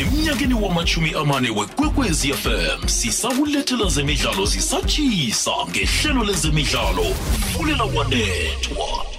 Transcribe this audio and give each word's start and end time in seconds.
emnyakeni 0.00 0.54
wamachumi 0.54 1.14
amane 1.14 1.50
wekwekwezi 1.50 2.32
fm 2.32 2.88
sisakulethela 2.88 3.88
zemidlalo 3.88 4.46
zisatshisa 4.46 5.50
ngehlelo 5.70 6.24
lezemidlalo. 6.24 7.04
Fulela 7.52 7.84
wanethwa 7.84 9.13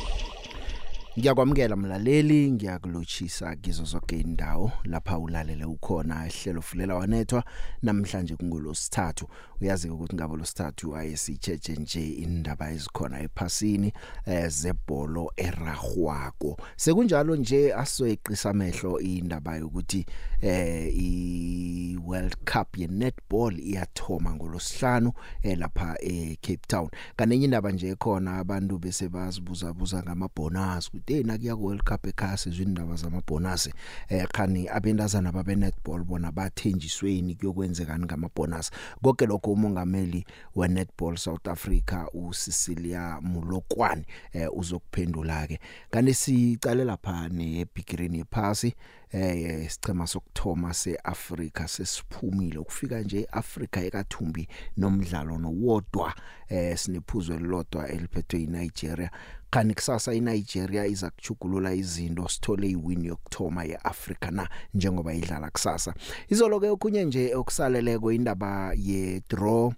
Ngiyakwamukela 1.20 1.76
mlaleli. 1.76 2.52
Ngiyakulochisa 2.52 3.56
kizo 3.56 3.84
zonke 3.84 4.20
indawo 4.20 4.72
lapha 4.84 5.20
ulalele 5.20 5.66
ukhona 5.66 6.28
ihlelo 6.28 6.62
fulela 6.62 6.96
wanethwa. 6.96 7.44
Namhlanje 7.82 8.36
kungolosithathu. 8.36 9.28
Uyazi 9.62 9.90
ukuthi 9.90 10.16
ngabo 10.16 10.38
losithathu 10.38 10.96
ayesicheche 10.96 11.74
nje 11.74 12.10
indaba 12.10 12.72
ezikhona 12.72 13.20
ephasini 13.20 13.94
eh, 14.26 14.48
zebholo 14.50 15.32
eragwako 15.38 16.58
sekunjalo 16.76 17.36
nje 17.36 17.74
asoyeqisa 17.74 18.50
amehlo 18.50 19.00
indaba 19.00 19.58
yokuthi 19.58 20.06
eh 20.42 20.94
i 20.98 21.98
World 22.06 22.36
Cup 22.46 22.78
ye 22.78 22.88
netball 22.88 23.60
iyathoma 23.60 24.36
ngolosihlanu 24.36 25.14
eh, 25.44 25.58
lapha 25.58 25.96
e 26.02 26.38
Cape 26.42 26.68
Town. 26.68 26.90
Kanenye 27.16 27.46
indaba 27.46 27.72
nje 27.72 27.96
khona 27.96 28.38
abantu 28.38 28.78
bese 28.78 29.10
bazibuza 29.10 29.74
buza 29.74 30.04
ngamabonus 30.04 30.88
ukuthi 30.88 31.05
hey 31.08 31.24
nakuya 31.24 31.56
ku 31.56 31.66
World 31.66 31.84
Cup 31.84 32.08
ekhaya 32.08 32.38
sizindaba 32.38 32.96
zamabonus 32.96 33.70
eh 34.10 34.26
khani 34.34 34.68
abentazana 34.70 35.32
babe 35.32 35.56
netball 35.56 36.04
bona 36.04 36.32
bathenjisweni 36.32 37.36
kuyokwenzekani 37.36 38.06
ngamabonus 38.06 38.72
konke 39.04 39.26
lokho 39.26 39.52
umongameli 39.52 40.26
we 40.56 40.68
netball 40.68 41.18
South 41.18 41.48
Africa 41.48 42.08
uCecilia 42.14 43.22
Mulokwani 43.22 44.06
eh 44.34 44.50
uzokuphendula 44.54 45.48
ke 45.48 45.60
kanti 45.92 46.14
sicale 46.14 46.84
lapha 46.84 47.30
nebigirini 47.30 48.18
yephasi 48.18 48.74
eh 49.12 49.66
isicema 49.66 50.08
sokthoma 50.08 50.74
seAfrica 50.74 51.68
sesiphumile. 51.68 52.58
Ukufika 52.58 53.00
nje 53.02 53.20
eAfrica 53.20 53.78
ekathumbi 53.86 54.48
nomdlalo 54.78 55.38
nowodwa 55.38 56.14
eh 56.50 56.78
sinephuzo 56.78 57.34
elilodwa 57.34 57.88
eliphethwe 57.90 58.40
yiNigeria. 58.40 59.12
Kanti 59.56 59.76
kusasa 59.76 60.14
iNigeria 60.14 60.86
iza 60.86 61.10
kuchugulula 61.10 61.74
izinto 61.74 62.28
sithole 62.30 62.70
iwin 62.70 63.06
yokthoma 63.06 63.64
yeAfrica 63.64 64.32
na 64.32 64.50
njengoba 64.74 65.14
idlala 65.14 65.50
kusasa. 65.50 65.94
Izolo 66.30 66.60
ke 66.60 66.70
okunye 66.70 67.06
nje 67.06 67.36
okusaleleko 67.36 68.12
indaba 68.12 68.74
ye 68.76 69.22
draw 69.30 69.72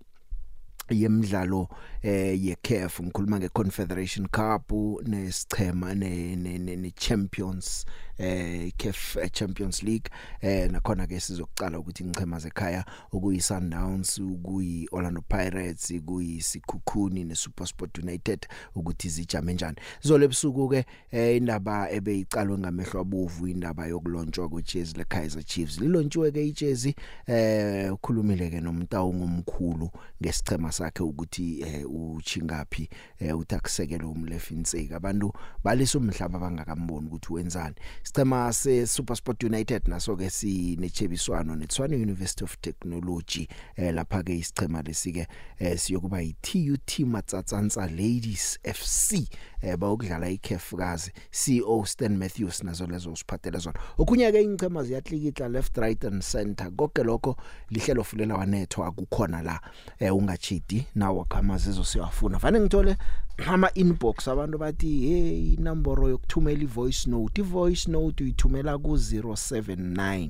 yemidlalo 0.89 1.67
eh 2.07 2.45
yeCAF 2.45 3.01
ngikhuluma 3.01 3.39
ngeConfederation 3.39 4.27
Cup 4.27 4.71
nesichema 5.07 5.95
ne, 5.95 6.35
ne, 6.35 6.57
ne, 6.57 6.75
ne 6.75 6.91
Champions 6.91 7.85
eh 8.17 8.71
CAF 8.77 9.17
Champions 9.31 9.83
League. 9.83 10.09
Eh 10.41 10.71
nakhona 10.71 11.07
ke 11.07 11.19
sizokucala 11.19 11.79
ukuthi 11.79 12.03
ngichema 12.05 12.39
zekhaya 12.39 12.85
okuyi 13.11 13.41
Sundowns 13.41 14.17
ukuyi 14.19 14.87
Orlando 14.91 15.21
Pirates 15.21 15.93
kuyi 16.05 16.41
Sikhukhuni 16.41 17.23
ne 17.23 17.35
SuperSport 17.35 17.97
United 17.97 18.47
ukuthi 18.75 19.09
zijame 19.09 19.53
njani. 19.53 19.77
Zolo 20.01 20.25
ebusuku 20.25 20.69
ke 20.69 20.85
eh, 21.11 21.37
indaba 21.37 21.91
ebeyicalwe 21.91 22.57
ngamehlo 22.57 22.99
abovu 22.99 23.47
indaba 23.47 23.87
yokulontshwa 23.87 24.49
kwejezi 24.49 24.97
leKaizer 24.97 25.43
Chiefs. 25.43 25.79
Lilontshwe 25.79 26.31
ke 26.31 26.47
ijezi 26.47 26.95
eh 27.27 27.93
ukhulumile 27.93 28.49
ke 28.49 28.61
nomtawu 28.61 29.13
ngomkhulu 29.13 29.89
ngesichema 30.21 30.71
sakhe 30.71 31.03
ukuthi 31.03 31.61
eh, 31.61 31.85
uchingapi 31.97 32.89
eh, 33.19 33.37
uthi 33.37 33.55
akusekele 33.55 34.03
umlefinseki 34.03 34.93
abantu 34.93 35.33
balisa 35.63 35.97
umhlaba 35.97 36.39
bangakamboni 36.39 37.07
ukuthi 37.07 37.33
wenzani. 37.33 37.75
Sicema 38.03 38.53
se 38.53 38.87
SuperSport 38.87 39.43
United 39.43 39.87
naso 39.87 40.15
ke 40.15 40.29
sinechebiswano 40.29 41.55
neTshwane 41.55 41.95
University 41.95 42.43
of 42.43 42.57
Technology 42.61 43.47
eh, 43.75 43.93
lapha 43.93 44.23
ke 44.23 44.37
isicema 44.37 44.81
lesike 44.81 45.27
eh, 45.59 45.77
siyokuba 45.79 46.21
yiTUT 46.21 46.99
Matsatsansa 46.99 47.87
Ladies 47.87 48.59
FC 48.63 49.29
eh, 49.61 49.77
bayokudlala 49.77 50.29
iCafukazi 50.29 51.11
CEO 51.31 51.85
Stan 51.85 52.17
Matthews 52.17 52.63
nazo 52.63 52.87
lezo 52.87 53.11
usiphathele 53.11 53.57
zona. 53.57 53.79
Okunye 53.97 54.31
ke 54.31 54.41
ingchema 54.41 54.83
ziyahlikihla 54.83 55.47
left 55.49 55.77
right 55.77 56.05
and 56.05 56.21
center. 56.23 56.71
Konke 56.71 57.03
lokho 57.03 57.35
lihlelo 57.69 58.03
fulela 58.03 58.35
wanethwa 58.35 58.87
akukhona 58.87 59.41
la 59.41 59.61
eh, 59.99 60.15
ungachidi 60.15 60.85
nawo 60.95 61.25
khamazi 61.25 61.69
ezosiyafuna 61.69 62.39
fanele 62.39 62.63
ngithole 62.63 62.97
ama 63.45 63.73
inbox 63.73 64.27
abantu 64.27 64.57
bathi 64.57 64.99
hey 64.99 65.53
inomboro 65.53 66.09
yokuthumela 66.09 66.63
ivoice 66.63 67.09
note. 67.09 67.41
Ivoice 67.41 67.91
note 67.91 68.23
uyithumela 68.23 68.77
ku 68.77 68.91
079 68.91 70.29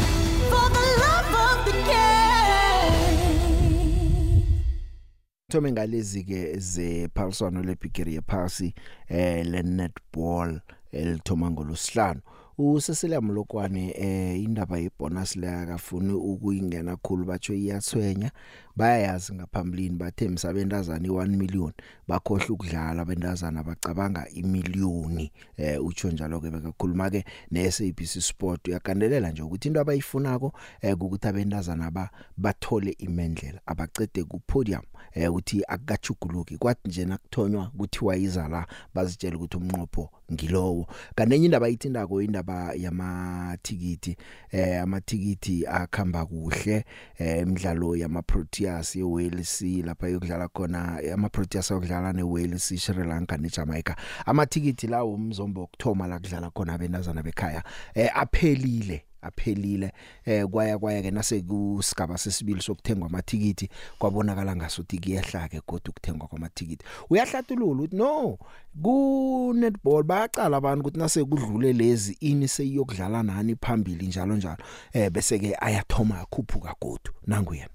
thome 5.53 5.71
ngalezi 5.71 6.23
ke 6.23 6.59
zephaliswano 6.59 7.63
lebhigiri 7.63 8.15
yephasi 8.15 8.73
eh 9.07 9.45
le 9.45 9.61
netball 9.63 10.61
elithoma 10.91 11.51
ngolosihlanu 11.51 12.21
uSesilia 12.57 13.21
Mlokwane 13.21 13.93
eh 13.97 14.43
indaba 14.43 14.77
yebonus 14.77 15.35
le 15.35 15.49
akafuni 15.49 16.13
ukuyingena 16.13 16.95
khulu 16.95 17.25
batsho 17.25 17.53
iyathwenya 17.53 18.31
bayayazi 18.75 19.33
ngaphambilini 19.33 19.95
bathe 19.95 20.29
msabentazana 20.29 21.07
i1 21.07 21.27
million 21.27 21.73
bakhohle 22.07 22.45
ukudlala 22.49 23.01
abentazana 23.01 23.63
bacabanga 23.63 24.29
imiliyoni 24.29 25.31
eh 25.57 25.85
utsho 25.85 26.11
njalo 26.11 26.39
ke 26.39 26.49
bekakhuluma 26.49 27.09
ke 27.09 27.25
neSABC 27.51 28.21
Sport. 28.21 28.67
Uyakandelela 28.67 29.31
nje 29.31 29.41
ukuthi 29.41 29.67
into 29.67 29.81
abayifunako 29.81 30.53
eh 30.81 30.93
ukuthi 30.93 31.27
abentazana 31.27 31.91
ba 31.91 32.09
bathole 32.37 32.95
imendlela 32.97 33.61
abacede 33.65 34.23
ku 34.23 34.39
podium 34.39 34.83
eh 35.13 35.29
ukuthi 35.29 35.63
akukachuguluki 35.67 36.57
kwathi 36.57 36.87
nje 36.87 37.05
nakuthonywa 37.05 37.71
kuthiwa 37.77 38.17
iza 38.17 38.47
la 38.47 38.67
bazitshela 38.93 39.37
ukuthi 39.37 39.57
umnqopho 39.57 40.09
ngilowo. 40.33 40.87
Kanenye 41.15 41.45
indaba 41.45 41.65
ayithindako 41.65 42.21
indaba 42.21 42.73
yamathikiti 42.73 44.17
eh 44.51 44.81
amathikiti 44.81 45.67
akhamba 45.67 46.25
kuhle 46.25 46.85
eh 47.17 47.41
imidlalo 47.41 47.95
yama 47.95 48.21
Proteas 48.63 48.95
yeWales 48.95 49.61
lapha 49.85 50.07
yokudlala 50.07 50.47
khona 50.47 51.01
ama 51.13 51.29
Proteas 51.29 51.71
ayokudlala 51.71 52.13
neWales 52.13 52.79
Sri 52.79 53.03
Lanka 53.03 53.37
neJamaica. 53.37 53.95
Amathikiti 54.25 54.87
lawo 54.87 55.13
umzombo 55.13 55.61
wokthoma 55.61 56.07
la 56.07 56.19
kudlala 56.19 56.49
khona 56.49 56.73
abentazana 56.73 57.23
bekhaya 57.23 57.63
eh 57.93 58.09
aphelile 58.15 59.03
aphelile 59.21 59.91
eh 60.25 60.45
kwaya 60.45 60.79
kwaya 60.79 61.01
ke 61.01 61.11
nase 61.11 61.41
kusigaba 61.41 62.17
sesibili 62.17 62.61
sokuthengwa 62.61 63.07
amathikiti 63.07 63.69
kwabonakala 63.99 64.55
ngasuthi 64.55 64.99
kuyehla 64.99 65.49
ke 65.49 65.61
kodwa 65.61 65.89
ukuthengwa 65.89 66.27
kwamathikiti. 66.27 66.85
Uyahlathulula 67.09 67.83
uthi 67.83 67.95
no 67.95 68.37
ku 68.81 69.53
netball 69.55 70.03
bayacala 70.03 70.57
abantu 70.57 70.79
ukuthi 70.81 70.99
nase 70.99 71.23
kudlule 71.23 71.73
lezi 71.73 72.17
ini 72.21 72.47
seyiyokudlala 72.47 73.23
nani 73.23 73.55
phambili 73.55 74.07
njalo 74.07 74.35
njalo. 74.35 74.63
Eh 74.93 75.11
bese 75.11 75.39
ke 75.39 75.55
ayathoma 75.59 76.19
akhuphuka 76.19 76.75
godu 76.81 77.11
nangu 77.27 77.55
yena 77.55 77.69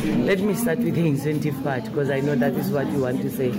Let 0.00 0.40
me 0.40 0.54
start 0.54 0.78
with 0.78 0.94
the 0.94 1.06
incentive 1.06 1.62
part 1.62 1.84
because 1.84 2.08
I 2.08 2.20
know 2.20 2.34
that 2.34 2.54
is 2.54 2.70
what 2.70 2.86
you 2.86 3.00
want 3.00 3.20
to 3.22 3.30
say. 3.30 3.50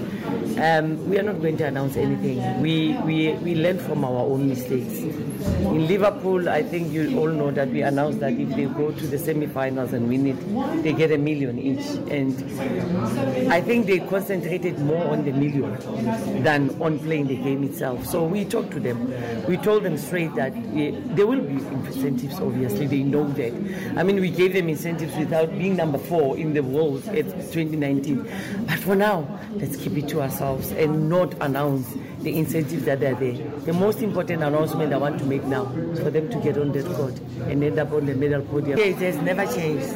Um, 0.60 1.08
we 1.10 1.20
are 1.20 1.24
not 1.24 1.42
going 1.42 1.58
to 1.58 1.66
announce 1.66 1.96
anything. 1.96 2.62
We, 2.62 2.98
we, 3.06 3.34
we 3.34 3.56
learn 3.56 3.78
from 3.78 4.04
our 4.04 4.22
own 4.22 4.50
mistakes. 4.50 5.00
In 5.44 5.88
Liverpool, 5.88 6.50
I 6.50 6.64
think 6.64 6.92
you 6.92 7.20
all 7.20 7.28
know 7.28 7.52
that 7.52 7.68
we 7.70 7.82
announced 7.82 8.20
that 8.22 8.34
if 8.34 8.50
they 8.50 8.66
go 8.66 8.92
to 8.92 9.08
the 9.08 9.18
semi-finals 9.18 9.94
and 9.94 10.08
win 10.08 10.28
it, 10.28 10.84
they 10.84 10.94
get 10.94 11.12
a 11.12 11.18
million 11.18 11.60
each. 11.60 11.86
And 12.10 13.52
I 13.52 13.62
think 13.62 13.86
they 13.86 14.00
concentrated 14.00 14.80
more 14.80 15.06
on 15.06 15.26
the 15.26 15.34
million 15.34 16.44
than 16.44 16.70
on 16.82 17.00
playing 17.00 17.28
the 17.28 17.36
game 17.36 17.64
itself. 17.64 18.06
So 18.06 18.24
we 18.24 18.46
talked 18.46 18.72
to 18.72 18.80
them. 18.80 19.14
We 19.48 19.58
told 19.58 19.84
them 19.84 19.98
straight 19.98 20.34
that 20.36 20.54
eh, 20.54 20.92
there 21.16 21.28
will 21.28 21.42
be 21.42 21.56
incentives, 21.56 22.40
obviously. 22.40 22.88
They 22.88 23.04
know 23.04 23.28
that. 23.30 23.54
I 23.98 24.04
mean, 24.04 24.22
we 24.22 24.30
gave 24.30 24.54
them 24.54 24.70
incentives 24.70 25.16
without 25.18 25.50
being 25.58 25.76
number 25.76 25.98
four 25.98 26.23
in 26.32 26.54
the 26.54 26.64
world 26.64 27.06
at 27.10 27.26
2019. 27.52 28.24
But 28.66 28.80
for 28.80 28.96
now, 28.96 29.28
let's 29.52 29.76
keep 29.76 29.98
it 29.98 30.08
to 30.10 30.22
ourselves 30.22 30.72
and 30.72 31.10
not 31.10 31.34
announce 31.42 31.94
the 32.24 32.38
incentives 32.38 32.86
that 32.86 33.04
are 33.04 33.16
there. 33.16 33.34
The 33.66 33.74
most 33.74 34.02
important 34.02 34.44
announcement 34.44 34.94
I 34.94 34.98
want 34.98 35.20
to 35.20 35.26
make 35.26 35.44
now 35.44 35.66
is 35.74 36.00
for 36.00 36.10
them 36.10 36.30
to 36.30 36.40
get 36.40 36.58
on 36.58 36.72
that 36.72 36.86
court 36.96 37.20
and 37.48 37.64
end 37.64 37.80
up 37.80 37.92
on 37.92 38.06
the 38.06 38.16
medal 38.16 38.42
podium. 38.42 38.80
It 38.80 38.96
has 38.98 39.18
never 39.18 39.46
changed. 39.54 39.94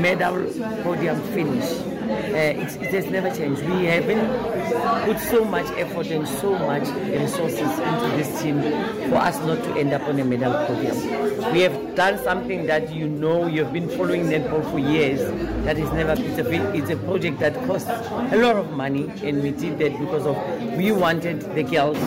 Medal 0.00 0.44
podium 0.82 1.20
finish. 1.32 1.98
Uh, 2.08 2.62
it, 2.62 2.76
it 2.82 2.90
has 2.90 3.06
never 3.06 3.30
changed. 3.34 3.62
We 3.62 3.84
haven't 3.84 5.04
put 5.04 5.18
so 5.20 5.44
much 5.44 5.66
effort 5.78 6.06
and 6.06 6.26
so 6.26 6.58
much 6.58 6.88
resources 6.88 7.60
into 7.60 8.16
this 8.16 8.42
team 8.42 8.60
for 9.10 9.16
us 9.16 9.38
not 9.40 9.62
to 9.64 9.70
end 9.78 9.92
up 9.92 10.02
on 10.02 10.18
a 10.18 10.24
medal 10.24 10.52
podium. 10.66 11.52
We 11.52 11.60
have 11.60 11.94
done 11.94 12.18
something 12.24 12.66
that 12.66 12.92
you 12.94 13.08
know 13.08 13.46
you've 13.46 13.72
been 13.72 13.88
following 13.90 14.24
netball 14.24 14.68
for 14.70 14.78
years. 14.78 15.20
That 15.64 15.78
is 15.78 15.90
never 15.92 16.12
it's 16.12 16.38
a, 16.38 16.74
it's 16.74 16.90
a 16.90 16.96
project 16.96 17.40
that 17.40 17.54
costs 17.66 17.88
a 17.88 18.36
lot 18.36 18.56
of 18.56 18.72
money, 18.72 19.10
and 19.22 19.42
we 19.42 19.50
did 19.50 19.78
that 19.78 19.98
because 19.98 20.26
of 20.26 20.36
we 20.76 20.92
wanted 20.92 21.40
the 21.54 21.62
girls 21.70 21.98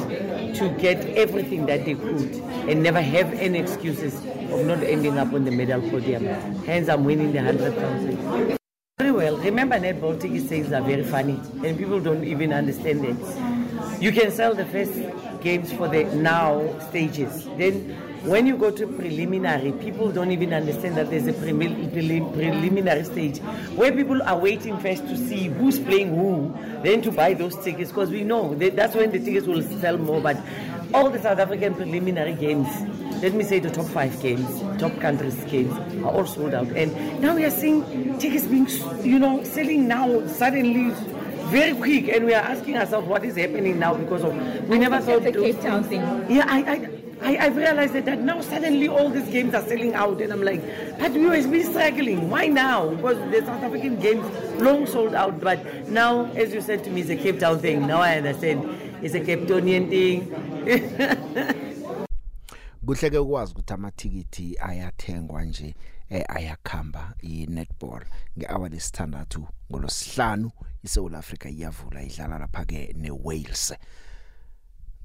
to 0.58 0.70
get 0.80 1.06
everything 1.18 1.66
that 1.66 1.86
they 1.86 1.96
could 1.96 2.36
and 2.68 2.84
never 2.84 3.02
have 3.02 3.34
any 3.34 3.60
excuses 3.60 4.16
of 4.52 4.66
not 4.66 4.84
ending 4.84 5.18
up 5.18 5.34
on 5.34 5.46
the 5.46 5.52
medal 5.52 5.82
podium. 5.90 6.26
Hence, 6.66 6.90
I'm 6.90 7.04
winning 7.06 7.32
the 7.32 7.42
hundred 7.42 7.76
thousand. 7.76 8.58
Very 8.98 9.12
well. 9.12 9.38
Remember, 9.38 9.78
netball 9.80 10.20
ticket 10.20 10.48
sales 10.48 10.72
are 10.72 10.82
very 10.82 11.04
funny, 11.04 11.40
and 11.66 11.78
people 11.78 12.00
don't 12.00 12.24
even 12.24 12.54
understand 12.54 13.04
it. 13.06 14.02
You 14.02 14.12
can 14.12 14.32
sell 14.32 14.54
the 14.54 14.66
first 14.66 14.94
games 15.42 15.72
for 15.72 15.88
the 15.88 16.04
now 16.16 16.78
stages. 16.90 17.46
Then, 17.58 17.98
when 18.24 18.46
you 18.46 18.56
go 18.56 18.70
to 18.70 18.86
preliminary, 18.86 19.72
people 19.72 20.12
don't 20.12 20.32
even 20.32 20.54
understand 20.54 20.96
that 20.96 21.10
there's 21.10 21.26
a 21.26 21.34
prelim- 21.34 21.92
preliminary 22.34 23.04
stage 23.04 23.40
where 23.76 23.92
people 23.92 24.22
are 24.22 24.38
waiting 24.38 24.78
first 24.78 25.08
to 25.08 25.18
see 25.18 25.48
who's 25.48 25.80
playing 25.80 26.16
who, 26.16 26.56
then 26.84 27.02
to 27.02 27.12
buy 27.12 27.34
those 27.34 27.56
tickets 27.64 27.90
because 27.90 28.12
we 28.12 28.24
know 28.24 28.54
that 28.56 28.76
that's 28.76 28.96
when 28.96 29.12
the 29.12 29.20
tickets 29.20 29.48
will 29.48 29.64
sell 29.80 29.98
more. 29.98 30.22
But 30.22 30.38
all 30.94 31.10
the 31.10 31.20
South 31.20 31.40
African 31.40 31.74
preliminary 31.74 32.34
games, 32.34 32.68
let 33.24 33.34
me 33.34 33.44
say 33.44 33.60
the 33.60 33.72
top 33.72 33.88
five 33.88 34.20
games, 34.22 34.62
top 34.80 34.96
countries 35.00 35.36
games, 35.46 35.74
are 36.04 36.12
all 36.12 36.26
sold 36.28 36.54
out. 36.54 36.68
And 36.68 37.22
now 37.22 37.36
we 37.36 37.44
are 37.46 37.52
seeing 37.52 38.20
tickets 38.20 38.46
being, 38.46 38.68
you 39.04 39.18
know, 39.18 39.44
selling 39.44 39.88
now 39.88 40.28
suddenly 40.28 40.92
very 41.50 41.74
quick. 41.76 42.10
And 42.10 42.26
we 42.26 42.36
are 42.36 42.44
asking 42.44 42.78
ourselves 42.78 43.08
what 43.08 43.26
is 43.26 43.36
happening 43.36 43.80
now 43.80 43.96
because 43.96 44.24
of 44.24 44.70
we 44.70 44.78
never 44.78 45.00
thought 45.00 45.24
those 45.24 45.34
Cape 45.34 45.62
Town 45.62 45.84
thing. 45.84 46.02
yeah, 46.30 46.46
I, 46.48 46.74
I, 46.74 47.01
I, 47.22 47.38
I've 47.38 47.56
realized 47.56 47.94
that, 47.94 48.06
that 48.06 48.20
now 48.20 48.42
suddenly 48.42 48.88
all 48.88 49.10
these 49.10 49.30
games 49.30 49.54
are 49.54 49.62
selling 49.62 49.94
out, 49.94 50.22
and 50.22 50.34
I'm 50.34 50.42
like, 50.42 50.62
but 51.00 51.12
we 51.12 51.26
were 51.26 51.42
been 51.48 51.70
struggling. 51.70 52.30
Why 52.30 52.48
now? 52.48 52.90
Because 52.90 53.18
the 53.32 53.46
South 53.46 53.64
African 53.64 54.00
games 54.00 54.26
long 54.60 54.88
sold 54.88 55.14
out, 55.14 55.40
but 55.40 55.88
now, 55.88 56.26
as 56.32 56.54
you 56.54 56.62
said 56.62 56.84
to 56.86 56.90
me, 56.90 57.02
it's 57.02 57.10
a 57.10 57.16
Cape 57.16 57.40
Town 57.40 57.60
thing. 57.60 57.86
Now 57.86 58.02
I 58.02 58.18
understand 58.18 58.66
it's 59.04 59.14
a 59.14 59.20
Cape 59.20 59.48
Townian 59.48 59.90
thing. 59.90 61.68
kuhleke 62.86 63.18
ukwazi 63.18 63.52
ukuthi 63.52 63.74
amathikithi 63.74 64.58
ayathengwa 64.60 65.46
nje 65.46 65.76
eh 66.10 66.24
ayakhamba 66.30 67.14
i-netball 67.22 68.04
ngehour 68.38 68.70
lesithandathu 68.70 69.48
ngolosihlanu 69.72 70.52
iSouth 70.84 71.16
Africa 71.16 71.46
iyavula 71.46 72.04
idlala 72.04 72.40
lapha 72.40 72.66
ke 72.66 72.96
neWales 72.98 73.74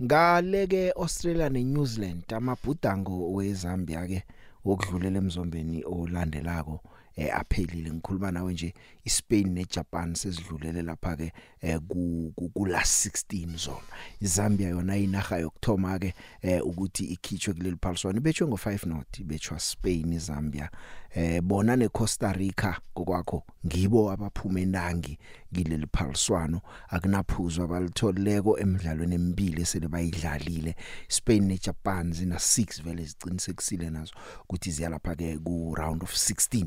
ngale 0.02 0.66
ke 0.66 0.93
Australia 0.93 1.48
neNew 1.48 1.87
Zealand 1.87 2.32
amabhudango 2.32 3.32
weZambia 3.32 4.06
ke 4.06 4.22
wokudlulela 4.64 5.19
emzombeni 5.19 5.84
olandelako 5.84 6.81
eh 7.16 7.32
aphelile. 7.32 7.90
Ngikhuluma 7.93 8.31
nawe 8.31 8.52
nje 8.52 8.75
iSpain 9.06 9.49
neJapan 9.55 10.14
sezidlulele 10.14 10.82
lapha 10.82 11.17
ke 11.17 11.32
eh 11.61 11.79
ku 11.88 12.32
ku- 12.37 12.49
ku 12.50 12.67
last 12.67 13.06
16 13.06 13.56
zona. 13.56 13.87
iZambia 14.20 14.69
yona 14.69 14.97
inaga 14.97 15.38
yokthoma 15.38 15.99
ke 15.99 16.14
eh 16.43 16.61
ukuthi 16.67 17.05
ikhitshwe 17.05 17.55
kuleli 17.55 17.76
phaliswano. 17.82 18.19
Ibetshwe 18.19 18.47
ngo5 18.47 18.87
not 18.88 19.19
ibetshwa 19.19 19.58
Spain 19.61 20.12
iZambia 20.12 20.70
eh 21.14 21.41
bona 21.43 21.76
neCosta 21.76 22.32
Rica 22.32 22.81
kokwakho 22.94 23.43
ngibo 23.67 24.11
abaphuma 24.11 24.61
endangi 24.61 25.19
kileli 25.55 25.87
phaliswano. 25.93 26.61
Akunaphuzwa 26.88 27.64
abalitholeko 27.64 28.58
emidlalweni 28.58 29.14
emibili 29.14 29.62
esele 29.62 29.88
bayidlalile. 29.88 30.75
Spain 31.08 31.44
neJapan 31.47 32.12
zina 32.12 32.37
6 32.37 32.82
vele 32.82 33.05
ziqinisekisile 33.05 33.91
nazo 33.91 34.14
ukuthi 34.43 34.70
ziyalapha 34.70 35.14
ke 35.14 35.38
ku 35.38 35.75
round 35.75 36.03
of 36.03 36.12
16 36.12 36.67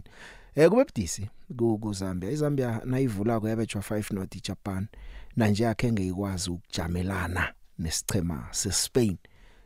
Eh 0.56 0.70
kube 0.70 0.84
budisi 0.84 1.30
ku 1.58 1.80
ku 1.80 1.94
Zambia. 1.94 2.32
iZambia 2.32 2.82
nayivula 2.86 3.40
ko 3.40 3.50
yabetshwa 3.50 3.82
5 3.82 4.14
not 4.14 4.36
iJapan 4.36 4.88
manje 5.36 5.64
yakhe 5.64 5.92
ngekwazi 5.92 6.50
ukujamelana 6.50 7.54
nesichema 7.80 8.48
seSpain 8.52 9.18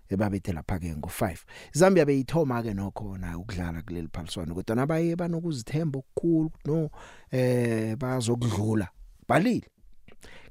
ebabethe 0.09 0.53
lapha 0.53 0.79
ke 0.79 0.93
ngo5 0.93 1.37
Zambia 1.73 2.05
beyithoma 2.05 2.63
ke 2.63 2.73
nokho 2.73 3.17
na 3.17 3.37
ukudlala 3.37 3.81
kuleli 3.81 4.09
phaliswano 4.13 4.55
kodwa 4.55 4.75
nabaye 4.75 5.15
banokuzithemba 5.15 5.99
okukhulu 5.99 6.51
no 6.65 6.89
eh 7.31 7.95
bazokudlula. 7.95 8.87
Balile. 9.27 9.67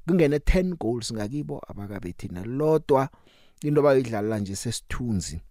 Kungene 0.06 0.36
10 0.36 0.76
goals 0.76 1.12
ngakibo 1.12 1.62
abakabethi 1.68 2.28
nalodwa. 2.28 3.08
Into 3.62 3.82
bayidlala 3.82 4.38
nje 4.38 4.56
sesithunzi 4.56 5.42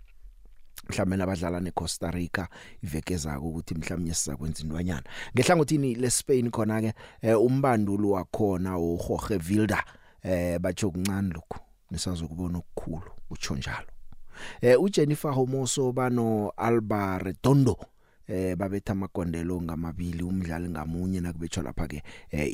mhlawumbe 0.90 1.18
nabadlala 1.18 1.60
neCosta 1.60 2.12
Rica 2.12 2.48
iveke 2.84 3.18
zako 3.18 3.48
ukuthi 3.50 3.76
mhlawumbe 3.76 4.14
sizakwenza 4.14 4.64
indwanyana 4.64 5.04
ngehlangothini 5.36 5.96
leSpain 5.96 6.52
khona 6.52 6.82
ke 6.82 6.94
eh, 7.22 7.42
umbanduli 7.42 8.08
wakhona 8.08 8.80
uJorge 8.80 9.38
Vilda 9.38 9.84
eh 10.24 10.60
batsho 10.60 10.92
kuncane 10.92 11.34
lokho 11.34 11.60
nisazokubona 11.92 12.58
okukhulu 12.58 13.12
utsho 13.30 13.56
njalo. 13.56 13.88
Eh 14.62 14.82
uJennifer 14.82 15.34
Homoso 15.34 15.92
bano 15.92 16.52
Alba 16.58 17.18
Redondo 17.18 17.78
eh 18.28 18.56
babetha 18.56 18.92
amagondelo 18.92 19.62
ngamabili 19.62 20.24
umdlali 20.24 20.70
ngamunye 20.70 21.22
nakubetshwa 21.22 21.64
lapha 21.64 21.88
ke 21.88 22.04
eh, 22.32 22.50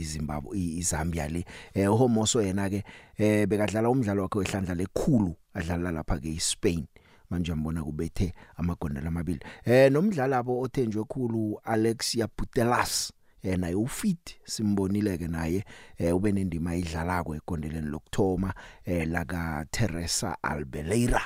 iZimbabwe 0.00 0.58
iZambia 0.58 1.28
le. 1.28 1.44
Eh 1.74 1.92
uHomoso 1.92 2.42
yena 2.42 2.70
ke 2.70 2.84
eh 3.18 3.46
bekadlala 3.46 3.90
umdlalo 3.90 4.22
wakhe 4.22 4.38
wehlandla 4.38 4.74
lekhulu. 4.74 5.36
Adlala 5.54 5.90
lapha 5.90 6.18
ke 6.18 6.28
iSpain. 6.28 6.86
Manje 7.30 7.52
ambona 7.52 7.84
kubethe 7.84 8.34
amagondelo 8.56 9.08
amabili. 9.08 9.40
Eh 9.64 9.92
nomdlali 9.92 10.34
abo 10.34 10.60
othenjwe 10.60 11.04
khulu 11.04 11.60
Alexia 11.64 12.28
Putellas 12.28 13.12
eh 13.42 13.58
naye 13.58 13.74
ufit 13.74 14.36
simbonile 14.44 15.18
ke 15.18 15.28
naye 15.28 15.64
eh 15.98 16.16
ube 16.16 16.32
nendima 16.32 16.76
idlalako 16.76 17.34
egondeleni 17.34 17.88
lokthoma 17.88 18.54
eh 18.84 19.08
laka 19.08 19.64
Teresa 19.70 20.36
Albeleira 20.42 21.20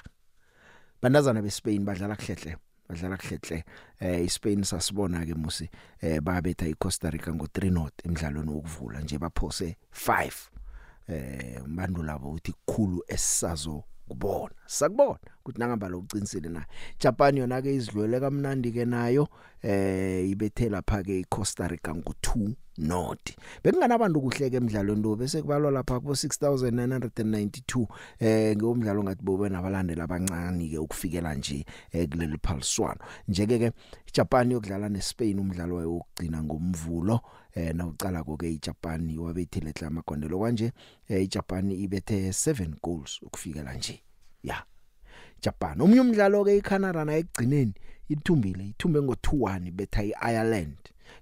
bandazana 1.03 1.43
beSpain 1.43 1.85
badlala 1.85 2.17
kuhlehle 2.17 2.57
badlala 2.89 3.17
kuhlehle. 3.17 3.65
Eh 4.01 4.25
iSpain 4.25 4.65
sasibona 4.65 5.27
ke 5.27 5.35
musi 5.35 5.69
eh 6.01 6.21
babetha 6.21 6.67
iCosta 6.67 7.11
Rica 7.11 7.31
ngo3 7.31 7.71
not 7.71 7.93
emidlalweni 8.05 8.51
wokuvula 8.51 9.01
nje 9.01 9.19
baphose 9.19 9.77
5 9.93 10.33
eh 11.09 11.65
umbanduli 11.65 12.07
labo 12.07 12.31
uthi 12.31 12.53
kukhulu 12.53 13.03
esisazo 13.09 13.85
kubona 14.09 14.55
sakubona 14.67 15.19
ukuthi 15.41 15.59
nangamba 15.59 15.89
lo 15.89 15.99
ucinisile 15.99 16.49
naye. 16.49 16.67
Japan 16.99 17.37
yona 17.37 17.63
ke 17.63 17.75
izidlwele 17.75 18.21
kamnandi 18.21 18.73
ke 18.73 18.85
nayo 18.85 19.29
eh 19.63 20.31
ibethe 20.31 20.69
lapha 20.69 21.03
ke 21.03 21.21
iCosta 21.21 21.69
Rica 21.69 21.93
ngo2 21.93 22.55
not. 22.79 23.35
Bekunganabantu 23.65 24.21
kuhleke 24.21 24.57
emidlalweni 24.57 25.03
lo 25.03 25.17
bese 25.17 25.43
kubalwa 25.43 25.71
lapha 25.71 26.01
ku 26.01 26.13
6992 26.13 27.87
eh 28.21 28.57
ngomdlalo 28.57 29.03
ngathi 29.03 29.23
bobe 29.23 29.49
nabalandeli 29.49 30.01
abancane 30.01 30.69
ke 30.69 30.79
ukufikela 30.79 31.35
nje 31.35 31.65
eh, 31.93 32.09
kuleli 32.09 32.39
phaliswano. 32.43 33.01
Njeke 33.29 33.59
ke 33.59 33.73
Japan 34.13 34.51
yokudlala 34.53 34.89
neSpain 34.89 35.39
umdlalo 35.39 35.77
wayo 35.77 35.93
wokugcina 35.93 36.43
ngomvulo 36.43 37.21
eh 37.59 37.75
nawucala 37.75 38.25
koke 38.25 38.53
iJapan 38.53 39.19
wabethile 39.19 39.73
hla 39.77 39.87
amagondelo 39.89 40.41
kanje 40.41 40.73
eh, 41.09 41.23
iJapan 41.23 41.71
ibethe 41.71 42.29
7 42.29 42.69
goals 42.83 43.23
ukufikela 43.23 43.75
nje. 43.75 44.03
Ya 44.43 44.65
Japan 45.43 45.81
omunye 45.81 46.01
umdlalo 46.01 46.45
ke 46.45 46.57
iCanada 46.57 47.05
naye 47.05 47.19
ekugcineni 47.19 47.75
ithumbile 48.09 48.65
ithumbe 48.69 48.99
ngo2-1 48.99 49.71
betha 49.71 50.03
iIreland. 50.03 50.79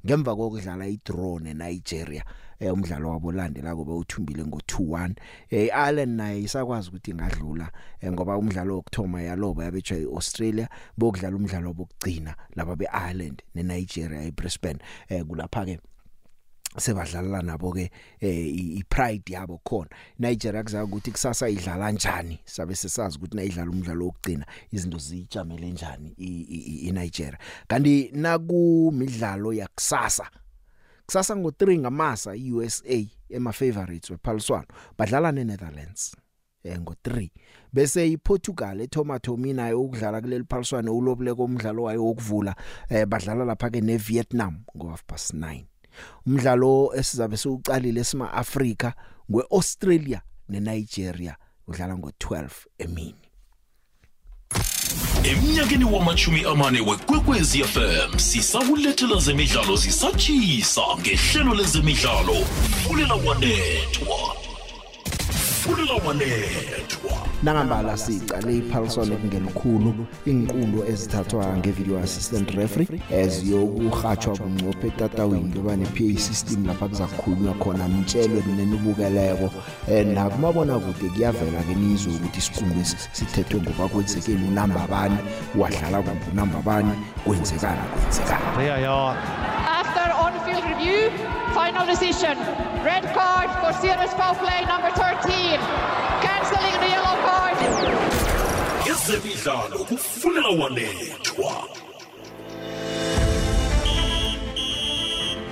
Ngemva 0.06 0.36
kokudlala 0.36 0.86
idraw 0.86 1.38
neNigeria 1.40 2.24
eh 2.58 2.72
umdlalo 2.72 3.10
wabo 3.10 3.32
landela 3.32 3.76
kube 3.76 3.92
uthumbile 3.92 4.42
ngo2-1 4.42 5.14
eh 5.50 5.68
Ireland 5.72 6.16
naye 6.16 6.42
isakwazi 6.42 6.88
ukuthi 6.88 7.10
ingadlula 7.10 7.72
eh, 8.00 8.12
ngoba 8.12 8.36
umdlalo 8.36 8.76
wokthoma 8.76 9.22
yaloba 9.22 9.64
yabetshwa 9.64 9.98
iAustralia 9.98 10.68
bokudlala 10.98 11.36
umdlalo 11.36 11.68
wokugcina 11.68 12.36
laba 12.56 12.76
beIreland 12.76 13.42
neNigeria 13.54 14.22
eBrisbane. 14.22 14.78
Eh 15.08 15.24
kulapha 15.24 15.64
ke 15.64 15.80
sebadlala 16.78 17.42
nabo 17.42 17.72
ke 17.72 17.90
eh 18.20 18.78
ipride 18.78 19.32
yabo 19.32 19.60
khona. 19.64 19.90
Nigeria 20.18 20.62
kuzayo 20.62 20.84
ukuthi 20.84 21.10
kusasa 21.10 21.48
idlala 21.48 21.86
kanjani 21.86 22.38
sabe 22.44 22.74
sesazi 22.74 23.18
ukuthi 23.18 23.36
nayidlala 23.36 23.70
umdlalo 23.70 24.04
wokugcina 24.04 24.46
izinto 24.72 24.98
zijamele 24.98 25.66
kanjani 25.66 26.10
iNigeria 26.88 27.38
kanti 27.68 28.10
naku 28.12 28.92
midlalo 28.94 29.52
yakusasa 29.52 30.30
kusasa 31.06 31.34
ngo3 31.34 31.78
ngamasa 31.78 32.36
iUSA 32.36 33.06
ema 33.28 33.52
favorites 33.52 34.10
wephaliswano 34.10 34.66
badlala 34.98 35.32
neNetherlands 35.32 36.16
eh 36.64 36.78
ngo3 36.78 37.30
bese 37.72 38.12
iPortugal 38.12 38.80
eTomato 38.80 39.36
nayo 39.36 39.82
ukudlala 39.82 40.20
kuleli 40.20 40.44
phaliswano 40.48 40.96
ulobule 40.96 41.34
komdlalo 41.34 41.82
wayo 41.82 42.04
wokuvula 42.04 42.56
eh 42.88 43.06
badlala 43.06 43.44
lapha 43.44 43.70
ke 43.70 43.80
neVietnam 43.80 44.64
ngo 44.76 44.88
half 44.88 45.04
past 45.06 45.34
9 45.34 45.64
umdlalo 46.26 46.92
esizabe 46.94 47.36
siuqalile 47.36 48.04
sima 48.04 48.32
Africa 48.32 48.92
ngweAustralia 49.30 50.20
neNigeria 50.48 51.36
udlala 51.68 51.94
ngo12 51.94 52.50
emini. 52.78 53.14
Eminyakeni 55.24 55.84
wamachumi 55.84 56.44
amane 56.44 56.80
wekwekwezi 56.80 57.64
FM 57.64 58.18
sisawulethela 58.18 59.20
zemidlalo 59.20 59.76
zisatshisa 59.76 60.82
ngehlelo 61.00 61.54
lezemidlalo. 61.54 62.34
Fulela 62.84 63.14
wanethwa 63.14 64.36
fulela 65.66 65.94
wanethwa 65.94 67.25
nangambala 67.42 67.96
sicale 67.96 68.56
iphaliswano 68.56 69.14
ekungelikhulu 69.14 70.06
inqundo 70.26 70.78
ezithathwa 70.90 71.56
ngevideo 71.58 71.98
assistant 71.98 72.50
referee 72.50 73.00
eziyokuhatshwa 73.10 74.36
bunqophe 74.40 74.86
etatawini 74.86 75.52
kuba 75.54 75.76
ne-PA 75.76 76.18
system 76.20 76.66
lapha 76.66 76.88
kuzakhulunywa 76.88 77.54
khona 77.54 77.88
mtshelwe 77.88 78.42
nenibukeleko 78.56 79.50
eh 79.88 80.06
nakumabona 80.06 80.78
kude 80.78 81.08
kuyavela 81.08 81.60
ke 81.66 81.74
nizwe 81.74 82.12
ukuthi 82.12 82.38
isiqungu 82.38 82.84
sithethwe 83.12 83.60
ngoba 83.60 83.88
kwenzekeni 83.88 84.48
unamba 84.48 84.86
bani 84.90 85.18
wadlala 85.58 86.02
kuphi 86.02 86.30
unamba 86.32 86.58
bani 86.68 86.92
kwenzekana 87.24 87.82
kwenzekana 87.92 89.16
After 89.82 90.08
on-field 90.24 90.64
review, 90.64 91.10
final 91.54 91.86
decision. 91.86 92.36
Red 92.84 93.04
card 93.14 93.50
for 93.60 93.72
serious 93.80 94.12
foul 94.14 94.34
play 94.34 94.64
number 94.64 94.90
13 94.90 96.15
zemidlalo 99.06 99.78
kufuneka 99.78 100.48
walethwa 100.48 101.65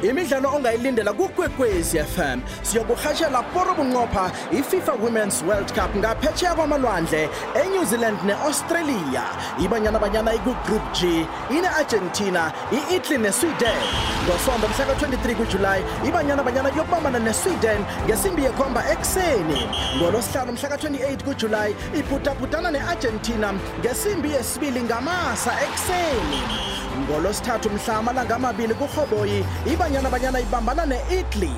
imidlalo 0.08 0.49
ongayilindela 0.54 1.12
kukwekwezi 1.12 1.99
FM 1.99 2.40
siyokuhashela 2.62 3.42
poro 3.42 3.75
bunqopha 3.75 4.30
iFIFA 4.52 4.92
Women's 5.02 5.42
World 5.42 5.73
Cup 5.73 5.96
ngaphetsheya 5.96 6.54
kwamalwandle 6.54 7.28
eNew 7.54 7.84
Zealand 7.84 8.18
neAustralia. 8.26 9.25
Ibanyana 9.64 9.99
banyana 9.99 10.34
ikugroup 10.34 10.82
G 10.92 11.26
ine-Argentina 11.50 12.52
i-Italy 12.73 13.18
neSweden. 13.18 13.82
Ngosonto 14.25 14.68
mhla 14.68 14.84
ka-23 14.87 15.34
kuJulayi 15.34 15.84
ibanyana 16.08 16.42
banyana 16.42 16.68
yokubambana 16.68 17.18
neSweden 17.18 17.84
ngesimbi 18.06 18.44
yekhomba 18.44 18.90
ekuseni. 18.92 19.68
Ngolosihlanu 19.96 20.52
mhla 20.52 20.68
ka-28 20.68 21.25
kuJulayi 21.25 21.76
iphutaphutana 21.99 22.70
ne-Argentina 22.70 23.54
ngesimbi 23.80 24.30
yesibili 24.30 24.82
ngamasa 24.82 25.52
ekuseni. 25.64 26.42
Ngolosithathu 27.00 27.70
mhla 27.70 27.96
amalanga 27.96 28.37
amabili 28.37 28.75
kurhoboyi 28.75 29.44
ibanyana 29.73 29.93
banyana 30.02 30.40
ibambana 30.40 30.86
ne-italy 30.86 31.50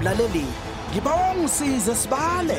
mlaleli 0.00 0.44
ngibawa 0.92 1.34
ungisize 1.34 1.94
sibale. 1.94 2.54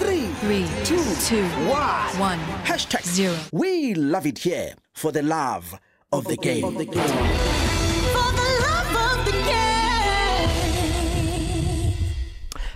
3 0.00 0.34
Three, 0.40 0.64
2 0.84 1.28
two, 1.28 1.44
1 1.68 2.20
one, 2.20 2.38
hashtag 2.64 3.02
zero. 3.04 3.34
we 3.52 3.94
love 3.94 4.26
it 4.26 4.38
here 4.38 4.74
for 4.94 5.12
the 5.12 5.22
love 5.22 5.78
of 6.12 6.24
the 6.26 6.36
game, 6.36 6.64
of 6.64 6.74
the 6.78 6.84
game. 6.86 7.40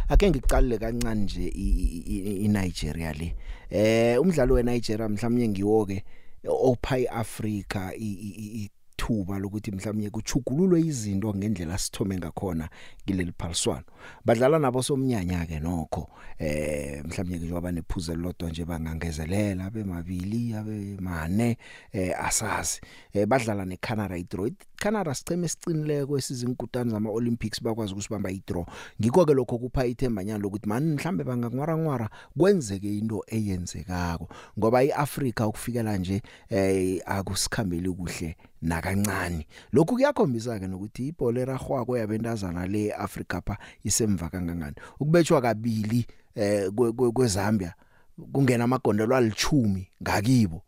ake 0.08 0.30
ngiqalile 0.30 0.78
kancane 0.78 1.20
nje 1.24 1.48
iNigeria 2.44 3.12
le. 3.12 3.34
Eh 3.70 4.20
umdlalo 4.20 4.54
weNigeria 4.54 5.08
mhlawumnye 5.08 5.48
ngiwo 5.48 5.86
ke 5.86 6.04
opha 6.48 6.98
iAfrica 6.98 7.92
ithuba 9.04 9.38
lokuthi 9.38 9.70
mhlawumnye 9.70 10.10
kuchugululwe 10.10 10.80
izinto 10.80 11.34
ngendlela 11.34 11.78
sithome 11.78 12.18
ngakhona 12.18 12.68
kileli 13.06 13.32
phaliswano. 13.38 13.84
Badlala 14.24 14.58
nabo 14.58 14.82
somnyanya 14.82 15.46
ke 15.46 15.60
nokho 15.60 16.08
eh 16.38 17.04
mhlawumnye 17.04 17.38
ke 17.38 17.44
njengoba 17.44 17.72
nephuze 17.72 18.14
lodwa 18.14 18.50
nje 18.50 18.64
bangangezelela 18.64 19.70
bemabili 19.70 20.54
abe 20.54 20.96
mane 21.00 21.56
eh 21.92 22.14
asazi. 22.18 22.80
Eh 23.12 23.26
badlala 23.26 23.64
neCanada 23.64 24.16
idraw. 24.16 24.48
Canada 24.76 25.14
sicheme 25.14 25.48
sicinileko 25.48 26.18
esizinkutani 26.18 26.90
zama 26.90 27.10
Olympics 27.10 27.62
bakwazi 27.62 27.92
ukusibamba 27.92 28.30
idraw. 28.30 28.64
Ngikho 29.00 29.24
ke 29.24 29.34
lokho 29.34 29.58
kupha 29.58 29.86
ithemba 29.86 30.24
nyana 30.24 30.42
lokuthi 30.42 30.68
mani 30.68 30.94
mhlambe 30.94 31.24
bangangwara 31.24 31.76
ngwara 31.76 32.10
kwenzeke 32.38 32.98
into 32.98 33.24
eyenzekako. 33.26 34.28
Ngoba 34.58 34.84
iAfrica 34.84 35.46
ukufikela 35.46 35.96
nje 35.96 36.22
eh 36.48 37.00
akusikhambeli 37.06 37.92
kuhle 37.92 38.36
nakancane. 38.64 39.46
Lokhu 39.72 39.94
kuyakhombisa 39.94 40.58
ke 40.58 40.66
nokuthi 40.66 41.08
ibhola 41.08 41.40
eragwako 41.40 41.98
yabentazana 41.98 42.66
le 42.66 42.92
Africa 42.92 43.40
pha 43.46 43.58
isemva 43.84 44.28
kangangani? 44.28 44.76
Ukubetshwa 45.00 45.40
kabili 45.40 46.06
eh 46.34 46.70
kweZambia 47.14 47.74
kungena 48.32 48.64
amagondelo 48.64 49.16
alichumi 49.16 49.88
ngakibo. 50.02 50.62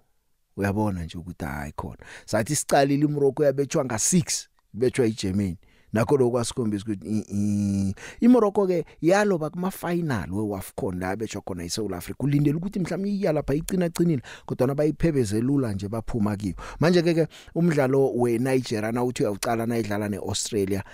Uyabona 0.57 1.05
nje 1.05 1.19
ukuthi 1.19 1.45
hayi 1.45 1.73
khona. 1.73 2.05
Sathi 2.27 2.57
sicalile 2.57 3.05
iMorocco 3.05 3.45
yabetshwa 3.45 3.85
nga6 3.85 4.47
betshwa 4.73 5.07
iGermany 5.07 5.57
nakho 5.97 6.17
lokwasikhombisa 6.17 6.85
ukuthi 6.85 7.95
iMorocco 8.21 8.67
ke 8.67 8.85
yaloba 9.01 9.51
kuma 9.51 9.71
final 9.71 10.29
weWAFCON 10.31 11.01
la 11.01 11.17
betshwa 11.17 11.43
khona 11.43 11.65
iSouth 11.65 11.93
Africa 11.93 12.21
ulindele 12.21 12.57
ukuthi 12.57 12.81
mhlawumnye 12.81 13.13
iya 13.13 13.33
lapha 13.33 13.55
icina 13.55 13.89
cinile 13.91 14.23
kodwa 14.47 14.67
nabayiphebezelula 14.67 15.73
nje 15.73 15.89
baphuma 15.89 16.37
kiyo 16.37 16.55
manje 16.81 17.03
ke 17.03 17.15
ke 17.15 17.27
umdlalo 17.55 18.13
weNigeria 18.13 18.93
na 18.93 19.05
uthi 19.05 19.23
uyawucala 19.23 19.67
nayidlala 19.67 20.09
neAustralia 20.09 20.85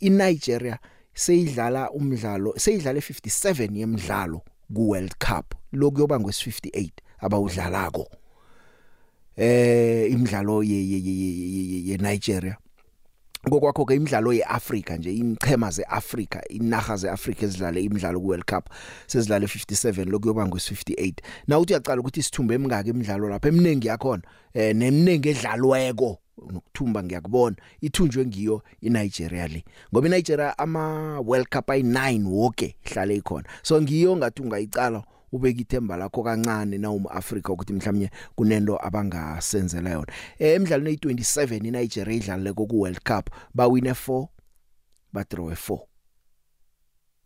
iNigeria 0.00 0.78
seyidlala 1.14 1.90
umdlalo 1.90 2.54
seyidlala 2.56 3.00
57 3.00 3.76
yemidlalo 3.76 4.40
ku 4.74 4.90
World 4.90 5.14
Cup 5.18 5.54
lokuyoba 5.72 6.16
ngwes58 6.16 6.90
abawudlalako 7.18 8.08
eh 9.36 10.10
imidlalo 10.12 10.62
ye 10.62 10.80
ye 11.88 11.96
Nigeria 11.96 12.56
ngokwakho 13.48 13.84
ke 13.84 13.94
imidlalo 13.94 14.32
yeAfrica 14.32 14.96
nje 14.96 15.14
imchema 15.14 15.70
zeAfrica 15.70 16.40
inaga 16.48 16.96
zeAfrica 16.96 17.42
ezidlale 17.42 17.82
imidlalo 17.82 18.20
ku 18.20 18.28
World 18.28 18.44
Cup 18.44 18.68
sezidlale 19.06 19.46
57 19.46 20.10
lokuyoba 20.10 20.44
ngo58 20.44 21.12
na 21.46 21.58
uthi 21.58 21.72
uyacala 21.72 22.00
ukuthi 22.00 22.20
isithumbe 22.20 22.54
emingaka 22.54 22.90
imidlalo 22.90 23.28
lapha 23.28 23.48
eminingi 23.48 23.88
yakhona 23.88 24.22
eh 24.54 24.76
neminingi 24.76 25.28
edlalweko 25.28 26.18
nokuthumba 26.52 27.02
ngiyakubona 27.02 27.56
ithunjwe 27.80 28.26
ngiyo 28.26 28.62
iNigeria 28.80 29.48
le. 29.48 29.64
Ngoba 29.92 30.08
iNigeria 30.08 30.58
ama 30.58 31.20
World 31.20 31.48
Cup 31.48 31.68
ay9 31.68 32.26
wonke 32.26 32.76
ihlale 32.86 33.16
ikhona. 33.16 33.48
So 33.62 33.82
ngiyo 33.82 34.16
ngathi 34.16 34.42
ungayicala 34.42 35.02
ubeka 35.36 35.60
ithemba 35.60 35.96
lakho 35.96 36.22
kancane 36.22 36.78
na 36.78 36.90
umAfrika 36.90 37.52
ukuthi 37.52 37.72
mhlawumnye 37.72 38.10
kunento 38.34 38.78
abangasenzela 38.86 39.90
yona. 39.90 40.12
Emidlalweni 40.38 40.96
e27 40.96 41.66
iNigeria 41.66 42.16
idlalile 42.16 42.52
ku 42.52 42.66
World 42.70 43.00
Cup 43.04 43.30
ba 43.54 43.66
win 43.66 43.84
4 43.84 44.28
ba 45.12 45.24
draw 45.24 45.50
4 45.50 45.78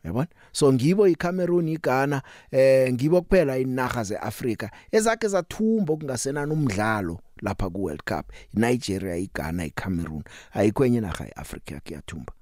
yabona 0.04 0.28
so 0.52 0.72
ngibo 0.72 1.08
iCameroon 1.08 1.68
iGhana 1.68 2.22
eh 2.50 2.92
ngibo 2.92 3.22
kuphela 3.22 3.58
inaga 3.58 4.04
zeAfrika 4.04 4.70
ezakhe 4.92 5.28
zathumba 5.28 5.92
okungasenani 5.92 6.52
umdlalo 6.52 7.20
lapha 7.42 7.70
ku 7.70 7.84
World 7.84 8.02
Cup. 8.04 8.32
iNigeria 8.56 9.16
iGhana 9.16 9.64
iCameroon 9.64 10.24
ayikho 10.52 10.84
enye 10.84 11.00
naga 11.00 11.28
eAfrika 11.28 11.80
yathumba 11.94 12.32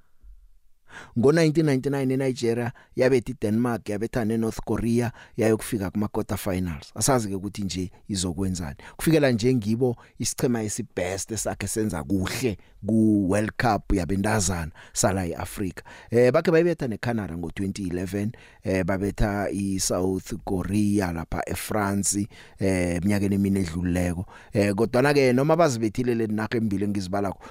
ngo1999 1.17 2.13
eNigeria 2.13 2.73
yabetha 2.97 3.31
iDenmark 3.31 3.89
yabetha 3.89 4.25
neNorth 4.25 4.61
Korea 4.65 5.13
yayokufika 5.37 5.91
kuma 5.91 6.09
quarter 6.09 6.39
finals. 6.39 6.93
Asazi 6.95 7.29
ke 7.29 7.35
ukuthi 7.35 7.63
nje 7.63 7.91
izokwenzani. 8.09 8.77
Kufikela 8.97 9.31
nje 9.33 9.55
ngibo 9.55 9.97
isichema 10.19 10.63
esibest 10.63 11.31
esakhe 11.33 11.69
senza 11.69 12.05
kuhle 12.05 12.59
ku 12.87 13.29
World 13.31 13.53
Cup 13.57 13.93
yabendazana 13.93 14.73
sala 14.93 15.27
eAfrica 15.27 15.83
eh 16.11 16.33
bakhe 16.33 16.51
bayibetha 16.51 16.89
neCanada 16.89 17.35
ngo2011 17.35 18.31
eh 18.65 18.85
babetha 18.85 19.51
iSouth 19.51 20.35
Korea 20.45 21.13
lapha 21.13 21.43
eFrance 21.47 22.29
eh 22.59 22.97
eminyakeni 22.97 23.35
emine 23.35 23.61
edluleko 23.61 24.27
eh 24.53 24.75
kodwa 24.75 25.15
ke 25.15 25.33
noma 25.33 25.57
bazibethile 25.57 26.15
le 26.15 26.27
nakhe 26.27 26.59
embili 26.59 26.85
engizibalako 26.85 27.43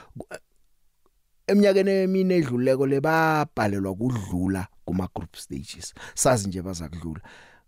eminyakeni 1.47 1.91
emine 1.91 2.35
edluleko 2.35 2.87
lebabhalelwa 2.87 3.95
kudlula 3.95 4.67
kuma 4.85 5.07
group 5.15 5.35
stages. 5.35 5.93
Sazi 6.15 6.47
nje 6.47 6.61
bazakudlula 6.61 7.21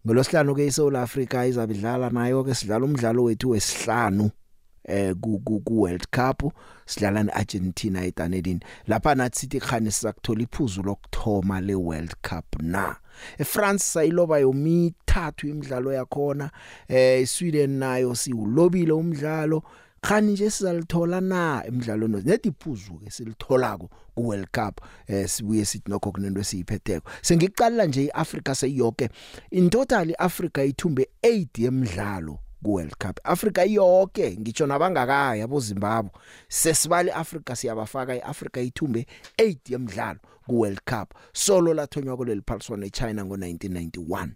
ngolosihlanu 0.06 0.56
ke 0.56 0.68
iSouth 0.68 0.96
Africa 0.96 1.46
izabidlala 1.48 2.10
nayo 2.10 2.44
ke 2.44 2.56
sidlala 2.56 2.86
umdlalo 2.86 3.24
wethu 3.24 3.50
wesihlanu 3.50 4.32
eh 4.84 5.16
ku 5.22 5.40
ku 5.40 5.62
World 5.82 6.08
Cup. 6.12 6.44
Sidlala 6.86 7.24
neArgentina 7.24 8.04
eDunedin 8.04 8.60
lapha 8.88 9.16
nathi 9.16 9.40
sithi 9.40 9.60
khani 9.60 9.92
sizakuthola 9.92 10.42
iphuzu 10.42 10.84
lokthoma 10.84 11.62
le 11.62 11.76
World 11.76 12.16
Cup 12.22 12.56
na? 12.62 12.96
eFrance 13.38 13.84
sayiloba 13.84 14.40
yomithathu 14.40 15.48
imidlalo 15.48 15.94
yakhona 15.94 16.52
eh 16.88 17.28
Sweden 17.28 17.80
nayo 17.80 18.16
siwulobile 18.16 18.92
umdlalo. 18.92 19.64
Khani 20.02 20.32
nje 20.32 20.50
sizalithola 20.50 21.22
na 21.22 21.64
emidlalweni 21.68 22.22
nedi 22.26 22.50
iphuzu 22.50 22.94
ke 23.00 23.12
silitholako 23.12 23.90
ku 24.16 24.28
World 24.28 24.48
Cup 24.52 24.82
eh 25.08 25.28
sibuye 25.28 25.66
sithi 25.66 25.92
nokho 25.92 26.12
kunento 26.12 26.40
esiyiphetheko. 26.40 27.10
Sengiqala 27.22 27.86
nje 27.86 28.06
iAfrica 28.06 28.56
seyonke 28.56 29.10
in 29.52 29.70
total 29.70 30.10
iAfrica 30.10 30.64
ithumbe 30.64 31.10
8 31.24 31.48
yemidlalo 31.64 32.40
ku 32.64 32.74
World 32.74 32.96
Cup. 32.98 33.20
Africa 33.24 33.66
yonke 33.68 34.38
ngitsho 34.40 34.68
nabangakaya 34.68 35.44
abo 35.44 35.60
Zimbabwe. 35.60 36.12
Sesibali 36.48 37.12
Africa 37.12 37.56
siyabafaka 37.56 38.16
iAfrica 38.16 38.62
ithumbe 38.62 39.06
8 39.38 39.58
yemidlalo 39.70 40.20
ku 40.48 40.60
World 40.60 40.82
Cup. 40.86 41.14
Solo 41.34 41.74
lathonywa 41.74 42.18
kuleli 42.18 42.42
phaliswano 42.46 42.86
eChina 42.86 43.24
ngo1991 43.24 44.30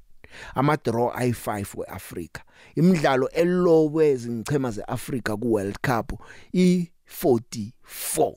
ama 0.56 0.77
draw 0.77 1.10
ayi5 1.10 1.65
weAfrica 1.75 2.42
imidlalo 2.75 3.30
elowe 3.30 4.10
ezinchema 4.10 4.72
zeAfrica 4.72 5.38
ku 5.38 5.53
World 5.53 5.77
Cup 5.82 6.12
i44 6.53 8.34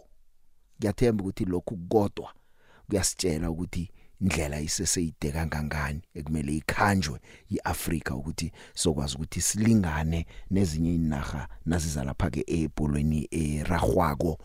ngiyathemba 0.78 1.24
ukuthi 1.24 1.44
lokhu 1.44 1.76
kodwa 1.76 2.32
kuyasitshela 2.88 3.50
ukuthi 3.50 3.90
indlela 4.20 4.60
iseseyide 4.60 5.32
kangangani 5.32 6.00
ekumele 6.14 6.56
ikhanjwe 6.56 7.20
iAfrika 7.50 8.14
ukuthi 8.14 8.52
sokwazi 8.74 9.14
ukuthi 9.16 9.40
silingane 9.40 10.26
nezinye 10.50 10.94
inaga 10.94 11.48
naziza 11.66 12.04
lapha 12.04 12.30
ke 12.30 12.44
ebholweni 12.46 13.28
eragwako 13.30 14.38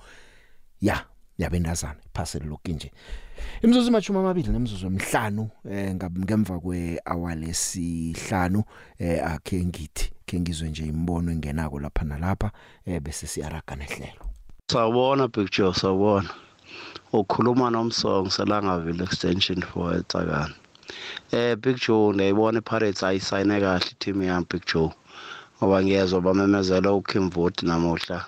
ya 0.82 1.06
yabendazana 1.38 2.00
iphaseli 2.06 2.46
lokho 2.46 2.72
nje. 2.72 2.92
Imizuzu 3.62 3.88
emachuma 3.88 4.20
amabili 4.20 4.50
nemizuzu 4.50 4.88
emihlanu 4.88 5.50
eh 5.72 5.96
ngemva 5.96 6.60
kwehour 6.60 7.36
lesihlanu 7.36 8.64
eh 9.00 9.26
akhe 9.26 9.66
ngithi 9.66 10.12
ke 10.26 10.40
ngizwe 10.40 10.70
nje 10.70 10.86
imbono 10.86 11.32
engenako 11.32 11.80
lapha 11.80 12.06
nalapha 12.06 12.52
eh 12.86 13.02
bese 13.02 13.28
siyaraga 13.28 13.76
nehlelo. 13.76 14.26
Sawubona 14.72 15.28
Big 15.28 15.52
Joe 15.52 15.74
sawubona. 15.74 16.30
Ukhuluma 17.14 17.70
nomsong 17.70 18.30
selangaville 18.32 19.04
extension 19.04 19.62
for 19.62 19.96
eTsakani 19.96 20.56
eh 21.32 21.56
Big 21.56 21.78
Joe 21.88 22.14
ndiyibona 22.14 22.60
iPirates 22.60 23.04
ayisayine 23.04 23.60
kahle 23.60 23.96
team 24.00 24.24
yami 24.24 24.46
Big 24.50 24.66
Joe? 24.74 24.92
Ngoba 25.58 25.84
ngiyezwa 25.84 26.22
bamemezela 26.22 26.94
uKim 26.94 27.30
Vote 27.30 27.66
namuhla. 27.66 28.26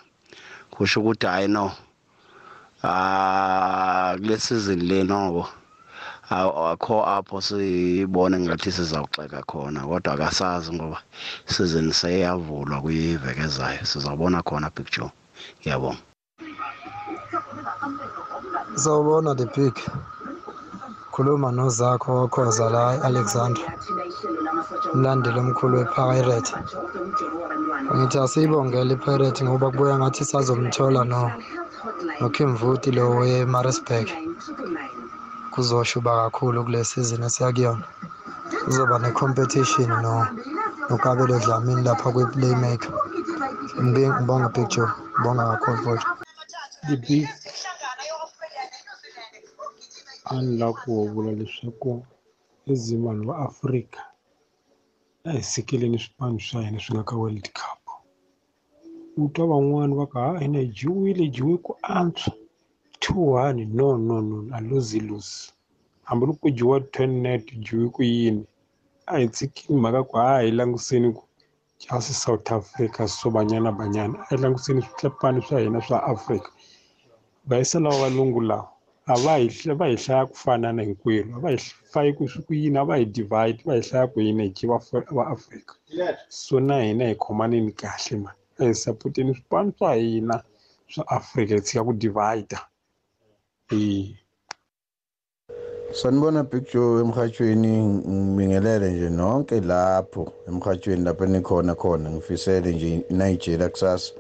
Kusho 0.72 1.00
ukuthi 1.00 1.26
hayi 1.26 1.48
no 1.48 1.72
ah 2.84 4.16
kule 4.20 4.38
season 4.38 4.80
le 4.80 5.04
noko 5.04 5.48
akho 6.30 6.96
apho 7.16 7.42
sibone 7.42 8.40
ngathi 8.40 8.72
sizawuxeka 8.72 9.42
khona 9.50 9.80
kodwa 9.88 10.14
akasazi 10.14 10.74
ngoba 10.74 11.00
season 11.46 11.92
seyavulwa 11.92 12.82
kuyiveke 12.82 13.42
ezayo 13.48 13.86
sizawubona 13.86 14.44
khona 14.44 14.70
picture. 14.70 15.12
Ngiyabonga. 15.60 16.02
Sawubona 18.76 19.36
the 19.38 19.46
big. 19.56 19.76
Khuluma 21.14 21.52
nozakho 21.52 22.10
wakhoza 22.16 22.70
la 22.70 22.84
alexander 23.04 23.64
Mlandeli 24.94 25.40
omkhulu 25.40 25.78
wePirate. 25.78 26.54
Ngithi 27.96 28.18
asiyibongele 28.20 28.94
iPirate 28.94 29.44
ngoba 29.44 29.72
kubuya 29.72 29.98
ngathi 30.00 30.26
sazomthola 30.26 31.04
no 31.06 31.32
noKim 32.24 32.56
Vuti 32.56 32.90
lo 32.92 33.04
weMaritzburg. 33.20 34.08
Kuzoshuba 35.52 36.12
kakhulu 36.22 36.64
kule 36.66 36.84
season 36.84 37.24
esiyakuyona. 37.28 37.86
Kuzoba 38.64 38.96
necompetition 39.00 39.92
no 40.04 40.16
noKabelo 40.90 41.36
Dlamini 41.44 41.84
lapha 41.88 42.10
kwe-playmaker. 42.14 42.92
Ngibonga 43.86 44.50
Big 44.56 44.68
Joe. 44.74 44.92
Ngibonga 45.20 45.44
kakhulu 45.52 45.78
futhi. 45.84 46.24
the 46.90 46.98
big 46.98 47.28
a 50.32 50.42
ni 50.42 50.58
lava 50.58 50.74
ku 50.74 50.92
vula 51.14 51.32
leswaku 51.40 51.92
ezimani 52.72 53.26
va 53.28 53.36
afrika 53.48 54.00
a 55.28 55.32
hi 55.32 55.44
sekeleni 55.52 56.00
swipano 56.00 56.40
swa 56.40 56.62
hina 56.66 56.80
swi 56.80 56.96
nga 56.96 57.04
ka 57.04 57.16
world 57.16 57.48
cup 57.54 57.83
u 59.18 59.30
twa 59.34 59.46
van'wani 59.48 59.96
va 59.96 60.06
ka 60.08 60.20
ha 60.20 60.40
hina 60.40 60.60
hi 60.60 60.68
jiwile 60.68 61.24
hi 61.24 61.30
jiwe 61.30 61.58
ku 61.58 61.76
antswa. 61.82 62.34
Two 63.00 63.22
one 63.36 63.66
no 63.66 63.98
no 63.98 64.22
no 64.22 64.38
a 64.56 64.62
lose 64.62 65.00
lose 65.00 65.52
hambiloko 66.04 66.40
ku 66.42 66.50
jiwa 66.50 66.80
ten 66.92 67.22
net 67.22 67.46
jiwe 67.66 67.90
ku 67.90 68.04
yini. 68.04 68.46
A 69.06 69.18
hi 69.20 69.28
tshikini 69.28 69.80
mhaka 69.82 70.04
ku 70.04 70.18
ha 70.18 70.42
hi 70.42 70.52
langutiseni 70.52 71.14
ku 71.14 71.24
jasi 71.80 72.14
south 72.14 72.52
africa 72.52 73.08
so 73.08 73.30
banyana 73.30 73.72
banyana. 73.72 74.20
A 74.20 74.26
hi 74.30 74.38
langutiseni 74.38 74.82
swipano 74.98 75.42
swa 75.42 75.60
hina 75.60 75.82
swa 75.82 76.04
afrika. 76.04 76.50
Va 77.46 77.58
yisa 77.58 77.80
lava 77.80 77.98
valungu 77.98 78.42
lawa 78.42 78.70
a 79.06 79.16
va 79.20 79.36
hi 79.38 79.48
va 79.76 79.86
hi 79.88 79.96
hlaya 79.96 80.26
ku 80.26 80.36
fana 80.36 80.74
na 80.74 80.84
hinkwerhu 80.84 81.36
a 81.36 81.40
va 81.40 81.50
hi 81.50 81.58
hlayi 81.92 82.14
ku 82.18 82.28
swi 82.28 82.42
ku 82.48 82.54
yini 82.54 82.78
a 82.80 82.84
va 82.86 82.96
hi 82.98 83.06
divide 83.06 83.60
va 83.66 83.74
hi 83.76 83.82
hlaya 83.82 84.08
ku 84.08 84.22
yini 84.22 84.44
hi 84.44 84.50
jiva 84.50 84.80
va 85.12 85.28
afrika. 85.28 85.76
So 86.30 86.60
na 86.60 86.82
hina 86.82 87.06
hi 87.08 87.16
khomaneni 87.16 87.72
kahle 87.72 88.18
mani. 88.18 88.28
a 88.28 88.40
hi 88.40 88.43
sapoteni 88.74 89.34
swipano 89.34 89.74
swa 89.78 89.96
hina 89.96 90.44
swa 90.88 91.08
afrika 91.08 91.56
hi 91.56 91.62
tshika 91.62 91.84
ku 91.84 91.94
divide. 91.94 92.58
E 93.72 94.16
sanibona 95.94 96.44
big 96.44 96.74
joe 96.74 97.02
emhathweni 97.02 97.78
ngibingelele 97.84 98.92
nje 98.92 99.10
nonke 99.10 99.62
lapho 99.62 100.34
emhathweni 100.48 101.04
lapho 101.04 101.26
nikhona 101.26 101.76
khona. 101.76 102.10
Ngifisele 102.10 102.72
nje 102.74 103.06
inigeria 103.10 103.70
kusasa 103.70 104.14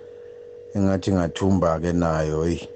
engathi 0.76 1.12
ngathumba-ke 1.12 1.93
nayo 1.93 2.46
eyi 2.46 2.69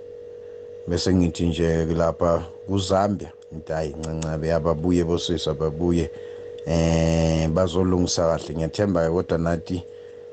bese 0.88 1.14
ngithi 1.16 1.46
nje 1.48 1.86
lapha 1.86 2.46
kuZambia 2.68 3.32
ngithi 3.54 3.72
hayi 3.74 3.94
ncancabe 4.00 4.54
ababuye 4.54 5.04
bosisa 5.04 5.54
babuye 5.54 6.12
eh 6.66 7.50
bazolungisa 7.50 8.28
kahle 8.30 8.56
ngiyathemba 8.56 9.06
ke 9.06 9.12
kodwa 9.12 9.38
nathi 9.38 9.84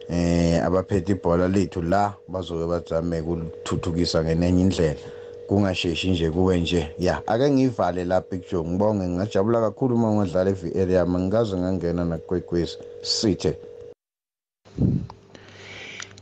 eh 0.08 0.64
abaphethe 0.64 1.12
ibhola 1.12 1.48
lethu 1.48 1.82
la 1.82 2.14
bazoke 2.28 2.66
bazame 2.66 3.20
ukuthuthukisa 3.20 4.24
ngenenye 4.24 4.62
indlela. 4.62 5.00
Kungasheshi 5.48 6.10
nje 6.10 6.30
kuwe 6.30 6.60
nje 6.60 6.88
ya 6.98 7.26
ake 7.26 7.50
ngivale 7.50 8.04
la 8.04 8.20
Big 8.20 8.42
Joe. 8.50 8.64
Ngibonge 8.64 9.08
ngajabula 9.08 9.60
kakhulu 9.60 9.94
uma 9.94 10.12
ngadlala 10.12 10.50
eVL 10.50 10.90
yami. 10.90 11.18
Ngikaze 11.18 11.56
ngangena 11.56 12.04
nakwekwezi. 12.04 12.78
Sithe. 13.02 13.56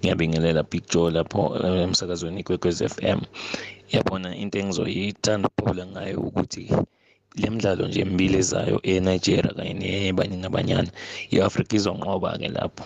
Ngiyabingelela 0.01 0.63
Big 0.63 0.83
Joe 0.91 1.11
lapho 1.11 1.57
emsakazweni 1.57 2.41
ikwekwezi 2.41 2.89
FM 2.89 3.21
yabona 3.93 4.37
into 4.37 4.59
engizoyithanda 4.59 5.49
ukuphawula 5.49 5.87
ngayo 5.87 6.21
ukuthi 6.21 6.65
le 7.35 7.51
midlalo 7.51 7.87
nje 7.87 8.01
emibili 8.01 8.39
ezayo 8.39 8.81
eNigeria 8.83 9.55
kanye 9.55 9.75
nebanye 9.75 10.37
nabanyana 10.37 10.91
i-Africa 11.31 11.73
izonqoba-ke 11.79 12.49
lapho. 12.49 12.85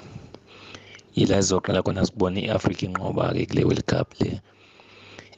Yila 1.16 1.42
sizoqala 1.42 1.82
khona 1.82 2.06
sibone 2.06 2.40
i-Africa 2.46 2.82
inqoba-ke 2.86 3.46
kule 3.48 3.64
World 3.64 3.84
Cup 3.90 4.08
le 4.20 4.40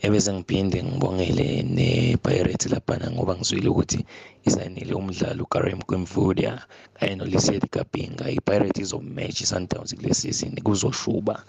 ebese 0.03 0.31
ngiphinde 0.33 0.79
ngibongele 0.83 1.63
ne-Pirates 1.63 2.71
laphana 2.73 3.11
ngoba 3.11 3.35
ngizwile 3.37 3.69
ukuthi 3.69 4.01
isayinile 4.47 4.95
umdlalo 4.95 5.43
uKareem 5.45 5.81
Kwemvudia 5.83 6.53
kanye 6.95 7.15
noLisiet 7.17 7.65
Kapinga 7.71 8.31
i-Pirates 8.31 8.83
izomatch 8.83 9.41
i-Sundowns 9.41 9.95
kule 9.95 10.15
season 10.15 10.55
kuzoshuba. 10.67 11.45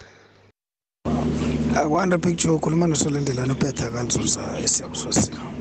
Akwanda 1.76 2.18
picture 2.18 2.54
ukhuluma 2.54 2.86
nosolendelana 2.86 3.52
upetha 3.52 3.90
kanzuza 3.90 4.42
esiyabusosika 4.64 5.59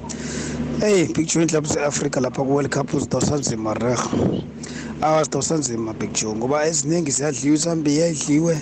Hey 0.59 1.07
picture 1.07 1.45
club 1.47 1.65
seAfrica 1.67 2.19
lapha 2.19 2.43
ku 2.43 2.51
World 2.51 2.69
Cup 2.69 2.93
uzidosa 2.93 3.35
nzima 3.39 3.73
reg. 3.73 3.99
Awazidosa 5.01 5.55
nzima 5.57 5.93
picture 5.93 6.35
ngoba 6.35 6.67
eziningi 6.67 7.11
siyadliwa 7.11 7.55
iSambia 7.55 8.07
idliwe 8.07 8.55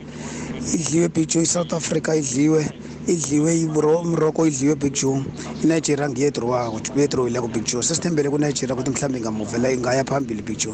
idliwe 0.77 1.09
picture 1.09 1.43
iSouth 1.43 1.73
Africa 1.73 2.09
idliwe 2.21 2.61
idliwe 3.07 3.61
iMorocco 3.61 4.47
idliwe 4.47 4.75
Big 4.75 4.93
Joe 4.93 5.23
iNigeria 5.63 6.09
ngiyedrowa 6.09 6.69
ukuthi 6.69 6.91
beyedrowile 6.91 7.41
ku 7.41 7.47
Big 7.47 7.63
Joe 7.63 7.83
sesithembele 7.83 8.29
kuNigeria 8.29 8.75
ukuthi 8.75 8.91
mhlawumbe 8.91 9.19
ngamuvela 9.21 9.71
ingaya 9.71 10.03
phambili 10.03 10.41
Big 10.41 10.57
Joe 10.57 10.73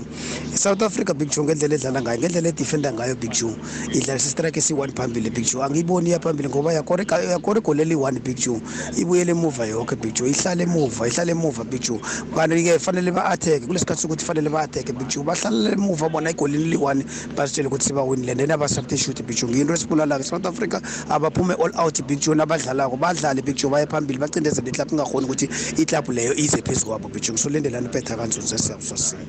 iSouth 0.54 0.82
Africa 0.82 1.13
Big 1.13 1.30
Joe 1.30 1.43
ngendlela 1.46 1.76
edlala 1.76 2.02
ngayo 2.02 2.19
ngendlela 2.19 2.50
edefenda 2.50 2.93
ngayo 2.93 3.15
Big 3.15 3.32
Joe 3.32 3.56
idlalisa 3.93 4.28
istrike 4.28 4.60
esi1 4.60 4.93
phambili 4.96 5.30
Big 5.30 5.46
Joe 5.46 5.63
angiyiboni 5.63 6.10
iya 6.10 6.19
phambili 6.19 6.50
ngoba 6.50 6.74
yakoreka 6.74 7.22
yakoreka 7.22 7.74
leli 7.74 7.96
1 7.96 8.19
Big 8.19 8.38
Joe 8.38 8.62
ibuyele 8.98 9.32
emuva 9.32 9.65
yonke 9.65 9.96
Big 9.96 10.13
Joe 10.13 10.30
ihlala 10.30 10.63
emuva 10.63 11.08
ihlala 11.08 11.32
emuva 11.32 11.63
Big 11.63 11.82
Joe 11.82 12.00
kanti 12.36 12.63
ke 12.63 12.80
fanele 12.80 13.12
ba 13.12 13.26
attack 13.26 13.67
kulesikhathi 13.67 14.08
ukuthi 14.08 14.26
fanele 14.26 14.50
ba 14.50 14.62
attack 14.62 14.91
Big 14.98 15.08
Joe 15.08 15.24
bahlala 15.24 15.72
emuva 15.72 16.10
bona 16.10 16.32
igolini 16.32 16.76
li1 16.76 17.04
basitshela 17.36 17.67
ukuthi 17.67 17.86
sibawinile. 17.86 18.36
Then 18.36 18.52
abasubstitute 18.52 19.24
Big 19.24 19.38
Joe 19.38 19.50
ngiyinto 19.50 19.74
esibulala 19.74 20.17
ke 20.17 20.24
South 20.24 20.46
Africa 20.46 20.82
abaphume 21.10 21.54
all 21.62 21.72
out 21.78 22.02
Big 22.08 22.23
Joe 22.24 22.36
nabadlalako 22.36 22.98
badlale 22.98 23.42
Big 23.44 23.58
Joe 23.58 23.70
baye 23.70 23.86
phambili 23.86 24.20
bacindezele 24.20 24.70
iklub 24.70 24.92
ingakhoni 24.94 25.26
ukuthi 25.26 25.46
iklub 25.82 26.10
leyo 26.10 26.34
ize 26.34 26.62
phezulu 26.62 26.90
kwabo 26.92 27.10
Big 27.10 27.22
Joe. 27.22 27.34
Ngisolendelana 27.34 27.88
ipetha 27.90 28.16
kanzunza 28.16 28.58
siyabusosini 28.58 29.26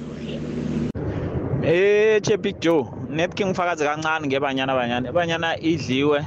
Eh 1.64 2.20
che 2.22 2.36
Big 2.36 2.60
Joe 2.60 2.86
net 3.10 3.34
king 3.34 3.52
fakazi 3.54 3.84
kancane 3.84 4.26
ngebanyana 4.26 4.74
banyana 4.74 5.12
banyana 5.12 5.58
idliwe 5.58 6.24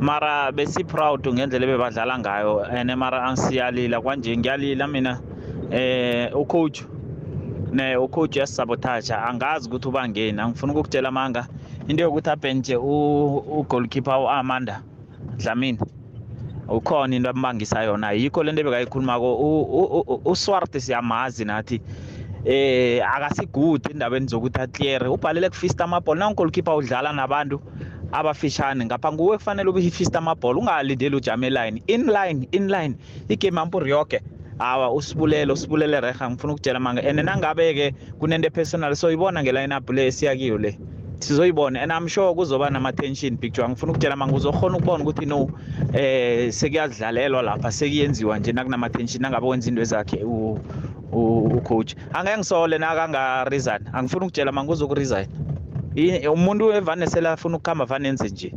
mara 0.00 0.52
besi 0.52 0.84
proud 0.84 1.28
ngendlela 1.28 1.66
bebadlala 1.66 2.18
ngayo 2.18 2.64
ene 2.72 2.94
mara 2.96 3.24
ansiyalila 3.24 4.00
kwanje 4.00 4.36
ngiyalila 4.36 4.86
mina 4.88 5.20
eh 5.70 6.30
ucoach 6.34 6.82
ne 7.72 7.96
ucoach 7.96 8.36
yasabotage 8.36 9.12
angazi 9.12 9.68
ukuthi 9.68 9.88
ubangeni 9.88 10.40
angifuna 10.40 10.72
ukukutshela 10.72 11.10
manga 11.10 11.46
into 11.88 12.02
yokuthi 12.02 12.30
abenje 12.30 12.76
ugoalkeeper 12.76 14.14
uAmanda 14.14 14.82
Dlamini. 15.38 15.78
Ukhona 16.68 17.16
into 17.16 17.30
ambangisa 17.30 17.82
yona. 17.82 18.12
Yikho 18.12 18.42
lento 18.42 18.60
ebekayikhulumako. 18.60 20.20
uSwart 20.24 20.78
siyamazi 20.78 21.44
nathi 21.44 21.80
eh 22.44 23.02
akasigudi 23.02 23.90
indabeni 23.90 24.26
zokuthi 24.28 24.60
aclear 24.60 25.08
ubhalele 25.08 25.48
kufista 25.50 25.84
amabhola 25.84 26.20
nangolkeeper 26.20 26.74
udlala 26.74 27.12
nabantu 27.12 27.60
abafishane 28.12 28.84
ngapha 28.84 29.12
nguwe 29.12 29.36
kufanele 29.38 29.70
ubifista 29.70 30.18
amabhola 30.18 30.60
ungalindeli 30.60 31.16
ujame 31.16 31.50
line. 31.50 31.82
In 31.86 32.06
line 32.06 32.48
in 32.52 32.68
line. 32.68 32.94
Igame 33.28 33.60
ampuri 33.60 33.90
yonke 33.90 34.20
hawa 34.58 34.92
usibulele 34.92 35.52
usibulele 35.52 36.00
reha 36.00 36.30
ngifuna 36.30 36.52
ukutshela 36.52 36.80
manga 36.80 37.02
and 37.02 37.18
nangabe 37.20 37.74
ke 37.74 37.94
kunento 38.20 38.50
personal 38.50 38.94
soyibona 38.96 39.42
ngeline 39.42 39.72
up 39.76 39.90
le 39.90 40.10
siyakiyo 40.10 40.58
le. 40.58 40.78
Sizoyibona. 41.20 41.82
And 41.82 41.92
i'm 41.92 42.08
sure 42.08 42.34
kuzoba 42.34 42.70
nama 42.70 42.92
tension 42.92 43.36
picture 43.36 43.64
angifuna 43.64 43.92
ukutshela 43.92 44.16
manga 44.16 44.36
uzokhona 44.36 44.76
ukubona 44.76 45.04
ukuthi 45.04 45.26
no 45.26 45.50
eh 45.92 46.52
sekuyadlalelwa 46.52 47.42
lapha 47.42 47.72
sekuyenziwa 47.72 48.38
nje 48.38 48.52
nakunama 48.52 48.90
tension 48.90 49.22
nangabe 49.22 49.46
wenza 49.46 49.68
into 49.68 49.84
zakhe 49.84 50.24
ucoach 51.12 51.94
angeke 52.12 52.36
ngisole 52.38 52.78
nakanga 52.78 53.44
resign 53.44 53.80
angifuna 53.92 54.26
ukutshela 54.26 54.52
manga 54.52 54.72
uzokuresign 54.72 55.26
umuntu 56.32 56.72
evane 56.72 57.06
sela 57.06 57.32
afuna 57.32 57.56
ukukhamba 57.56 57.84
vane 57.84 58.08
enze 58.08 58.28
nje? 58.28 58.52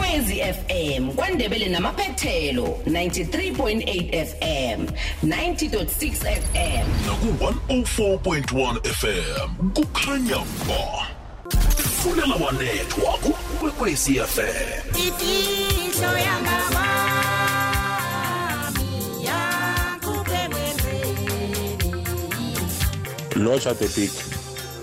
Kokwezi 0.00 0.42
FM 0.42 1.10
kwandebele 1.12 1.68
namaphethelo 1.68 2.62
93.8 2.86 4.26
FM 4.26 4.84
90.6 5.24 6.14
FM 6.40 6.86
naku 7.06 7.26
104.1 7.74 8.92
FM 8.92 9.70
kukhanya 9.74 10.36
ba 10.68 11.06
fulela 12.02 12.34
wanethwa 12.34 13.12
kukwekwezi 13.18 14.14
FM 14.14 14.98
Ifihlo 15.08 16.18
yangaba 16.18 16.86
Locha 23.36 23.74
the 23.74 23.88
big. 23.94 24.35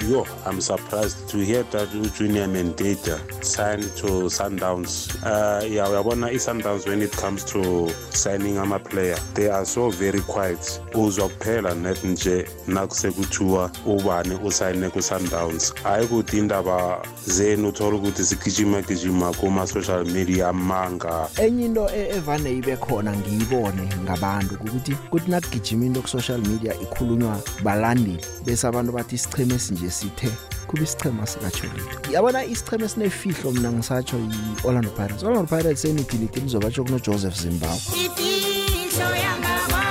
Yo, 0.10 0.26
I'm 0.46 0.60
surprised 0.60 1.30
to 1.30 1.38
hear 1.38 1.64
that 1.64 1.90
Junior 2.16 2.46
Mendata 2.48 3.20
signed 3.44 3.84
to 3.98 4.28
Sundowns. 4.30 5.08
Uh, 5.24 5.64
yeah, 5.66 5.88
uyabona 5.88 6.28
i-Sundowns 6.30 6.86
when 6.88 7.02
it 7.02 7.12
comes 7.14 7.44
to 7.46 7.90
signing 8.12 8.58
ama-player 8.58 9.16
they 9.34 9.50
are 9.50 9.66
so 9.66 9.90
very 9.90 10.20
quiet. 10.22 10.60
Uzwa 10.94 11.30
kuphela 11.30 11.76
net 11.76 12.04
nje 12.04 12.46
nakusekuthiwa 12.68 13.72
ubani 13.86 14.36
usayine 14.44 14.90
ku-Sundowns. 14.90 15.74
Hayi 15.84 16.08
kuthi 16.08 16.38
indaba 16.38 17.02
zenu 17.28 17.68
uthola 17.70 17.98
ukuthi 17.98 18.24
sigijima 18.26 18.82
gijima 18.82 19.34
kuma-social 19.34 20.06
media 20.06 20.48
amanga 20.50 21.30
enye 21.42 21.66
into 21.66 21.90
e- 21.90 22.10
evane 22.18 22.58
ibe 22.58 22.76
khona 22.78 23.16
ngiyibone 23.16 23.90
ngabantu 24.04 24.56
ukuthi 24.56 24.92
kuthi 24.92 25.32
nakugijima 25.32 25.86
into 25.86 26.02
ku-social 26.02 26.40
media 26.42 26.74
ikhulunywa 26.82 27.42
balandeli 27.64 28.26
bese 28.46 28.68
abantu 28.68 28.92
bathi 28.92 29.16
isicheme 29.16 29.56
esinje 29.56 29.93
sithe 29.94 30.32
kuba 30.68 30.84
isichema 30.84 31.28
sikajolito 31.28 32.12
yabona 32.12 32.46
isicheme 32.46 32.86
esinefihlo 32.86 33.52
mina 33.52 33.72
ngisatsho 33.72 34.18
yi-orlando 34.18 34.90
pirates. 34.90 35.24
Orlando 35.24 35.48
pirates 35.48 35.82
senidilidi 35.82 36.40
lizobatsho 36.40 36.84
kunojoseph 36.84 37.38
zimbabwe. 37.42 37.80
Ifihlo 38.06 39.16
yangaba 39.16 39.82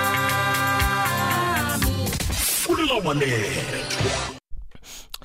fulela 2.64 2.94
wanethwa 2.94 4.32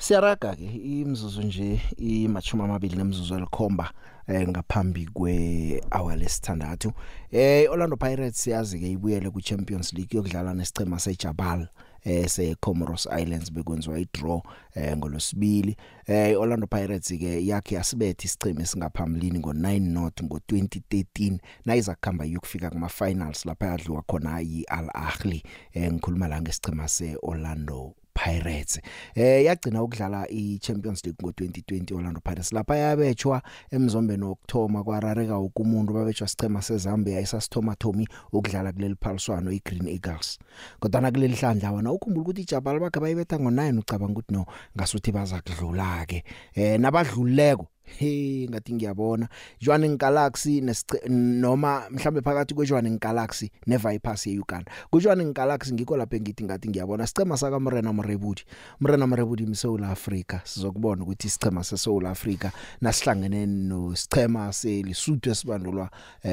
siyaraga 0.00 0.56
ke 0.56 0.64
imzuzu 0.64 1.42
nje 1.42 1.80
imachuma 1.96 2.64
amabili 2.64 2.96
nemzuzu 2.96 3.34
elikhomba 3.34 3.90
eh 4.28 4.48
ngaphambi 4.48 5.06
kwe 5.06 5.82
hour 5.90 6.16
lesithandathu. 6.16 6.92
Eh 7.32 7.70
Orlando 7.70 7.96
Pirates 7.96 8.46
yazi 8.46 8.78
ke 8.78 8.90
ibuyele 8.90 9.30
ku 9.30 9.40
Champions 9.40 9.92
League 9.92 10.16
yokudlala 10.16 10.54
nesicema 10.54 10.98
seJabal. 10.98 11.68
Eh 12.04 12.28
se 12.28 12.54
Comoros 12.60 13.08
Islands 13.22 13.52
bekwenziwa 13.52 13.98
idraw 13.98 14.40
eh 14.74 14.96
ngolosibili 14.96 15.76
eh 16.06 16.40
Orlando 16.40 16.66
Pirates 16.66 17.08
ke 17.18 17.46
yakhe 17.46 17.74
yasibetha 17.74 18.24
isiceme 18.24 18.66
singaphambilini 18.66 19.38
ngo9 19.38 19.80
not 19.80 20.20
ngo2013 20.22 21.38
nayiza 21.64 21.94
kuhamba 21.94 22.24
yokufika 22.24 22.70
kuma 22.70 22.88
finals 22.88 23.46
lapha 23.46 23.66
yadliwa 23.66 24.02
khona 24.02 24.40
yiAl 24.40 24.90
Ahly 24.94 25.42
eh 25.72 25.92
ngikhuluma 25.92 26.28
la 26.28 26.42
ngesicema 26.42 26.88
seOrlando 26.88 27.94
Pirates. 28.18 28.80
Eh 29.14 29.44
yagcina 29.44 29.82
ukudlala 29.82 30.26
iChampions 30.30 31.04
League 31.04 31.22
ngo2020 31.22 31.94
Orlando 31.94 32.20
Pirates. 32.20 32.52
Lapha 32.52 32.76
yabetshwa 32.76 33.42
emzombeni 33.70 34.24
wokthoma 34.24 34.84
kwarareka 34.84 35.38
ukumuntu 35.38 35.92
babetshwa 35.92 36.28
sicema 36.28 36.62
seZambia 36.62 37.20
isasithoma 37.20 37.76
Tommy 37.76 38.08
ukudlala 38.32 38.72
kuleli 38.72 38.96
phaliswano 39.00 39.52
iGreen 39.52 39.88
Eagles. 39.88 40.38
Kodwa 40.80 41.00
na 41.00 41.10
kuleli 41.10 41.34
hlandla 41.34 41.72
wana 41.72 41.92
ukhumbula 41.92 42.22
ukuthi 42.22 42.42
iJabal 42.42 42.80
bakhe 42.80 43.00
bayibetha 43.00 43.36
ngo9 43.36 43.78
ucabanga 43.78 44.12
ukuthi 44.12 44.32
no 44.32 44.46
ngasuthi 44.76 45.12
baza 45.12 45.40
kudlula 45.40 46.06
ke 46.06 46.24
eh 46.54 46.80
nabadluleko 46.80 47.66
hey 47.98 48.48
ngathi 48.48 48.74
ngiyabona. 48.74 49.28
Johanning 49.60 49.96
Galaxy 49.98 50.62
noma 51.08 51.82
mhlambe 51.90 52.20
phakathi 52.20 52.54
kweJohanning 52.54 52.98
Galaxy 53.00 53.50
neVipers 53.66 54.26
yeUganda. 54.26 54.72
kuJohanning 54.90 55.32
Galaxy 55.34 55.72
ngikho 55.72 55.96
lapho 55.96 56.16
engithi 56.16 56.44
ngathi 56.44 56.68
ngiyabona. 56.68 57.06
Sicema 57.06 57.36
saka 57.36 57.60
Mrena 57.60 57.92
Mrebudi 57.92 58.44
Mrena 58.80 59.06
Mrebudi 59.06 59.46
eSouth 59.50 59.82
Africa 59.82 60.40
sizokubona 60.44 61.02
ukuthi 61.02 61.26
isicema 61.26 61.64
seSouth 61.64 62.04
Africa 62.04 62.50
nasihlangene 62.80 63.46
no 63.46 63.96
sicema 63.96 64.52
seLesotho 64.52 65.30
esibandulwa 65.30 65.90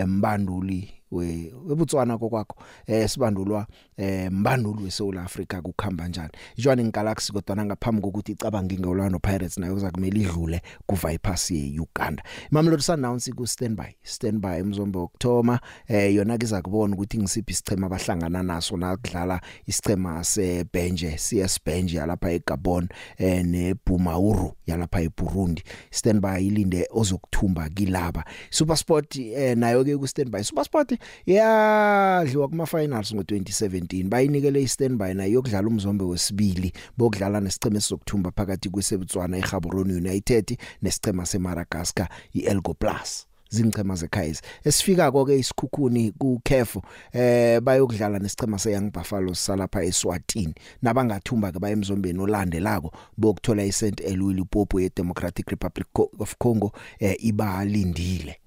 mbanduli 0.07 0.93
we 1.11 1.53
webutswana 1.65 2.17
kokwakho 2.17 2.55
eh 2.87 3.09
sibandulwa 3.09 3.67
eh 3.97 4.31
mbanduli 4.31 4.83
weSouth 4.83 5.17
Africa 5.17 5.61
kukhamba 5.63 6.07
njani. 6.07 6.29
Johanning 6.57 6.91
Galaxy 6.91 7.31
kodwa 7.33 7.65
ngaphambi 7.65 8.01
kokuthi 8.01 8.31
icabanga 8.31 8.75
ngeOrlando 8.75 9.19
Pirates 9.19 9.57
nayo 9.57 9.73
kuza 9.73 9.91
kumele 9.91 10.19
idlule 10.19 10.61
kuVipers 10.85 11.51
yeUganda. 11.51 12.23
Mamelodi 12.51 12.83
Sundowns 12.83 13.29
ku 13.35 13.47
standby 13.47 13.95
standby 14.03 14.59
emzombe 14.59 14.99
okthoma 14.99 15.59
eh 15.87 16.15
yona 16.15 16.37
kiza 16.37 16.61
kubona 16.61 16.95
ukuthi 16.95 17.17
ngisiphi 17.17 17.51
isichema 17.51 17.87
abahlangana 17.87 18.43
naso 18.43 18.77
nakudlala 18.77 19.41
isichema 19.67 20.23
seBenje 20.23 21.11
CS 21.11 21.59
Benje 21.65 21.97
yalapha 21.97 22.31
eGabon 22.31 22.89
eh 23.17 23.45
neBumauru 23.45 24.53
yalapha 24.67 25.01
eBurundi. 25.01 25.63
Standby 25.91 26.47
ilinde 26.47 26.87
ozokuthumba 26.91 27.69
kilaba. 27.69 28.25
SuperSport 28.49 29.15
eh 29.15 29.57
nayo 29.57 29.83
ke 29.83 29.97
ku 29.97 30.07
standby 30.07 30.43
SuperSport 30.43 30.94
yadliwa 31.25 32.47
kuma 32.47 32.65
finals 32.65 33.13
ngo2017 33.13 34.03
bayinikele 34.09 34.61
iStandby 34.61 35.13
nayo 35.13 35.31
yokudlala 35.31 35.67
umzombe 35.67 36.03
wesibili 36.05 36.73
bokudlala 36.97 37.41
nesicema 37.41 37.77
esizokuthumba 37.77 38.31
phakathi 38.31 38.69
kweSebutswana 38.69 39.37
eGaborone 39.37 39.93
United 39.93 40.57
nesicema 40.81 41.25
seMadagascar 41.25 42.07
iElgo 42.33 42.73
Plus. 42.73 43.27
Zingchema 43.49 43.95
zeKaizer 43.95 44.43
esifika 44.63 45.11
konke 45.11 45.39
isikhukhuni 45.39 46.11
kuKhefu 46.11 46.81
eh 47.13 47.61
bayokudlala 47.61 48.19
nesicema 48.19 48.59
seYoung 48.59 48.91
Buffalo 48.91 49.35
salapha 49.35 49.83
eSwatini. 49.83 50.55
Nabangathumba 50.81 51.51
ke 51.51 51.59
bayemzombeni 51.59 52.19
olandelako 52.19 52.91
bokuthola 53.17 53.63
iSt 53.63 54.01
Louis 54.15 54.35
Lipopo 54.35 54.79
yeDemocratic 54.81 55.49
Republic 55.49 55.87
of 56.19 56.35
Congo 56.37 56.71
eh 56.99 57.15
ibalindile. 57.19 58.37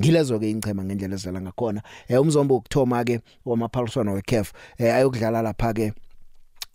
Ngilezo 0.00 0.38
ke 0.38 0.50
ingchema 0.50 0.84
ngendlela 0.84 1.14
ezidlala 1.14 1.40
ngakhona. 1.40 1.82
Eh 2.08 2.20
umzombo 2.20 2.56
ukthoma 2.56 3.04
ke 3.04 3.20
wamaphaliswano 3.44 4.12
weCAF 4.12 4.52
eh 4.78 4.94
ayokudlala 4.94 5.42
lapha 5.42 5.72
ke 5.72 5.92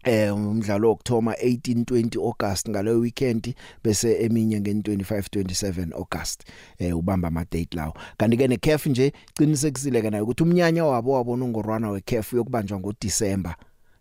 eh 0.03 0.35
umdlalo 0.35 0.89
wokthoma 0.89 1.33
1820 1.33 2.19
August 2.19 2.69
ngale 2.69 2.91
weekend 2.91 3.55
bese 3.83 4.23
eminye 4.23 4.59
nge25 4.59 5.19
27 5.19 5.93
August 5.93 6.43
eh 6.79 6.97
ubamba 6.97 7.27
ama 7.27 7.45
date 7.51 7.77
lawo. 7.77 7.93
Kanti 8.17 8.37
ke 8.37 8.47
neCAF 8.47 8.85
nje 8.85 9.13
qinisekisile 9.33 10.01
kana 10.01 10.23
ukuthi 10.23 10.43
umnyanya 10.43 10.85
wabo 10.85 11.11
wabona 11.11 11.45
ungorwana 11.45 11.89
weCAF 11.89 12.33
yokubanjwa 12.33 12.79
ngoDecember 12.79 13.55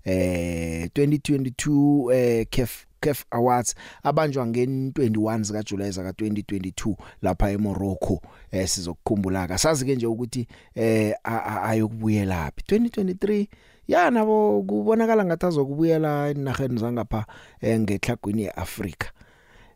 eh 0.04 0.86
2022 0.86 2.12
eh 2.12 2.46
CAF 2.50 2.86
CAF 3.00 3.24
Awards 3.30 3.74
abanjwa 4.02 4.46
nge21 4.46 5.42
zika 5.42 5.62
July 5.62 5.90
zaka 5.90 6.10
2022 6.10 6.94
lapha 7.22 7.50
eMorocco 7.50 8.20
eh 8.50 8.68
sizokukhumbula 8.68 9.48
ka 9.48 9.58
sazi 9.58 9.84
ke 9.84 9.96
nje 9.96 10.06
ukuthi 10.06 10.46
eh 10.74 11.14
ayokubuyela 11.64 12.44
laphi 12.44 12.76
2023 12.76 13.46
ya 13.88 14.10
nabo 14.10 14.62
kubonakala 14.62 15.24
ngathi 15.24 15.46
azokubuyela 15.46 16.28
enaheni 16.28 16.78
zangapha 16.78 17.26
ngehlagwini 17.64 18.42
yeAfrika. 18.42 19.08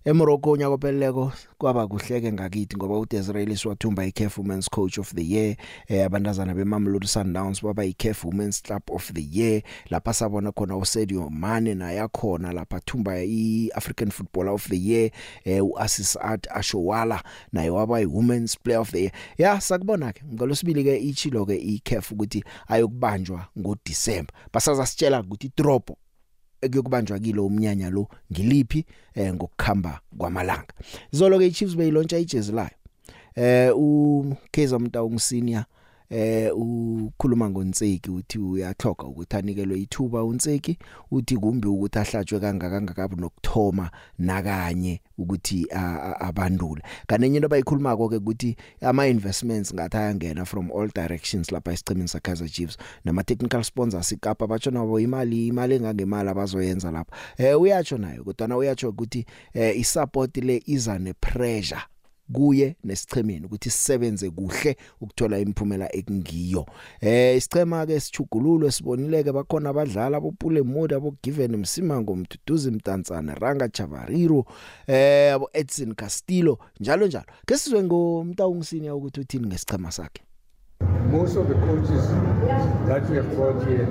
eMorocco 0.07 0.51
unyaka 0.51 0.75
opheleleko 0.75 1.33
kwaba 1.59 1.87
kuhleke 1.87 2.33
ngakithi 2.33 2.77
ngoba 2.77 2.99
uDesiree 2.99 3.57
Swathumba 3.57 4.05
iCAF 4.05 4.39
Women's 4.39 4.69
Coach 4.69 4.99
of 4.99 5.15
the 5.15 5.23
Year 5.23 5.57
eh 5.89 6.05
abantazana 6.07 6.55
beMamelodi 6.55 7.07
Sundowns 7.07 7.63
baba 7.63 7.85
iCAF 7.85 8.25
Women's 8.25 8.61
Club 8.61 8.83
of 8.93 9.13
the 9.15 9.23
Year. 9.23 9.63
Lapha 9.91 10.13
sabona 10.13 10.53
khona 10.53 10.77
uSedio 10.77 11.31
Mane 11.31 11.75
naye 11.75 12.01
akhona 12.01 12.53
lapha 12.53 12.81
Thumba 12.81 13.25
iAfrican 13.25 14.11
Footballer 14.13 14.53
of 14.53 14.69
the 14.69 14.77
Year 14.77 15.11
eh 15.45 15.65
uAssis 15.65 16.17
Art 16.21 16.47
Ashowala 16.51 17.23
naye 17.53 17.71
waba 17.71 18.01
iWomen's 18.01 18.57
Player 18.57 18.81
of 18.81 18.91
the 18.91 19.01
Year. 19.01 19.13
Ya 19.39 19.61
sakubona 19.61 20.13
ke 20.13 20.23
ngolosibili 20.35 20.85
ke 20.85 20.97
ichilo 20.97 21.47
ke 21.47 21.57
iCAF 21.57 22.13
ukuthi 22.13 22.45
ayokubanjwa 22.69 23.47
ngoDecember 23.59 24.35
basaza 24.53 24.87
sitshela 24.87 25.21
ukuthi 25.21 25.53
drop 25.57 25.91
ekuyokubanjwa 26.65 27.19
kilo 27.19 27.47
umnyanya 27.47 27.91
lo 27.91 28.09
ngiliphi 28.33 28.85
eh 29.15 29.35
ngokukhamba 29.35 30.01
kwamalanga. 30.19 30.75
Izolo 31.13 31.39
ke 31.39 31.47
iChiefs 31.47 31.77
beyilontsha 31.77 32.19
ijezi 32.19 32.53
layo. 32.53 32.77
Eh 33.35 33.71
uKaizer 33.77 34.81
Mtaung 34.81 35.19
senior 35.19 35.65
eh 36.11 36.51
ukhuluma 36.57 37.51
ngoNtseki 37.51 38.11
uthi 38.11 38.39
uyahloga 38.39 39.05
ukuthi 39.05 39.37
anikelwe 39.37 39.81
ithuba 39.81 40.25
uNtseki 40.25 40.79
uthi 41.11 41.37
kumbi 41.37 41.69
ukuthi 41.69 41.99
ahlatshwe 41.99 42.41
kangaka 42.41 42.83
ngakabi 42.83 43.17
nokthoma 43.17 43.91
nakanye 44.19 45.01
ukuthi 45.19 45.67
abandule. 46.21 46.83
Kanenye 47.07 47.37
into 47.37 47.49
bayikhulumako 47.49 48.09
ke 48.09 48.17
ukuthi 48.17 48.57
ama 48.81 49.07
investments 49.07 49.75
ngathi 49.75 49.97
ayangena 49.97 50.45
from 50.45 50.71
all 50.71 50.89
directions 50.89 51.53
lapha 51.53 51.73
isicemini 51.73 52.09
sa 52.09 52.21
Kaizer 52.21 52.49
Chiefs 52.49 52.77
nama 53.05 53.23
technical 53.25 53.65
sponsors 53.65 54.13
ikapa 54.13 54.47
batsho 54.47 54.71
nabo 54.71 55.01
imali 55.01 55.47
imali 55.47 55.75
engangemali 55.75 56.29
abazoyenza 56.29 56.91
lapha. 56.91 57.17
Eh 57.39 57.61
uyatsho 57.61 57.99
nayo 57.99 58.25
kodwa 58.25 58.57
uyatsho 58.57 58.89
ukuthi 58.89 59.27
eh 59.55 59.79
isupport 59.79 60.37
le 60.37 60.63
iza 60.67 60.99
ne 60.99 61.13
pressure 61.13 61.83
kuye 62.33 62.77
nesichemeni 62.85 63.47
ukuthi 63.47 63.71
sisebenze 63.71 64.31
kuhle 64.31 64.77
ukuthola 65.01 65.39
imphumela 65.39 65.97
ekungiyo. 65.97 66.67
Eh 67.01 67.37
isichema 67.37 67.87
ke 67.87 68.01
sichugululo 68.01 68.71
sibonileke 68.71 69.33
bakhona 69.33 69.71
abadlali 69.71 70.17
abopule 70.17 70.63
mode 70.63 70.95
abo 70.95 71.17
given 71.23 71.57
msimango 71.57 72.17
mduduzi 72.17 72.71
mtantsana 72.71 73.35
ranga 73.35 73.69
chavariro 73.69 74.45
eh 74.87 75.35
abo 75.35 75.51
Edson 75.53 75.95
Castillo 75.95 76.59
njalo 76.81 77.07
njalo. 77.07 77.27
Ke 77.47 77.59
sizwe 77.59 77.83
ngomntawungisini 77.83 78.91
ukuthi 78.91 79.21
uthini 79.21 79.47
ngesichema 79.47 79.93
sakhe? 79.93 80.23
Most 81.11 81.37
of 81.37 81.49
the 81.49 81.55
coaches 81.55 82.09
that 82.87 83.09
we 83.11 83.17
have 83.17 83.37
brought 83.37 83.63
here 83.69 83.87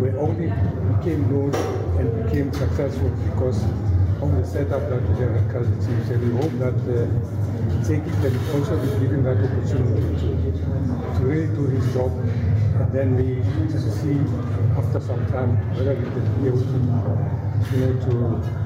were 0.00 0.16
only 0.18 0.52
became 0.96 1.22
known 1.28 1.54
and 1.98 2.24
became 2.24 2.52
successful 2.52 3.10
because 3.10 3.64
of 4.22 4.30
the 4.36 4.46
setup 4.46 4.88
that 4.88 5.02
we 5.02 5.14
have 5.18 5.34
at 5.34 5.48
Kaizer 5.50 5.78
Chiefs 5.82 6.10
and 6.10 6.22
we 6.22 6.30
hope 6.40 6.54
that 6.62 6.78
uh, 6.86 7.10
Zeki 7.82 8.12
can 8.22 8.34
also 8.54 8.78
be 8.78 8.88
given 9.02 9.24
that 9.24 9.36
opportunity 9.42 9.98
to, 10.22 11.18
to 11.18 11.26
really 11.26 11.50
do 11.50 11.66
his 11.66 11.92
job 11.92 12.12
and 12.78 12.92
then 12.92 13.16
we 13.18 13.42
just 13.66 13.90
see 14.00 14.14
after 14.78 15.00
some 15.00 15.26
time 15.26 15.56
whether 15.74 15.94
we 15.94 16.04
can 16.06 16.24
be 16.40 16.48
able 16.48 16.62
to, 16.62 16.78
you 17.74 17.80
know, 17.82 17.92
to 18.06 18.62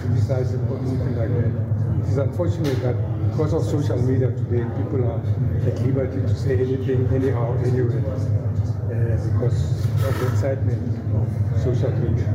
criticize 0.00 0.52
him 0.52 0.64
or 0.72 0.78
anything 0.78 1.16
like 1.16 1.28
that. 1.28 1.52
It 2.00 2.12
is 2.12 2.16
unfortunate 2.16 2.80
that 2.80 2.96
because 3.30 3.52
of 3.52 3.62
social 3.64 4.00
media 4.00 4.28
today, 4.32 4.64
people 4.80 5.04
are 5.04 5.20
at 5.68 5.76
liberty 5.84 6.22
to 6.22 6.34
say 6.34 6.56
anything, 6.56 7.06
anyhow, 7.12 7.52
anywhere, 7.64 8.00
uh, 8.00 9.20
because 9.28 9.84
of 10.08 10.20
the 10.20 10.28
excitement 10.32 10.82
of 11.14 11.62
social 11.62 11.90
media. 12.00 12.32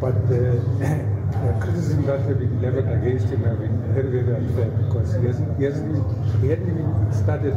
But 0.00 0.20
uh, 0.28 1.12
the 1.46 1.60
criticism 1.60 2.04
that 2.06 2.20
have 2.20 2.38
been 2.38 2.60
leveled 2.60 2.88
against 2.88 3.26
him 3.26 3.44
have 3.44 3.58
been 3.58 3.94
very, 3.94 4.22
very 4.22 4.36
unfair 4.36 4.70
because 4.70 5.14
he 5.14 5.26
hasn't, 5.26 5.58
he 5.58 5.64
hasn't 5.64 6.40
he 6.40 6.48
hadn't 6.48 6.70
even 6.70 7.12
started 7.12 7.54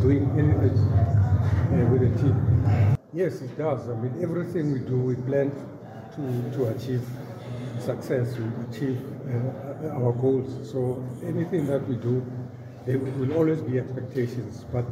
doing 0.00 0.30
anything 0.38 0.78
uh, 0.78 1.88
with 1.90 2.02
the 2.02 2.22
team. 2.22 2.96
Yes, 3.12 3.42
it 3.42 3.56
does. 3.58 3.88
I 3.88 3.94
mean, 3.94 4.22
everything 4.22 4.72
we 4.72 4.78
do, 4.80 4.96
we 4.96 5.16
plan 5.16 5.50
to, 6.14 6.56
to 6.56 6.68
achieve 6.68 7.02
success, 7.80 8.36
we 8.38 8.46
achieve 8.70 9.02
uh, 9.26 9.88
our 9.88 10.12
goals. 10.12 10.70
So 10.70 11.04
anything 11.24 11.66
that 11.66 11.86
we 11.88 11.96
do, 11.96 12.24
there 12.86 12.98
will 12.98 13.32
always 13.34 13.60
be 13.60 13.78
expectations. 13.78 14.64
But 14.72 14.84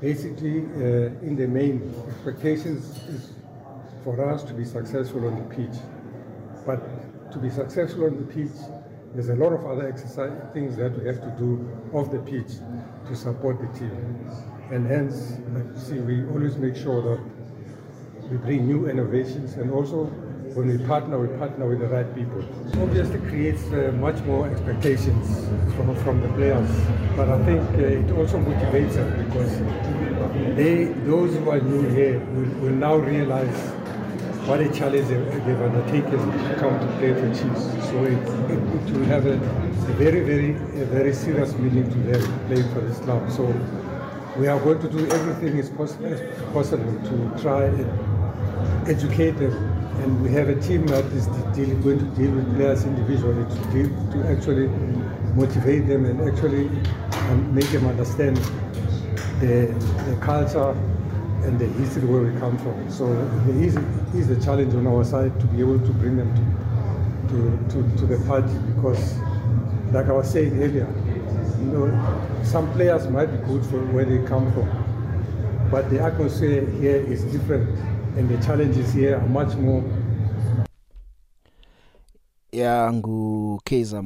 basically, 0.00 0.60
uh, 0.76 1.26
in 1.26 1.36
the 1.36 1.48
main, 1.48 1.94
expectations 2.08 2.96
is 3.08 3.32
for 4.04 4.32
us 4.32 4.44
to 4.44 4.54
be 4.54 4.64
successful 4.64 5.26
on 5.26 5.36
the 5.36 5.54
pitch. 5.54 5.78
But 6.64 6.80
to 7.32 7.38
be 7.38 7.50
successful 7.50 8.04
on 8.04 8.16
the 8.16 8.32
pitch, 8.32 8.52
there's 9.14 9.28
a 9.28 9.36
lot 9.36 9.52
of 9.52 9.64
other 9.66 9.88
exercise 9.88 10.32
things 10.52 10.76
that 10.76 10.98
we 10.98 11.06
have 11.06 11.20
to 11.20 11.30
do 11.38 11.68
off 11.92 12.10
the 12.10 12.18
pitch 12.18 12.52
to 13.08 13.16
support 13.16 13.58
the 13.60 13.78
team. 13.78 14.30
And 14.70 14.86
hence, 14.86 15.32
like 15.52 15.64
you 15.74 15.80
see, 15.80 15.98
we 16.00 16.24
always 16.26 16.56
make 16.56 16.76
sure 16.76 17.02
that 17.02 18.30
we 18.30 18.36
bring 18.38 18.66
new 18.66 18.88
innovations 18.88 19.54
and 19.54 19.70
also 19.70 20.04
when 20.54 20.68
we 20.68 20.86
partner, 20.86 21.18
we 21.18 21.28
partner 21.38 21.68
with 21.68 21.80
the 21.80 21.88
right 21.88 22.14
people. 22.14 22.44
Obviously 22.82 23.18
creates 23.28 23.64
uh, 23.72 23.92
much 23.98 24.20
more 24.24 24.48
expectations 24.48 25.46
from, 25.76 25.94
from 26.04 26.20
the 26.20 26.28
players, 26.28 26.68
but 27.16 27.28
I 27.28 27.42
think 27.44 27.62
uh, 27.70 27.78
it 27.78 28.10
also 28.12 28.38
motivates 28.38 28.94
them 28.94 29.24
because 29.24 30.56
they, 30.56 30.84
those 31.04 31.34
who 31.34 31.50
are 31.50 31.60
new 31.60 31.88
here 31.88 32.18
will, 32.18 32.60
will 32.60 32.76
now 32.76 32.96
realize 32.96 33.81
what 34.46 34.60
a 34.60 34.68
challenge 34.70 35.06
they, 35.08 35.14
they've 35.16 35.62
undertaken 35.62 36.10
to 36.10 36.56
come 36.58 36.78
to 36.80 36.86
play 36.98 37.14
for 37.14 37.28
Chiefs. 37.28 37.64
So 37.90 38.04
it, 38.04 38.92
will 38.92 39.04
have 39.04 39.26
a, 39.26 39.34
a 39.34 39.92
very, 39.94 40.20
very, 40.20 40.50
a 40.82 40.84
very 40.86 41.12
serious 41.12 41.54
meaning 41.54 41.88
to 41.90 41.98
them 42.10 42.46
playing 42.48 42.68
for 42.72 42.80
this 42.80 42.98
club. 42.98 43.30
So 43.30 43.44
we 44.36 44.48
are 44.48 44.58
going 44.58 44.80
to 44.80 44.88
do 44.88 45.08
everything 45.10 45.58
as, 45.58 45.70
poss- 45.70 46.00
as 46.02 46.20
possible 46.52 46.92
to 46.92 47.42
try 47.42 47.64
and 47.64 48.88
educate 48.88 49.32
them. 49.32 49.52
And 50.02 50.22
we 50.22 50.32
have 50.32 50.48
a 50.48 50.60
team 50.60 50.86
that 50.88 51.04
is 51.06 51.26
dealing, 51.54 51.80
going 51.82 51.98
to 52.00 52.16
deal 52.16 52.32
with 52.32 52.56
players 52.56 52.84
individually 52.84 53.44
to, 53.44 53.72
deal, 53.72 54.12
to 54.12 54.28
actually 54.28 54.66
motivate 55.36 55.86
them 55.86 56.04
and 56.04 56.20
actually 56.20 56.66
um, 57.30 57.54
make 57.54 57.68
them 57.70 57.86
understand 57.86 58.36
the, 59.38 59.72
the 60.08 60.16
culture 60.20 60.74
and 61.44 61.58
the 61.58 61.66
history 61.66 62.04
where 62.04 62.22
we 62.22 62.38
come 62.38 62.56
from. 62.58 62.90
So 62.90 63.06
there 63.46 63.62
is, 63.62 63.76
is 64.14 64.30
a 64.30 64.40
challenge 64.44 64.74
on 64.74 64.86
our 64.86 65.04
side 65.04 65.38
to 65.40 65.46
be 65.46 65.60
able 65.60 65.78
to 65.78 65.92
bring 65.94 66.16
them 66.16 66.32
to, 67.28 67.74
to, 67.74 67.82
to, 67.82 67.96
to 67.98 68.06
the 68.06 68.24
party 68.26 68.52
because, 68.74 69.18
like 69.92 70.06
I 70.06 70.12
was 70.12 70.30
saying 70.30 70.62
earlier, 70.62 70.88
you 71.58 71.66
know, 71.66 72.42
some 72.44 72.72
players 72.72 73.08
might 73.08 73.26
be 73.26 73.38
good 73.46 73.64
for 73.66 73.84
where 73.86 74.04
they 74.04 74.24
come 74.26 74.52
from, 74.52 75.68
but 75.70 75.90
the 75.90 76.00
atmosphere 76.00 76.64
here 76.66 76.96
is 76.96 77.24
different 77.24 77.68
and 78.16 78.28
the 78.28 78.44
challenges 78.44 78.92
here 78.92 79.16
are 79.16 79.28
much 79.28 79.54
more 79.56 79.82
ya 82.52 82.92
keza 83.64 84.02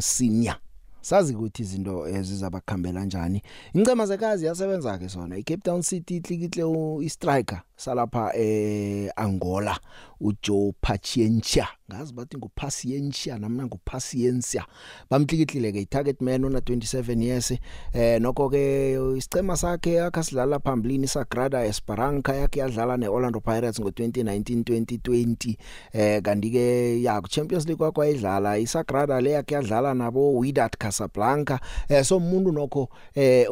senior 0.00 0.56
sazi 1.04 1.34
ukuthi 1.34 1.62
izinto 1.62 2.08
ezizabakhambela 2.08 3.00
kanjani 3.00 3.42
incema 3.74 4.06
zekazi 4.06 4.46
yasebenza 4.46 4.98
ke 4.98 5.08
sona 5.08 5.36
iCape 5.36 5.62
Town 5.62 5.82
City 5.82 6.16
iklikile 6.16 6.64
istriker 7.00 7.60
salapha 7.76 8.32
eAngola 8.36 9.78
uJoe 10.24 10.72
Paciencia 10.80 11.68
ngazi 11.90 12.12
bathi 12.12 12.36
ngupaciencia 12.36 13.38
namna 13.38 13.66
ngupaciencia 13.66 14.66
bamtlikitlile-ke 15.10 15.80
itarget 15.80 16.20
man 16.20 16.44
ona-27 16.44 17.22
years. 17.22 17.52
Eh 17.92 18.20
nokho 18.20 18.48
ke 18.48 18.92
isicema 19.16 19.56
sakhe 19.56 20.00
akasidlala 20.00 20.58
phambilini 20.58 21.04
isagrada 21.04 21.64
Esperanca 21.66 22.34
yakhe 22.34 22.60
yadlala 22.60 22.96
ne-orlando 22.96 23.40
Pirates 23.40 23.80
ngo2019 23.80 24.62
2020 24.62 25.56
eh 25.92 26.22
kanti 26.22 26.50
ke 26.50 27.02
ya 27.02 27.20
ku 27.20 27.28
Champions 27.28 27.66
League 27.66 27.84
wakho 27.84 28.04
idlala 28.04 28.58
iSagrada 28.58 29.20
le 29.20 29.30
yakhe 29.30 29.54
yadlala 29.54 29.94
nabo 29.94 30.34
widat 30.34 30.76
Casablanca. 30.78 31.60
Eh 31.88 32.04
so 32.04 32.16
umuntu 32.16 32.52
nokho 32.52 32.88
eh 33.14 33.46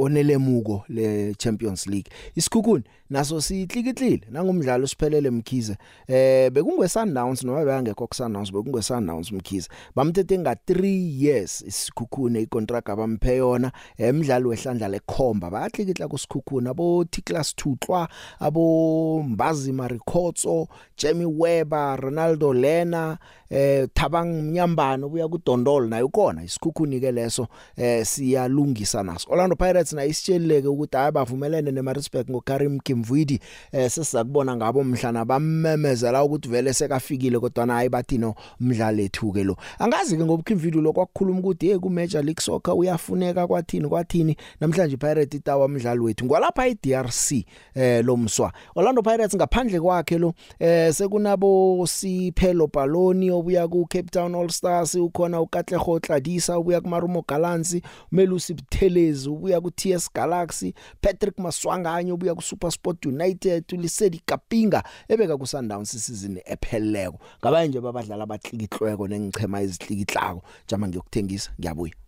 onelemuko 0.00 0.84
le 0.88 1.34
Champions 1.34 1.86
League. 1.86 2.10
Isikhukhuni 2.34 2.84
naso 3.12 3.40
sihlikihlile 3.40 4.26
nangumdlalo 4.30 4.86
siphelele 4.86 5.30
mkhize. 5.30 5.76
Eh 6.08 6.50
bekungwe 6.50 6.88
Sundowns 6.88 7.44
noma 7.44 7.64
beyangekho 7.64 8.06
ku 8.06 8.14
Sundowns 8.14 8.52
bekungwe 8.52 8.82
Sundowns 8.82 9.32
mkhize. 9.32 9.68
Bamthethe 9.96 10.38
nga 10.38 10.52
3 10.52 11.22
years 11.24 11.64
isikhukhune 11.66 12.40
icontract 12.40 12.88
abamphe 12.88 13.36
yona 13.36 13.72
emidlalo 13.98 14.48
wehlandla 14.48 14.88
lekhomba. 14.88 15.50
Bayahlikihla 15.50 16.08
kusikhukhune 16.08 16.70
abo 16.70 17.04
T-class 17.04 17.54
2 17.54 17.76
hlwa 17.86 18.08
abo 18.40 19.22
Mbazi 19.22 19.72
Marikotso 19.72 20.68
Jamie 20.96 21.26
Weber 21.26 22.00
Ronaldo 22.00 22.52
Lena 22.52 23.18
eh 23.50 23.88
Thabang 23.94 24.42
Mnyambane 24.42 25.04
ubuya 25.04 25.28
ku 25.28 25.38
Dondol 25.46 25.88
nayo 25.88 26.08
kona 26.08 26.44
isikhukhuni 26.44 27.00
ke 27.00 27.12
leso 27.12 27.48
eh 27.76 28.06
siyalungisa 28.06 29.02
naso. 29.02 29.28
Orlando 29.30 29.56
Pirates 29.56 29.92
na 29.92 30.04
isitsheleke 30.04 30.68
ukuthi 30.68 30.96
abavumelene 30.96 31.70
neMaritzburg 31.70 32.30
ngoKarim 32.30 32.80
Kimvidi 33.02 33.40
eh 33.72 33.90
sesizakubona 33.90 34.56
ngabo 34.56 34.84
mhlana 34.84 35.24
bamemezela 35.24 36.24
ukuthi 36.24 36.48
vele 36.48 36.72
sekafikile 36.72 37.40
kodwa 37.40 37.66
naye 37.66 37.88
bathi 37.88 38.18
no 38.18 38.34
umdlalo 38.60 39.02
ethuke 39.02 39.44
lo. 39.44 39.56
Angazi 39.78 40.16
ke 40.16 40.24
ngoba 40.24 40.42
Kimvidi 40.42 40.80
lo 40.80 40.92
kwakukhuluma 40.92 41.40
ukuthi 41.40 41.66
hey 41.66 41.78
ku 41.78 41.90
Major 41.90 42.22
League 42.22 42.40
Soccer 42.40 42.74
uyafuneka 42.74 43.46
kwathini 43.46 43.88
kwathini? 43.88 44.36
Namhlanje 44.60 44.96
Pirates 44.96 45.34
itawa 45.34 45.66
umdlalo 45.66 46.04
wethu 46.04 46.24
ngwalapha 46.24 46.68
iDRC 46.68 47.32
eh 47.74 48.04
lo 48.04 48.16
mswa 48.16 48.52
Orlando 48.74 49.02
Pirates 49.02 49.36
ngaphandle 49.36 49.80
kwakhe 49.80 50.18
lo 50.18 50.34
eh 50.58 50.92
sekunabo 50.92 51.86
Siphelo 51.86 52.66
Baloni 52.66 53.30
obuya 53.30 53.68
ku 53.68 53.86
Cape 53.86 54.10
Town 54.10 54.34
All 54.34 54.48
Stars 54.48 54.94
ukhona 54.94 55.40
uKatlego 55.40 56.00
Tladisa 56.00 56.58
ubuya 56.58 56.80
ku 56.80 56.88
Marumo 56.88 57.24
Gallants 57.28 57.76
Melusi 58.12 58.54
Buthelezi 58.54 59.28
ubuya 59.28 59.60
ku 59.60 59.70
TS 59.70 60.10
Galaxy 60.14 60.74
Patrick 61.00 61.38
Maswanganye 61.38 62.12
ubuya 62.12 62.34
ku 62.34 62.42
SuperSport 62.42 62.91
United 63.06 63.64
uLisedi 63.72 64.22
Kapinga 64.26 64.82
ebeka 65.08 65.36
ku 65.36 65.46
Sundowns 65.46 65.94
isizini 65.94 66.40
epheleleko. 66.44 67.18
Ngabaye 67.40 67.68
nje 67.68 67.80
babadlala 67.80 68.24
abahlikihlweko 68.24 69.08
nengichema 69.08 69.60
ezihlikihlako 69.60 70.42
jama 70.68 70.88
ngiyokuthengisa 70.88 71.50
ngiyabuya. 71.60 72.01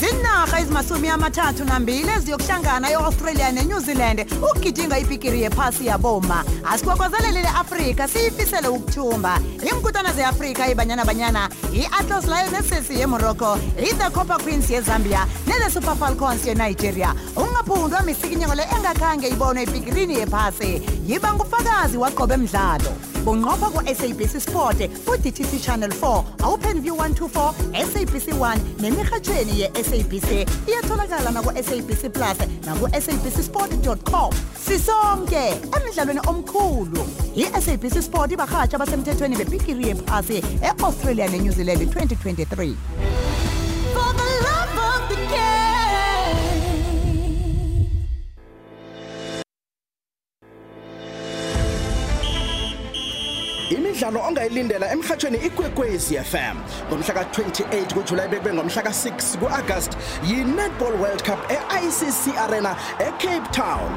Zinarha 0.00 0.60
ezimasumi 0.60 1.08
amathathu 1.08 1.64
nambili 1.64 2.08
eziyokuhlangana 2.16 2.90
e-Australia 2.90 3.52
ne-New 3.52 3.80
Zealand. 3.80 4.26
Ukugidinga 4.42 4.98
ibhigiri 4.98 5.42
yephasi 5.42 5.86
yaboma. 5.86 6.44
Asikwakwazalele 6.64 7.42
le-Afrika 7.42 8.08
siyifisele 8.08 8.68
ukuthumba. 8.68 9.38
Inkutana 9.70 10.12
ze-Afrika 10.12 10.68
ibanyana 10.68 11.04
banyana 11.04 11.48
i-Atlas 11.72 12.24
Lionesses 12.24 12.90
ye-Morocco 12.90 13.58
i-The 13.78 14.10
Copper 14.10 14.38
Queens 14.38 14.70
ye-Zambia 14.70 15.26
nele 15.46 15.70
Super 15.70 15.96
Falcons 15.96 16.46
ye-Nigeria. 16.46 17.14
Ungaphundwa 17.36 18.02
misikinyeko 18.02 18.54
le 18.54 18.62
engakhange 18.76 19.28
ibonwe 19.28 19.62
ibhigirini 19.62 20.14
yephasi. 20.14 20.82
Yiba 21.06 21.34
ngufakazi 21.34 21.96
waqobe 21.96 22.34
emdlalo 22.34 22.92
bunqopha 23.24 23.70
ku-sabc 23.70 24.40
sport 24.40 24.76
ku-dtc 25.04 25.62
channel 25.64 25.90
4 25.90 26.24
awupenview 26.42 26.94
124 26.94 27.52
sabc 27.92 28.28
1 28.28 28.58
nemirhatshweni 28.80 29.60
ye-sabc 29.84 30.48
iyatholakala 30.68 31.30
naku-sabc 31.30 32.08
plus 32.12 32.38
naku-sabc 32.66 33.42
sport 33.42 33.70
com. 34.04 34.32
Sisonke 34.66 35.60
emidlalweni 35.76 36.20
omkhulu. 36.26 37.06
I-sabc 37.36 38.02
sport 38.02 38.32
ibarhatsha 38.32 38.76
abasemthethweni 38.76 39.36
bebhigiri 39.36 39.88
yephasi 39.88 40.42
e-australia 40.62 41.28
ne-new 41.28 41.52
zealand 41.52 41.82
2023 41.82 43.53
imidlalo 53.70 54.20
ongayilindela 54.20 54.92
emhathweni 54.92 55.38
ikwekwezi 55.38 56.16
FM 56.16 56.56
ngomhla 56.88 57.14
ka28 57.14 57.94
kujulayi 57.94 58.28
bekube 58.28 58.52
ngomhla 58.54 58.82
ka6 58.82 59.38
kuAugust 59.38 59.92
yi-Netball 60.24 60.94
World 61.00 61.22
Cup 61.24 61.38
e-ICC 61.50 62.38
Arena 62.38 62.76
eCape 62.98 63.48
Town. 63.52 63.90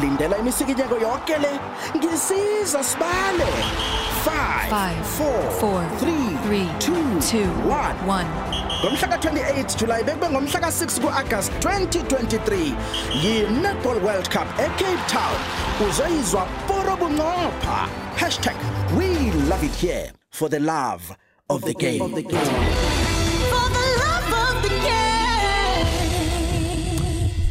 Lindela 0.00 0.38
imisikinyeko 0.38 0.94
yonke 0.96 1.38
le. 1.38 1.52
Ngisiza 1.96 2.84
sibale. 2.84 3.50
5 4.24 4.94
4 5.60 5.84
3 6.00 6.64
2 6.78 7.46
1 8.06 8.24
ngomhla 8.84 9.08
ka28 9.08 9.76
julayi 9.76 10.04
bekube 10.04 10.28
ngomhla 10.28 10.60
ka6 10.60 11.00
kuAugust 11.00 11.52
2023 11.60 12.72
yi-Netball 13.22 13.98
World 14.04 14.28
Cup 14.30 14.48
eCape 14.58 15.04
Town. 15.12 15.36
Uzoyizwa 15.88 16.46
poro 16.66 16.96
bunqopha 16.96 17.88
#we 18.98 19.30
love 19.48 19.64
it 19.66 19.74
here 19.74 20.12
for 20.30 20.48
the 20.50 20.60
love 20.60 21.16
of 21.48 21.62
the 21.62 21.74
game 21.74 21.98
For 21.98 22.08
the 22.08 22.24
love 24.02 24.32
of 24.32 24.62
the 24.62 24.68
game. 24.68 25.90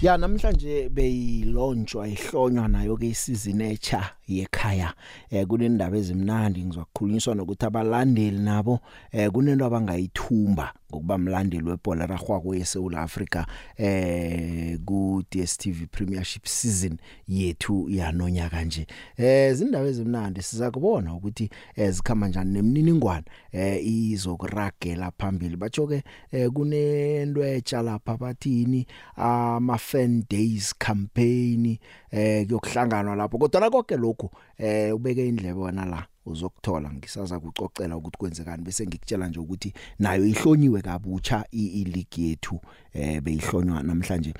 Ya 0.01 0.17
namhlanje 0.17 0.89
beyilonjwa 0.89 2.07
ihlonywa 2.07 2.67
nayo 2.67 2.97
ke 2.97 3.07
isizini 3.07 3.63
echa 3.71 4.09
yekhaya 4.37 4.93
eh 5.29 5.47
kunendaba 5.47 5.97
ezimnandi 5.97 6.65
ngizokukhulunyiswa 6.65 7.35
nokuthi 7.35 7.65
abalandeli 7.65 8.39
nabo 8.39 8.79
eh 9.11 9.31
kunento 9.31 9.65
abangayithumba 9.65 10.73
ngokuba 10.91 11.17
mlandeli 11.17 11.69
webhola 11.69 12.05
ragwako 12.05 12.55
yeSouth 12.55 12.95
Africa 12.95 13.45
eh 13.77 14.77
ku 14.85 15.23
DStv 15.31 15.87
Premiership 15.91 16.45
season 16.47 16.97
yethu 17.27 17.89
yanonyaka 17.89 18.63
nje. 18.63 18.87
Eh 19.17 19.51
izindaba 19.51 19.87
ezimnandi 19.87 20.41
siza 20.41 20.71
kubona 20.71 21.13
ukuthi 21.13 21.49
ezikhama 21.75 22.27
njani 22.27 22.53
nemininingwane 22.53 23.25
eh 23.51 23.87
izokuragela 23.87 25.11
phambili. 25.11 25.57
Batsho 25.57 25.87
ke 25.87 26.03
eh, 26.31 26.49
kunento 26.49 27.43
etsha 27.45 27.81
lapha 27.81 28.17
bathini 28.17 28.85
ama 29.15 29.77
fan 29.77 30.23
days 30.29 30.75
campaign 30.77 31.77
eh 32.11 32.45
kuyokuhlanganwa 32.47 33.15
lapho 33.15 33.37
kodwa 33.37 33.69
konke 33.69 33.97
lokho 33.97 34.18
eh 34.57 34.95
ubeke 34.95 35.27
indlebe 35.27 35.59
wona 35.59 35.85
la 35.85 36.07
uzokuthola. 36.25 36.93
Ngisaza 36.93 37.39
kucocela 37.39 37.97
ukuthi 37.97 38.17
kwenzekani 38.17 38.63
bese 38.63 38.87
ngikutshela 38.87 39.27
nje 39.27 39.39
ukuthi 39.39 39.73
nayo 39.99 40.25
ihlonyiwe 40.25 40.81
kabutsha 40.81 41.45
i-league 41.51 42.23
yethu 42.23 42.59
eh 42.93 43.21
beyihlonywa 43.21 43.83
namhlanje. 43.83 44.33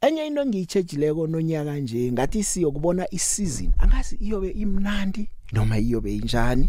Enye 0.00 0.26
into 0.26 0.42
engiyitshejileko 0.42 1.26
nonyaka 1.26 1.76
nje 1.76 2.12
ngathi 2.12 2.44
siyokubona 2.44 3.06
isizini 3.10 3.72
angazi 3.78 4.16
iyobe 4.16 4.50
imnandi. 4.50 5.30
Noma 5.52 5.78
iyobe 5.78 6.16
injani? 6.16 6.68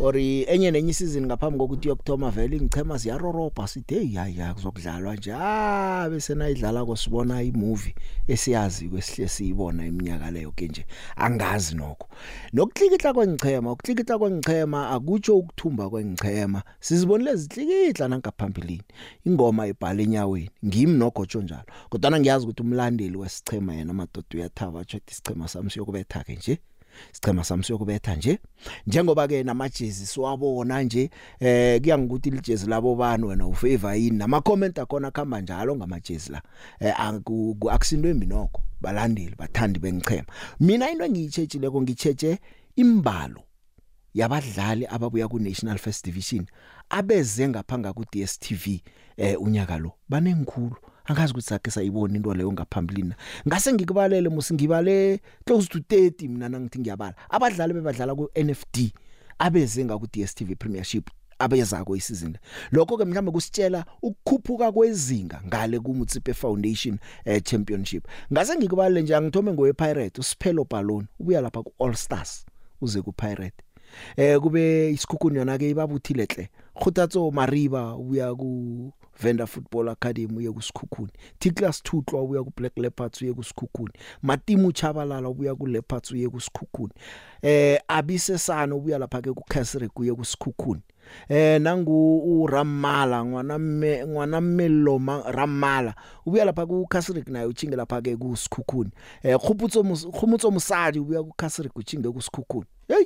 Ori 0.00 0.44
enye 0.48 0.70
nenye 0.70 0.90
isizini 0.90 1.26
ngaphambi 1.26 1.58
kokuthi 1.58 1.88
yokuthoma 1.88 2.30
vele 2.30 2.60
ngichema 2.60 2.98
siyaroroba 2.98 3.68
sithi 3.68 3.94
hey 3.94 4.14
hayi 4.14 4.38
ya 4.38 4.54
kuzokudlalwa 4.54 5.16
nje. 5.16 5.32
Ah 5.34 6.08
bese 6.10 6.34
nayidlala 6.34 6.84
kosibona 6.84 7.42
imovie 7.42 7.94
esiyazi 8.28 8.88
kwesihle 8.88 9.28
siyibona 9.28 9.86
iminyaka 9.86 10.30
leyo 10.30 10.52
ke 10.52 10.68
nje. 10.68 10.86
Angazi 11.16 11.74
nokho. 11.74 12.08
Nokuklikitla 12.52 13.12
kwengichema 13.12 13.72
ukuklikitla 13.72 14.18
kwengichema 14.18 14.90
akutsho 14.90 15.36
ukuthumba 15.36 15.90
kwengichema 15.90 16.62
sizibonile 16.80 17.36
ziklikitla 17.36 18.08
nangaphambili 18.08 18.82
ingoma 19.24 19.66
ibhala 19.66 20.02
enyaweni. 20.02 20.50
Ngimi 20.66 20.92
nogotsho 20.92 21.42
njalo. 21.42 21.66
Kodwa 21.88 22.20
ngiyazi 22.20 22.44
ukuthi 22.44 22.62
umlandeli 22.62 23.16
wesichema 23.16 23.74
yena 23.74 23.92
madoda 23.92 24.28
uyathaba 24.34 24.80
atsho 24.80 25.00
isichema 25.10 25.48
sami 25.48 25.70
siyokubetha 25.70 26.24
ke 26.24 26.34
nje. 26.34 26.58
Sichema 27.12 27.44
sami 27.44 27.64
siyokubetha 27.64 28.14
nje. 28.14 28.38
Njengoba 28.86 29.28
ke 29.28 29.42
namajezi 29.42 30.06
siwabona 30.06 30.82
nje 30.82 31.10
eh 31.40 31.80
kuyangikuthi 31.80 32.30
lijezi 32.30 32.66
labo 32.66 32.94
bani 32.94 33.24
wena 33.24 33.46
ufavor 33.46 33.94
yini? 33.96 34.16
Nama 34.16 34.40
comment 34.40 34.78
akhona 34.78 35.10
khamba 35.10 35.40
njalo 35.40 35.76
ngamajezi 35.76 36.32
la. 36.32 36.42
Eh 36.80 36.94
aku- 37.00 37.70
akusinto 37.70 38.08
embi 38.08 38.26
nokho. 38.26 38.62
Balandeli 38.80 39.34
bathandi 39.38 39.78
bengichema 39.78 40.24
mina 40.60 40.90
into 40.90 41.04
engiyitshejileko 41.04 41.82
ngitsheje 41.82 42.38
imbalo 42.76 43.42
yabadlali 44.14 44.86
ababuya 44.86 45.28
ku 45.28 45.38
National 45.38 45.78
First 45.78 46.04
Division. 46.04 46.46
Abeze 46.90 47.48
ngaphanga 47.48 47.92
ku 47.92 48.04
DStv 48.12 48.80
eh 49.16 49.40
unyaka 49.40 49.78
lo 49.78 49.92
banengikhulu. 50.08 50.76
Angazi 51.04 51.32
ukuthi 51.32 51.46
sakhe 51.46 51.70
sayibona 51.70 52.16
into 52.16 52.34
leyo 52.34 52.52
ngaphambilini 52.52 53.14
ngase 53.48 53.72
ngikubalele 53.72 54.28
musi 54.28 54.54
ngibale 54.54 55.20
close 55.44 55.68
to 55.68 55.78
30 55.78 56.28
mina 56.28 56.48
nangithi 56.48 56.78
ngiyabala. 56.78 57.14
Abadlali 57.30 57.74
bebadlala 57.74 58.14
ku 58.14 58.30
NFD 58.36 58.92
abeze 59.38 59.84
ngaku 59.84 60.06
DStv 60.06 60.56
Premiership 60.58 61.10
abezako 61.38 61.96
isizini 61.96 62.36
lokho 62.72 62.96
ke 62.96 63.04
mhlawumbe 63.04 63.32
kusitshela 63.32 63.84
ukukhuphuka 64.02 64.72
kwezinga 64.72 65.40
ngale 65.46 65.80
ku 65.80 65.94
Mutsipe 65.94 66.34
Foundation 66.34 66.98
eh, 67.24 67.42
Championship. 67.42 68.06
Ngase 68.32 68.56
ngikubalele 68.56 69.02
nje 69.02 69.16
angithome 69.16 69.52
ngowe 69.52 69.72
Pirate 69.72 70.20
uSiphelo 70.20 70.66
Balloon 70.70 71.06
ubuya 71.20 71.40
lapha 71.40 71.62
ku 71.62 71.72
All 71.84 71.94
Stars 71.94 72.46
uze 72.80 73.02
ku 73.02 73.12
Pirate 73.12 73.64
eh 74.16 74.38
kube 74.40 74.90
isikhukhuni 74.90 75.38
yona 75.38 75.58
ke 75.58 75.70
ibabuthile 75.70 76.26
hle 76.34 76.48
Khutatso 76.74 77.30
Mariba 77.30 77.96
uya 77.96 78.34
ku 78.34 78.92
Venda 79.20 79.46
Football 79.46 79.88
Academy 79.88 80.36
uye 80.36 80.52
kusikhukhuni 80.52 81.10
Tiklas 81.38 81.82
Thutlwa 81.82 82.22
uya 82.22 82.42
ku 82.44 82.52
Black 82.56 82.76
Leopards 82.76 83.22
uye 83.22 83.32
kusikhukhuni 83.32 83.92
Matimu 84.22 84.72
Chabalala 84.72 85.28
uya 85.28 85.54
ku 85.54 85.66
Leopards 85.66 86.10
uye 86.10 86.28
kusikhukhuni 86.28 86.92
eh 87.42 87.80
Abisesana 87.88 88.74
ubuya 88.74 88.98
lapha 88.98 89.22
ke 89.22 89.32
ku 89.32 89.44
Casric 89.48 89.98
uye 89.98 90.14
kusikhukhuni 90.14 90.82
eh 91.28 91.60
nangu 91.60 92.18
uRamala 92.42 93.24
ngwana 93.24 93.58
me 93.58 94.06
ngwana 94.06 94.40
Mello 94.40 95.00
Ramala 95.26 95.94
ubuya 96.26 96.44
lapha 96.44 96.66
ku 96.66 96.86
Casric 96.86 97.28
naye 97.28 97.46
uchinge 97.46 97.76
lapha 97.76 98.02
ke 98.02 98.16
kusikhukhuni 98.16 98.90
eh 99.22 99.38
Khuputso 99.38 99.82
Khumutso 100.12 100.50
Musadi 100.50 100.98
ubuya 100.98 101.22
ku 101.22 101.32
Casric 101.36 101.76
uchinge 101.76 102.08
kusikhukhuni 102.10 102.66
hey 102.88 103.04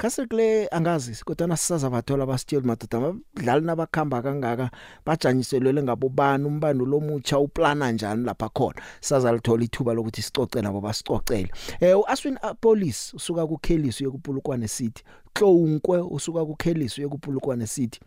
Casric 0.00 0.32
le 0.32 0.68
angazi 0.70 1.24
kodwa 1.24 1.46
nasisaza 1.46 1.90
bathola 1.90 2.26
basitshela 2.26 2.66
madoda 2.66 2.98
abadlali 2.98 3.66
nabakhamba 3.66 4.22
kangaka 4.22 4.70
bajanyiselwe 5.06 5.82
ngabobani 5.82 6.44
umbando 6.46 6.86
lomutsha 6.86 7.38
uplana 7.38 7.92
njani 7.92 8.24
lapha 8.24 8.48
khona. 8.48 8.80
Saza 9.00 9.32
lithola 9.32 9.64
ithuba 9.64 9.92
lokuthi 9.92 10.22
sicoce 10.22 10.62
nabo 10.62 10.80
basicocele. 10.80 11.52
Eh 11.80 11.98
uAswin 11.98 12.38
Police 12.60 13.12
usuka 13.16 13.46
ku 13.46 13.58
Kellis 13.58 14.00
uye 14.00 14.10
kuPulukwane 14.10 14.68
City 14.68 15.04
Hlowunkwe 15.34 16.00
usuka 16.00 16.44
ku 16.44 16.56
Kellis 16.56 16.98
uye 16.98 17.08
kuPulukwane 17.08 17.66
City. 17.66 18.00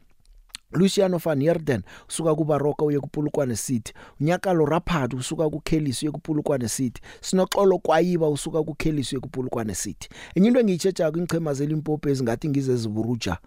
Luciano 0.74 1.17
van 1.17 1.41
Heerden 1.41 1.84
usuka 2.09 2.36
ku 2.36 2.43
Baroka 2.45 2.86
uye 2.86 2.99
kuPulukwane 2.99 3.55
City. 3.55 3.93
Unyakalo 4.21 4.65
Raphad 4.65 5.13
usuka 5.13 5.49
ku 5.49 5.61
Kellis 5.61 6.03
uye 6.03 6.11
kuPulukwane 6.11 6.67
City. 6.69 7.01
Sinoxolo 7.21 7.78
kwayiba 7.80 8.30
usuka 8.30 8.63
ku 8.63 8.76
Kellis 8.76 9.13
uye 9.13 9.19
kuPulukwane 9.19 9.76
City. 9.76 10.09
Enye 10.36 10.47
into 10.47 10.59
engiyitsheja 10.59 11.11
kwinchema 11.11 11.53
zelimpopo 11.53 12.09
ezingathi 12.09 12.49
ngize 12.49 12.76
ziburuja 12.76 13.38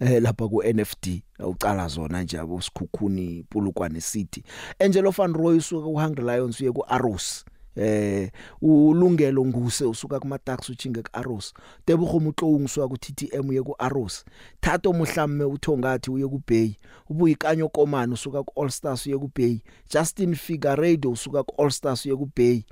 eh 0.00 0.22
lapha 0.22 0.48
ku 0.48 0.62
NFT 0.62 1.22
ucala 1.38 1.88
zona 1.88 2.22
nje 2.22 2.38
abo 2.38 2.60
sikhukhuni 2.60 3.44
Pulukwane 3.50 4.00
City. 4.00 4.42
Angelo 4.78 5.10
van 5.10 5.34
Roy 5.34 5.56
usuka 5.56 5.86
ku 5.86 5.94
Hungry 5.98 6.24
Lions 6.24 6.60
uye 6.60 6.72
ku 6.72 6.84
Arrows 6.88 7.44
eh 7.76 8.30
ulungelo 8.62 9.44
nguse 9.44 9.84
usuka 9.84 10.20
kuma 10.20 10.38
taxi 10.38 10.72
uchinge 10.72 11.02
ku 11.02 11.10
Arrows 11.12 11.52
Tebogo 11.84 12.20
Motloung 12.20 12.64
usuka 12.64 12.88
ku 12.88 12.96
TTM 12.96 13.48
uye 13.48 13.62
ku 13.62 13.74
Arrows 13.78 14.24
Thato 14.60 14.92
Mohlamme 14.92 15.44
uthongathi 15.44 16.10
uye 16.10 16.28
ku 16.28 16.42
Bay 16.46 16.76
ubuyikanyo 17.10 17.68
Komani 17.68 18.12
usuka 18.12 18.42
ku 18.42 18.62
All 18.62 18.70
Stars 18.70 19.06
uye 19.06 19.18
ku 19.18 19.30
Bay 19.34 19.60
Justin 19.92 20.34
Figueiredo 20.34 21.10
usuka 21.10 21.42
ku 21.44 21.62
All 21.62 21.70
Stars 21.70 22.06
uye 22.06 22.16
ku 22.16 22.30
Bay. 22.36 22.64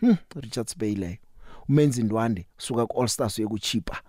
Hm 0.00 0.16
Richards 0.36 0.76
Bay 0.78 0.94
le 0.94 1.20
umenzi 1.68 2.02
Ndwande 2.02 2.46
usuka 2.58 2.86
ku 2.86 3.00
All 3.02 3.08
Stars 3.08 3.38
uye 3.38 3.48
ku 3.48 3.58
Chipa 3.58 4.00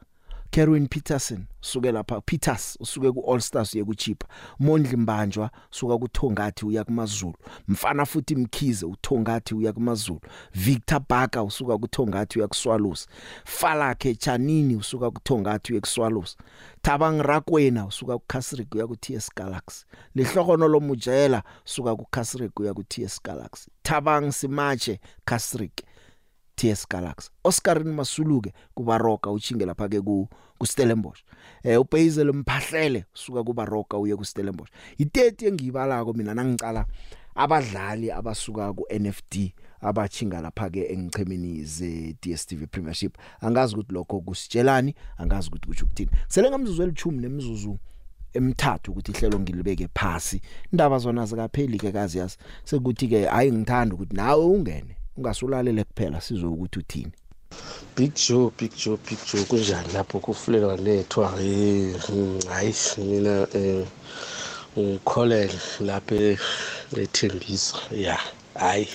Kerwin 0.52 0.88
Peterson 0.88 1.46
usuke 1.64 1.92
lapha 1.92 2.22
Peters 2.22 2.78
usuke 2.80 3.12
ku 3.12 3.32
All 3.32 3.40
Stars 3.42 3.74
uye 3.74 3.84
ku 3.84 3.96
Chipa 3.96 4.28
Mondli 4.60 4.98
Mbanjwa 4.98 5.52
usuka 5.72 5.98
ku 5.98 6.08
Thongathi 6.08 6.66
uya 6.66 6.84
kuMazulu 6.84 7.36
Mfana 7.68 8.06
futhi 8.06 8.36
Mkhize 8.36 8.86
uthongathi 8.86 9.56
uya 9.56 9.74
kuMazulu 9.74 10.22
Victor 10.54 11.02
Baka 11.10 11.44
usuka 11.44 11.78
ku 11.78 11.88
Thongathi 11.88 12.40
uya 12.40 12.48
kuSwallows 12.48 13.08
Falakhe 13.46 14.16
Chanini 14.16 14.76
usuka 14.76 15.12
ku 15.12 15.22
Thongathi 15.24 15.74
uya 15.74 15.82
kuSwallows 15.82 16.38
Thabang 16.82 17.22
Rakwena 17.22 17.86
usuka 17.86 18.18
ku 18.18 18.24
Casric 18.28 18.76
uya 18.76 18.88
ku 18.88 18.96
TS 18.96 19.30
Galaxy 19.36 19.86
Lehlokono 20.16 20.68
lomujela 20.68 21.44
usuka 21.66 21.96
ku 21.96 22.06
Casric 22.12 22.60
uya 22.60 22.74
ku 22.74 22.84
TS 22.84 23.22
Galaxy 23.24 23.72
Thabang 23.84 24.32
Simache 24.32 25.00
Casric 25.26 25.84
TS 26.58 26.88
Galaxy. 26.90 27.30
Oscarin 27.44 27.94
Masuluke 27.94 28.54
kubaroka 28.76 29.32
uchinge 29.32 29.66
lapha 29.66 29.88
ke 29.90 30.02
ku 30.02 30.28
kuStellenbosch. 30.60 31.24
Eh 31.64 31.80
uBasil 31.80 32.34
Mphahlele 32.34 33.06
usuka 33.16 33.44
kubaroka 33.44 33.98
uye 33.98 34.16
kuStellenbosch. 34.16 34.72
I30 35.00 35.48
engiyibalako 35.48 36.14
mina 36.14 36.34
nangicala 36.34 36.86
abadlali 37.36 38.12
abasuka 38.12 38.74
ku 38.74 38.86
NFD 38.90 39.54
abachinga 39.82 40.42
lapha 40.42 40.70
ke 40.70 40.90
engichemeni 40.90 41.64
ze 41.64 42.16
DStv 42.22 42.68
Premiership. 42.72 43.18
Angazi 43.42 43.76
ukuthi 43.76 43.94
lokho 43.94 44.22
kusitshelani 44.22 44.96
angazi 45.18 45.48
ukuthi 45.48 45.68
kuthi 45.68 45.84
ukuthini. 45.84 46.12
Sele 46.28 46.50
ngamzuzu 46.50 46.84
elithumi 46.84 47.22
nemizuzu 47.22 47.80
emithathu 48.34 48.92
ukuthi 48.92 49.12
ihlelo 49.12 49.40
ngilibeke 49.40 49.88
phasi. 49.94 50.42
Indaba 50.72 50.98
zona 50.98 51.26
zikapheli 51.26 51.78
ke 51.78 51.92
kazi 51.92 52.18
yasi 52.18 52.38
sekuthi 52.64 53.08
ke 53.08 53.26
hayi 53.26 53.52
ngithanda 53.52 53.96
ukuthi 53.96 54.16
nawe 54.16 54.46
ungene. 54.46 54.98
Ungasulalele 55.18 55.84
kuphela 55.84 56.22
sizwe 56.22 56.50
ukuthi 56.50 56.80
uthini? 56.80 57.12
Big 57.96 58.14
Joe 58.14 58.52
Big 58.60 58.72
Joe 58.76 58.98
Big 59.10 59.20
Joe 59.32 59.44
kunjani 59.44 59.94
lapho 59.94 60.20
kufuleka 60.20 60.76
lethwa 60.76 61.28
hayi 62.50 62.74
mina 62.98 63.48
eh 63.54 63.86
ngikholele 64.78 65.60
lapha 65.80 66.16
ethembisa 66.96 67.78
ya 67.92 68.20
hayi. 68.56 68.88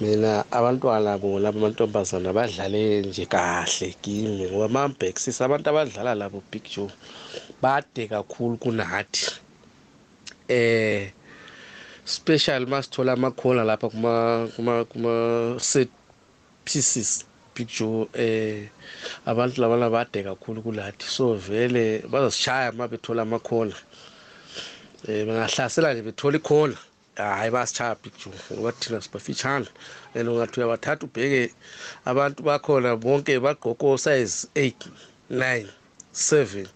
Mina 0.00 0.44
abantwana 0.50 1.18
bona 1.18 1.48
amantombazana 1.48 2.32
badlale 2.32 3.02
nje 3.02 3.26
kahle 3.26 3.96
kimi 4.02 4.46
ngoba 4.50 4.68
mambheks 4.68 5.40
abantu 5.40 5.70
abadlala 5.70 6.14
labo 6.14 6.42
Big 6.52 6.64
Joe 6.74 6.90
bade 7.62 8.06
kakhulu 8.08 8.56
kunathi 8.56 9.26
eh 10.48 11.12
special 12.08 12.66
masithola 12.66 13.12
amakhola 13.12 13.64
lapha 13.64 13.90
kuma 13.90 14.48
kuma 14.56 14.84
kuma 14.84 15.60
set 15.60 15.90
pieces 16.64 17.24
picture 17.54 18.08
eh 18.14 18.68
abantu 19.26 19.60
laba 19.60 19.90
bade 19.90 20.24
kakhulu 20.24 20.62
kulathi 20.62 21.04
so 21.04 21.34
vele 21.34 22.02
bazosishaya 22.08 22.72
uma 22.72 22.88
bethola 22.88 23.22
amakhola. 23.22 23.74
Eh 25.06 25.26
bangahlasela 25.26 25.92
nje 25.92 26.02
bethola 26.02 26.38
ikhola. 26.38 26.76
Hayi 27.16 27.50
basishaya 27.50 27.94
picture 27.94 28.32
ngoba 28.52 28.72
thina 28.72 29.00
sibafitshana 29.00 29.68
and 30.14 30.28
ungathi 30.28 30.60
uyabathatha 30.60 31.04
ubheke 31.06 31.52
abantu 32.06 32.42
bakhona 32.42 32.96
bonke 32.96 33.38
bagqoko 33.38 33.98
size 33.98 34.48
8 34.54 34.72
9 35.30 35.66
7 36.14 36.66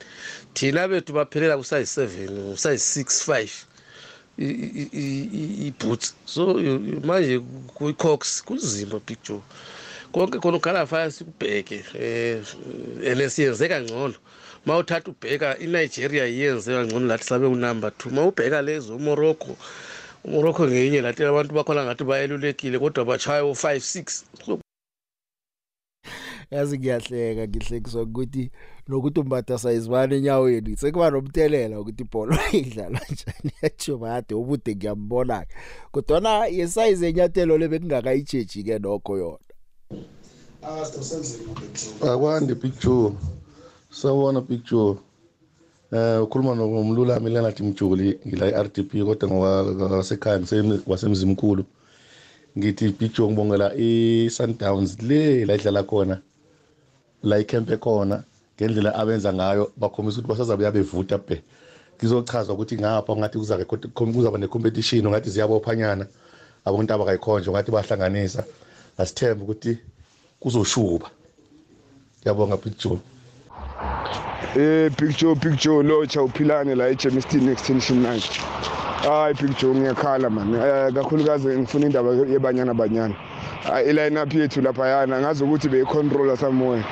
thina 0.55 0.89
bethu 0.89 1.13
baphelela 1.15 1.57
ku 1.57 1.65
size 1.65 2.07
7 2.07 2.57
size 2.57 2.85
6 3.01 3.25
5 3.25 3.72
i-boots 4.43 6.15
so 6.25 6.55
manje 7.05 7.41
kwi-cox 7.75 8.43
kunzima 8.45 9.01
picture. 9.01 9.41
Konke 10.13 10.39
khona 10.39 10.57
ukhala 10.57 10.87
phasi 10.87 11.25
ubheke 11.25 11.85
eh 11.95 12.43
and 13.07 13.21
siyenze 13.31 13.69
kangcono. 13.69 14.15
Ma 14.67 14.77
uthatha 14.79 15.11
ubheka 15.11 15.59
iNigeria 15.59 16.27
iyenze 16.27 16.73
kangcono 16.73 17.07
lathi 17.07 17.25
sabe 17.25 17.47
unumber 17.47 17.91
2 17.91 18.11
ma 18.13 18.23
ubheka 18.27 18.63
lezo 18.63 18.97
uMorocco 18.97 19.57
uMorocco 20.25 20.67
ngenye 20.67 21.01
lathi 21.01 21.25
abantu 21.25 21.55
bakhona 21.55 21.85
ngathi 21.85 22.05
bayelulekile 22.05 22.79
kodwa 22.79 23.05
bachaya 23.05 23.43
u5 23.43 23.77
6 23.77 24.62
yazi 26.53 26.79
ngiyahleka 26.79 27.49
ngihlekiswa 27.49 28.03
ukuthi 28.03 28.51
nokuthi 28.89 29.21
umbatha 29.21 29.59
sayizibani 29.59 30.15
enyaweni 30.15 30.77
sekuba 30.77 31.11
nomthelela 31.11 31.81
ukuthi 31.81 32.03
ibhola 32.03 32.39
idlalwa 32.61 33.01
njani 33.13 33.53
yacho 33.63 33.97
bade 33.99 34.35
ubude 34.35 34.77
ngiyambona 34.77 35.47
kodwa 35.93 36.47
yesize 36.47 37.09
enyathelo 37.09 37.59
lebekungakayijeji 37.59 38.63
ke 38.67 38.79
nokho 38.79 39.13
yona. 39.21 39.53
Akwande 42.13 42.55
picture 42.55 43.13
sawona 43.91 44.41
picture 44.41 44.97
eh 45.93 46.23
ukhuluma 46.23 46.55
nomlulami 46.55 47.31
lenathi 47.31 47.63
mjuli 47.63 48.19
ngila 48.27 48.47
iRTP 48.47 48.91
kodwa 49.05 49.29
ngwasekhaya 49.31 50.41
wasemzimkhulu. 50.87 51.65
Ngithi 52.59 52.91
picture 52.91 53.29
ngibongela 53.29 53.75
iSundowns 53.75 55.03
le 55.03 55.45
la 55.45 55.55
idlala 55.55 55.83
khona. 55.83 56.21
La 57.23 57.39
ikhempe 57.39 57.77
khona 57.77 58.23
ngendlela 58.57 58.95
abenza 58.95 59.33
ngayo 59.33 59.73
bakhombisa 59.77 60.19
ukuthi 60.19 60.29
basazabe 60.29 60.65
yabevuta 60.65 61.19
bhe. 61.19 61.43
Kizochazwa 61.99 62.55
ukuthi 62.55 62.79
ngapha 62.79 63.17
ngathi 63.17 63.39
kuzake 63.39 63.65
kuzaba 63.95 64.39
necompetition 64.39 65.09
ngathi 65.09 65.31
ziyabophanyana. 65.31 66.07
Abantu 66.65 66.95
abakayikhonje 66.95 67.51
ngathi 67.51 67.71
bahlanganisa. 67.71 68.45
Asithembe 68.99 69.43
ukuthi 69.45 69.79
kuzoshuba. 70.41 71.11
Yabonga 72.25 72.57
picture 72.57 72.99
Eh 74.57 74.91
picture 74.97 75.35
picture 75.35 75.83
lo 75.83 76.07
cha 76.07 76.23
uphilane 76.23 76.75
la 76.75 76.89
eGemiston 76.89 77.49
extension 77.49 78.03
9 78.03 78.21
hayi 79.03 79.35
big 79.35 79.57
joe 79.59 79.75
ngiyakhala 79.75 80.31
mani 80.31 80.57
um 80.57 80.95
kakhulukazi 80.95 81.49
ngifuna 81.49 81.87
indaba 81.87 82.11
yebanyana 82.13 82.75
banyana. 82.75 83.15
Iline 83.89 84.19
up 84.19 84.35
yethu 84.35 84.61
laphayana 84.61 85.21
ngazi 85.21 85.45
ukuthi 85.45 85.69
beyicontrola 85.69 86.37
somewhere 86.37 86.85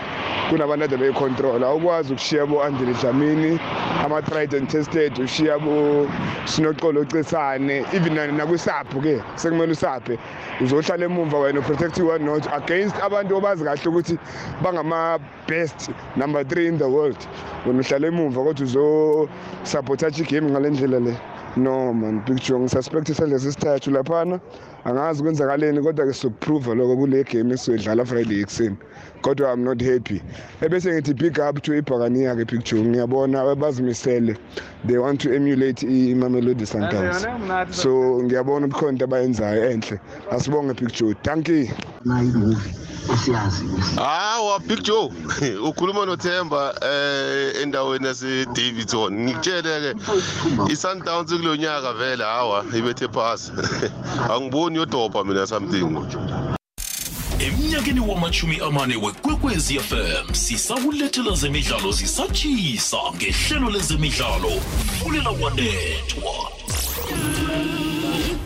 kunabantu 0.51 0.84
ade 0.84 0.96
beyicontrola 0.96 1.66
awukwazi 1.66 2.12
ukushiya 2.12 2.46
bo-andile 2.46 2.92
dlamini 3.01 3.61
ama-trident 4.05 4.68
tested 4.70 5.12
ushiya 5.18 5.59
bo-sinocolo 5.59 7.05
cisane 7.05 7.84
even 7.94 8.14
nakwisapho-ke 8.14 9.22
sekumele 9.36 9.72
usaphe. 9.72 10.18
Uzohlala 10.61 11.05
emumva 11.05 11.38
wena 11.38 11.61
uprotect 11.61 11.98
one 12.01 12.24
not 12.24 12.46
against 12.53 12.96
abantu 12.96 13.36
obazi 13.36 13.64
kahle 13.64 13.86
ukuthi 13.86 14.18
bangama-best 14.62 15.90
number 16.16 16.44
three 16.44 16.66
in 16.66 16.78
the 16.78 16.88
world. 16.88 17.18
Wena 17.66 17.80
uhlala 17.80 18.07
emumva 18.09 18.42
kodwa 18.42 18.64
uzosapothatha 18.66 20.22
igame 20.22 20.51
ngale 20.51 20.70
ndlela 20.70 20.98
le. 21.01 21.16
No 21.57 21.92
man 21.92 22.22
big 22.26 22.40
joe 22.40 22.59
ngisuspect 22.59 23.09
isadlesi 23.09 23.53
sithathu 23.53 23.90
laphana. 23.90 24.40
Angazi 24.84 25.22
kwenzakaleni 25.22 25.82
kodwa-ke 25.82 26.12
sizokuprova 26.12 26.74
lokho 26.74 26.96
kule 26.96 27.24
game 27.24 27.55
esizoyidlala 27.55 28.05
friday 28.05 28.40
ekuseni. 28.40 28.76
Kodwa 29.22 29.53
i'm 29.53 29.64
not 29.64 29.82
happy. 29.82 30.22
Ebese 30.62 30.92
ngithi 30.92 31.14
big 31.14 31.38
up 31.38 31.62
to 31.62 31.72
ibhakaniya-ke 31.74 32.44
big 32.44 32.64
joe 32.64 32.82
ngiyabona 32.82 33.55
bazimisele. 33.57 34.36
They 34.86 34.98
want 34.98 35.20
to 35.20 35.34
emulate 35.34 35.82
imamelodi 35.82 36.66
sundowns 36.66 37.26
so 37.70 38.22
ngiyabona 38.22 38.68
kukhona 38.68 38.92
into 38.92 39.05
abayenzayo 39.05 39.70
enhle. 39.70 40.01
Asibonge 40.30 40.74
big 40.74 40.92
joe 40.92 41.14
thank 41.22 41.48
you. 41.48 41.68
Hawa 43.96 44.58
big 44.61 44.82
joe 44.82 45.11
ukhuluma 45.68 46.06
nothemba 46.06 46.74
eh 46.82 47.62
endaweni 47.62 48.06
yase-davidson. 48.06 49.12
Ngikutshele-ke 49.12 49.94
i-sundowns 50.72 51.30
kulo 51.32 51.56
nyaka 51.56 51.92
vele 51.92 52.24
hawa 52.24 52.64
ibethe 52.76 53.08
phasi. 53.08 53.52
Angiboni 54.32 54.78
yodobha 54.78 55.24
mina 55.24 55.46
something. 55.46 55.84
Emnyakeni 57.38 58.00
wamachumi 58.00 58.61
amane 58.61 58.96
wekwekwezi 58.96 59.80
fm 59.80 60.34
sisakulethela 60.34 61.34
zemidlalo 61.34 61.92
zisatshisa 61.92 62.96
ngehlelo 63.16 63.70
lezemidlalo. 63.70 64.50
Fulela 65.02 65.30
wanethwa 65.30 66.50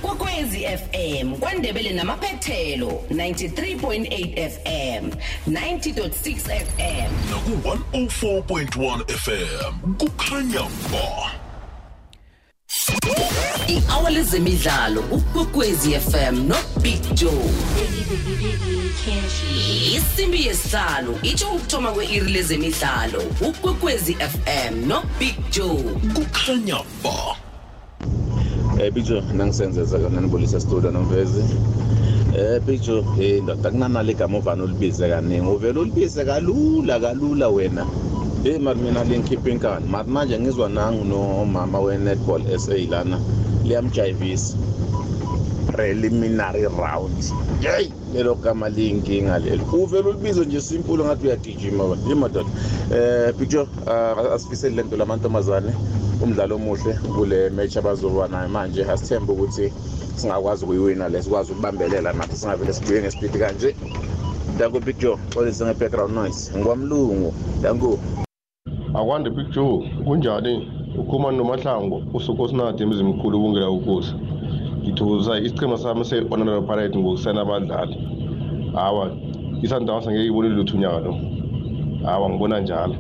ikwekwezi 0.05 0.65
fm 0.67 1.37
kwandebele 1.37 1.91
namaphethelo 1.93 2.87
93.8 3.11 4.51
fm 4.51 5.09
90.6 5.51 6.39
fm 6.39 7.11
naku-104.1 7.31 9.05
fm 9.17 9.95
kukhanya 9.95 10.61
ba 10.93 11.31
i-awa 13.69 14.11
lezemidlalo 14.11 15.01
ukwekwezi 15.01 15.93
fm 16.01 16.49
nobig 16.49 17.15
joe. 17.15 17.51
Isimbi 19.97 20.47
yesihlanu 20.47 21.19
itsho 21.23 21.49
ukuthoma 21.49 21.93
kwe-iri 21.93 22.33
lezemidlalo 22.33 23.23
ukwekwezi 23.41 24.15
fm 24.15 24.87
nobig 24.89 25.35
joe. 25.51 25.83
kukhanya 26.15 26.77
ba 27.05 27.37
Eh 28.81 28.91
Bijo 28.93 29.23
nangisenzeza 29.37 29.99
kana 29.99 30.21
nibolisa 30.21 30.61
studio 30.61 30.91
nomvezi. 30.91 31.43
Eh 32.39 32.61
Bijo 32.67 33.05
eh 33.21 33.43
ndoda 33.43 33.71
kunanale 33.71 34.13
igama 34.13 34.39
ovana 34.39 34.65
ulibize 34.65 35.09
kaningi 35.09 35.47
uvela 35.49 35.81
ulibize 35.81 36.25
kalula 36.25 37.01
kalula 37.01 37.49
wena. 37.49 37.87
Eh 38.45 38.61
mari 38.61 38.81
mina 38.81 39.05
linkhipha 39.05 39.51
inkani 39.51 39.87
mari 39.89 40.11
manje 40.11 40.39
ngizwa 40.39 40.69
nangu 40.69 41.05
nomama 41.05 41.81
we-netball 41.81 42.43
SA 42.59 42.77
lana 42.91 43.19
liyamjayivisa 43.65 44.57
preliminary 45.75 46.63
round 46.63 47.19
yeyi 47.61 47.93
lelo 48.15 48.35
gama 48.35 48.69
liyinkinga 48.69 49.39
lelo 49.39 49.65
uvele 49.73 50.09
ulibizo 50.09 50.45
nje 50.45 50.61
simple 50.61 51.05
ngathi 51.05 51.27
uyagijima 51.27 51.85
ye 52.09 52.15
madoda. 52.15 52.49
Um 52.91 53.33
picture 53.39 53.67
asifiseli 54.35 54.77
lento 54.77 54.97
lamantombazane 54.97 55.73
umdlalo 56.23 56.57
omuhle 56.57 56.95
kule 57.17 57.51
match 57.51 57.77
abazoba 57.77 58.29
nayo 58.29 58.49
manje. 58.49 58.85
Asithembe 58.85 59.33
ukuthi 59.33 59.73
singakwazi 60.17 60.65
ukuyiwina 60.65 61.09
le 61.09 61.23
sikwazi 61.23 61.53
ukubambelela 61.53 62.13
nathi 62.13 62.37
singavele 62.37 62.73
sibuye 62.73 63.01
ngesipidi 63.01 63.39
kanje. 63.39 63.77
Danku 64.59 64.81
big 64.81 64.99
joe 64.99 65.19
olise 65.37 65.65
nge-background 65.65 66.15
noise. 66.15 66.59
Ngikwamlungu 66.59 67.35
danku 67.63 67.99
akwande 68.95 69.31
big 69.31 69.51
joe 69.51 69.91
kunjani? 70.05 70.69
Ukhuluma 70.99 71.33
nomahlango 71.33 72.03
usuku 72.15 72.43
osinade 72.43 72.83
emzimkhulu 72.83 73.39
ubungela 73.39 73.71
ukusa 73.71 74.15
ngithuza 74.85 75.41
isichema 75.41 75.79
sami 75.79 76.05
se-orlando 76.05 76.63
pirate 76.69 76.99
ngokusena 76.99 77.41
abadlali 77.41 77.97
hawa 78.75 79.05
isundowns 79.63 80.07
angeke 80.07 80.27
ibone 80.29 80.49
lutho 80.49 80.75
unyaka 80.77 81.01
lo. 81.05 81.13
Hawa 82.05 82.29
ngibona 82.31 82.61
njalo. 82.61 82.97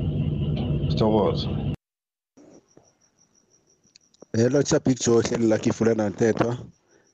Sithokoza 0.89 1.49
hello 4.33 4.63
cha 4.63 4.79
big 4.81 4.99
joe 4.99 5.23
hleli 5.23 5.47
lakhe 5.47 5.71
ifulena 5.71 6.09
ntetwa 6.09 6.57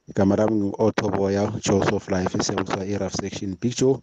igama 0.09 0.37
lami 0.37 0.55
ngu-othoboya 0.61 1.53
joseph 1.65 2.09
life 2.09 2.39
esebenzisa 2.39 2.87
i-raf 2.87 3.15
section. 3.15 3.57
Big 3.61 3.75
joe 3.77 3.99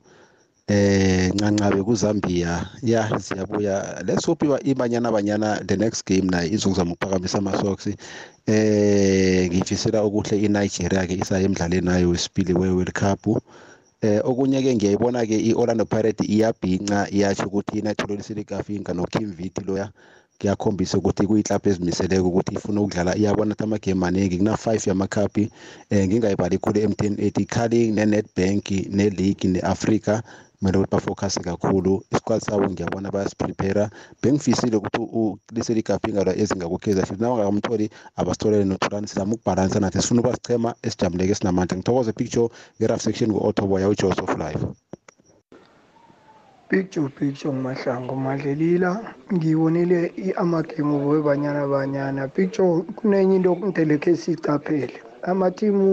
eh 0.68 1.32
ncancabe 1.34 1.84
kuzambia 1.84 2.65
ya 2.84 3.20
siyabuya. 3.20 4.03
Let's 4.05 4.26
hope 4.26 4.45
ibanyana 4.63 5.11
banyana 5.11 5.63
the 5.65 5.78
next 5.78 6.05
game 6.05 6.28
nayo 6.30 6.51
izokuzama 6.51 6.91
ukuphakamisa 6.91 7.38
ama-socks. 7.38 7.88
Eh 8.47 9.47
ngifisela 9.47 10.01
okuhle 10.01 10.39
iNigeria 10.39 11.07
ke 11.07 11.13
isaye 11.13 11.45
emdlalweni 11.45 11.86
nayo 11.86 12.09
wesibili 12.09 12.53
we-World 12.53 12.91
Cup. 12.91 13.41
Eh 14.01 14.20
okunye 14.24 14.61
ke 14.61 14.76
ngiyayibona 14.76 15.26
ke 15.26 15.39
iOrlando 15.39 15.86
Pirates 15.86 16.30
iyabhinca 16.30 17.07
iyasho 17.11 17.47
ukuthi 17.47 17.80
inatholwe 17.80 18.24
silikafinga 18.24 18.93
noKim 18.93 19.32
Viti 19.32 19.61
loya 19.63 19.89
kuyakhombisa 20.39 20.97
ukuthi 20.97 21.28
kuyiclub 21.28 21.68
ezimiseleko 21.68 22.28
ukuthi 22.28 22.55
ifuna 22.55 22.82
ukudlala. 22.82 23.18
Iyabona 23.18 23.55
ukuthi 23.55 23.63
amagame 23.63 23.99
maningi 23.99 24.38
kuna 24.38 24.53
5 24.53 24.89
yamakhaphi 24.89 25.49
eh 25.89 26.07
ngingayibali 26.07 26.57
khulu 26.57 26.80
M10 26.91 27.24
ethi 27.26 27.45
Carling 27.45 27.95
neNetbank 27.95 28.70
neLeague 28.91 29.49
neAfrica. 29.49 30.22
Kumele 30.60 30.78
ukuthi 30.78 30.91
bafocus 30.91 31.39
kakhulu 31.39 32.03
isquad 32.12 32.41
sabo 32.41 32.66
ngiyabona 32.70 33.12
bayasiprepare 33.12 33.89
bengifisile 34.22 34.78
ukuthi 34.78 35.38
liseligafinga 35.53 36.24
la 36.24 36.34
ezingakukheza 36.36 37.05
futhi 37.05 37.22
nabangakamtholi 37.22 37.89
abasitholele 38.16 38.66
nothulani 38.66 39.08
sizama 39.08 39.34
ukubhalansa 39.34 39.80
nathi 39.80 40.01
sifuna 40.01 40.22
ukuba 40.22 40.36
sichema 40.36 40.76
esijabuleke 40.82 41.32
esinamandla 41.32 41.78
ngithokoze 41.78 42.12
picture 42.14 42.49
nge-raf 42.78 43.01
section 43.01 43.32
ku-autoboya 43.34 43.89
ujoseph 43.89 44.36
live 44.43 44.62
picture 46.70 47.10
picture 47.10 47.53
ngumahlango 47.53 48.16
madlelila 48.16 48.91
ngiyibonile 49.34 49.99
amagemu 50.36 51.10
webanyana 51.10 51.68
banyana 51.68 52.28
picture 52.28 52.82
kunenye 52.95 53.36
into 53.36 53.55
ntelekhe 53.55 54.16
siyicaphele 54.16 54.95
amatimu 55.22 55.88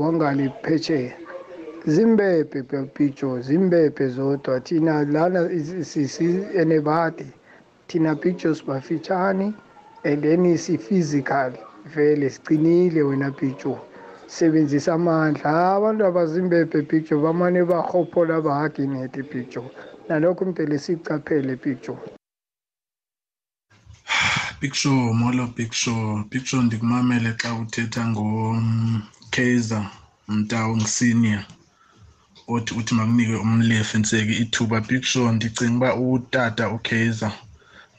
wangale 0.00 0.50
phetsheya 0.62 1.19
zimbebe 1.86 2.62
picture 2.94 3.42
zimbebe 3.42 4.08
zodwa 4.08 4.60
thina 4.60 5.04
lana 5.04 5.48
enebade 6.60 7.26
thina 7.86 8.14
pictures 8.14 8.64
bafitshane 8.64 9.54
and 10.04 10.22
then 10.22 10.58
si-physical 10.58 11.52
vele 11.94 12.30
sicinile 12.30 13.02
wena 13.02 13.30
picture 13.30 13.78
sebenzisa 14.26 14.94
amandla 14.94 15.74
abantu 15.76 16.06
abazimbebe 16.06 16.82
picture 16.82 17.20
bamane 17.20 17.64
bahophola 17.64 18.40
bahaginete 18.40 19.22
picture 19.22 19.70
nalokho 20.08 20.44
mdele 20.44 20.78
sicaphele 20.78 21.56
picture 21.56 21.98
picture 24.60 25.12
molo 25.12 25.46
picture 25.46 26.24
picture 26.30 26.62
ndikumamele 26.62 27.32
xa 27.32 27.54
uthetha 27.54 28.06
ngokaizer 28.08 29.90
mntawo 30.28 30.76
ngisenior 30.76 31.44
othi 32.54 32.72
uthi 32.78 32.92
makunikwe 32.94 33.36
umlefu 33.44 33.98
nseki 33.98 34.34
ithuba 34.42 34.78
picture 34.88 35.32
ndicinga 35.32 35.76
uba 35.76 35.90
utata 36.14 36.64
ukaizer 36.76 37.32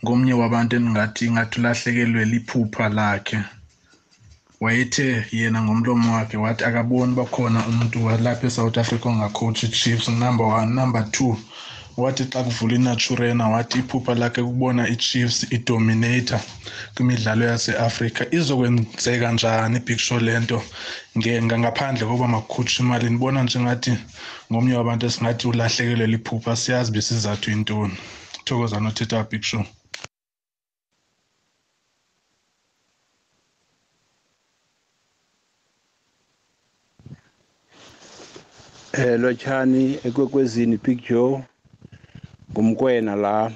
ngomnye 0.04 0.34
wabantu 0.42 0.72
endingathi 0.76 1.22
ingathi 1.26 1.56
ulahlekelwe 1.60 2.22
liphupha 2.32 2.86
lakhe. 2.98 3.40
Wayethe 4.62 5.08
yena 5.32 5.60
ngomlomo 5.64 6.08
wakhe 6.16 6.38
wathi 6.38 6.64
akaboni 6.70 7.14
bakhona 7.20 7.60
umntu 7.72 7.98
walapha 8.06 8.48
esouth 8.48 8.78
africa 8.78 9.06
ongacoach 9.10 9.64
ichiefs 9.64 10.08
number 10.10 10.46
one 10.60 10.70
number 10.80 11.04
two. 11.12 11.34
wathi 11.98 12.24
xa 12.32 12.44
kuvula 12.44 12.76
inaturena 12.76 13.50
wathi 13.50 13.80
iphupha 13.80 14.16
lakhe 14.16 14.42
kubona 14.44 14.88
ichiefs 14.90 15.44
idominator 15.52 16.40
kwimidlalo 16.96 17.46
yaseafrika. 17.46 18.26
Izokwenzeka 18.32 19.32
njani? 19.32 19.78
Ibhiksho 19.78 20.20
le 20.20 20.40
nto. 20.40 20.64
Ngangaphandle 21.18 22.06
kokuba 22.06 22.28
makukhutshwa 22.28 22.86
imali 22.86 23.10
ndibona 23.10 23.44
njengathi 23.44 23.94
ngomnye 24.52 24.76
wabantu 24.76 25.06
esingathi 25.06 25.48
ulahlekelwe 25.48 26.08
liphupha. 26.08 26.56
Siyazi 26.56 26.92
besizathu 26.92 27.52
intoni 27.52 27.98
thokoza 28.46 28.80
nothetha 28.80 29.24
bhikshow 29.24 29.64
eh 38.94 39.20
lotshani 39.20 40.00
ekwekwezini 40.04 40.78
big 40.78 41.00
joe. 41.10 41.44
Ngumkwena 42.52 43.16
la. 43.16 43.52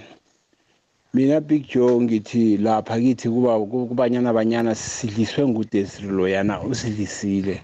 Mina 1.14 1.40
Big 1.40 1.68
Joe 1.68 2.02
ngithi 2.02 2.58
lapha 2.58 3.00
kithi 3.00 3.30
kuba 3.30 3.60
kubanyana 3.60 4.34
banyana 4.34 4.76
sidliswe 4.76 5.48
ngudesiri 5.48 6.08
loyana 6.08 6.62
usidlisile. 6.62 7.62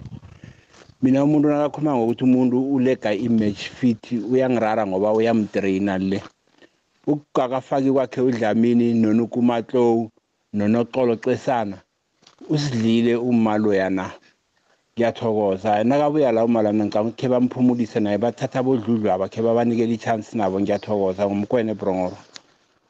Mina 1.02 1.24
umuntu 1.24 1.50
nakakhuluma 1.50 1.96
ngokuthi 1.96 2.24
umuntu 2.24 2.74
ulega 2.76 3.14
image 3.14 3.64
fit 3.78 4.12
uyangirara 4.12 4.88
ngoba 4.88 5.14
uyamtraina 5.14 5.98
le. 5.98 6.24
Ukugakafaki 7.08 7.92
kwakhe 7.92 8.22
udlamini 8.22 8.94
nonukumatlow 8.94 10.10
nonoxolo 10.54 11.16
cesana 11.16 11.78
usidlile 12.50 13.16
uma 13.16 13.58
loyana. 13.58 14.12
Ngiyathokoza. 14.98 15.84
Nakabuya 15.84 16.32
la 16.32 16.46
uma 16.46 16.62
lana 16.62 16.86
ngicabanga 16.86 17.30
bamphumulise 17.30 18.00
naye 18.00 18.18
bathatha 18.18 18.64
bodludlu 18.64 19.12
aba 19.12 19.30
khe 19.30 19.42
babanikele 19.42 19.94
i-chance 19.94 20.38
nabo. 20.38 20.60
Ngiyathokoza 20.60 21.26
ngumkwene 21.28 21.74
brongoro 21.74 22.18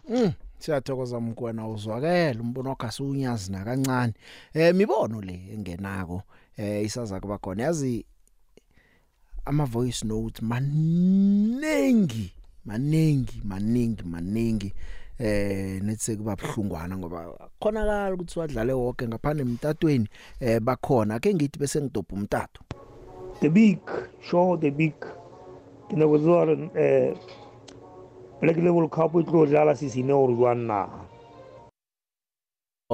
Mm 0.10 0.32
siyathokoza 0.60 1.20
mkwena 1.20 1.68
uzwakela 1.68 2.42
umbono 2.42 2.70
wakhe 2.70 2.88
asuunyazi 2.88 3.52
nakancane. 3.52 4.14
Eh 4.54 4.76
mibono 4.76 5.22
le 5.22 5.40
engenako 5.54 6.22
eh 6.58 6.86
isaza 6.86 7.20
kuba 7.20 7.38
khona 7.38 7.64
yazi 7.64 8.06
ama 9.46 9.66
voice 9.66 10.06
note 10.08 10.42
manengi 10.46 12.32
manengi 12.66 13.42
manengi 13.44 14.04
manengi. 14.04 14.74
Eh 15.22 15.80
netse 15.84 16.16
kuba 16.16 16.36
buhlungwana 16.36 16.98
ngoba 16.98 17.50
khonakala 17.62 18.14
ukuthi 18.14 18.40
wadlale 18.40 18.74
wonke 18.74 19.08
ngaphane 19.08 19.42
emtatweni 19.42 20.08
eh 20.40 20.60
bakhona. 20.60 21.16
Ake 21.16 21.34
ngithi 21.34 21.60
bese 21.60 21.82
ngidobha 21.82 22.16
umtato. 22.16 22.62
The 23.40 23.50
big 23.50 23.80
show 24.22 24.58
the 24.58 24.72
big 24.72 24.94
dinako 25.90 26.72
eh 26.76 27.14
Black 28.42 28.58
Label 28.58 28.90
Cup 28.90 29.16
e 29.16 29.24
tlo 29.24 29.46
dlala 29.46 29.76
sisine 29.76 30.14
gore 30.14 30.34
jwang 30.34 30.66
na? 30.68 30.88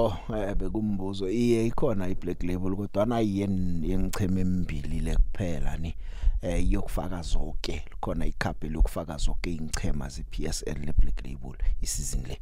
Oh 0.00 0.14
eh 0.30 0.54
bekumbuzo. 0.54 1.28
Iye 1.28 1.66
ikhona 1.66 2.08
iBlack 2.08 2.42
Label 2.42 2.76
kodwa 2.76 3.06
na 3.06 3.20
yengicheme 3.20 4.40
emibili 4.40 5.00
le 5.00 5.16
kuphela 5.16 5.76
ni? 5.76 5.94
Eh 6.42 6.72
yokufaka 6.72 7.22
zonke 7.22 7.84
khona 8.00 8.26
icup 8.26 8.64
lokufaka 8.70 9.16
zonke 9.16 9.50
ingchema 9.52 10.08
zePSL 10.08 10.78
leBlack 10.86 11.26
Label 11.26 11.58
isizini 11.82 12.24
le. 12.28 12.38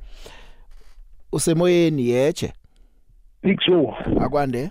Usemoyeni 1.32 2.08
yeche 2.08 2.52
Big 3.42 3.60
Show 3.60 3.94
akwande? 4.20 4.70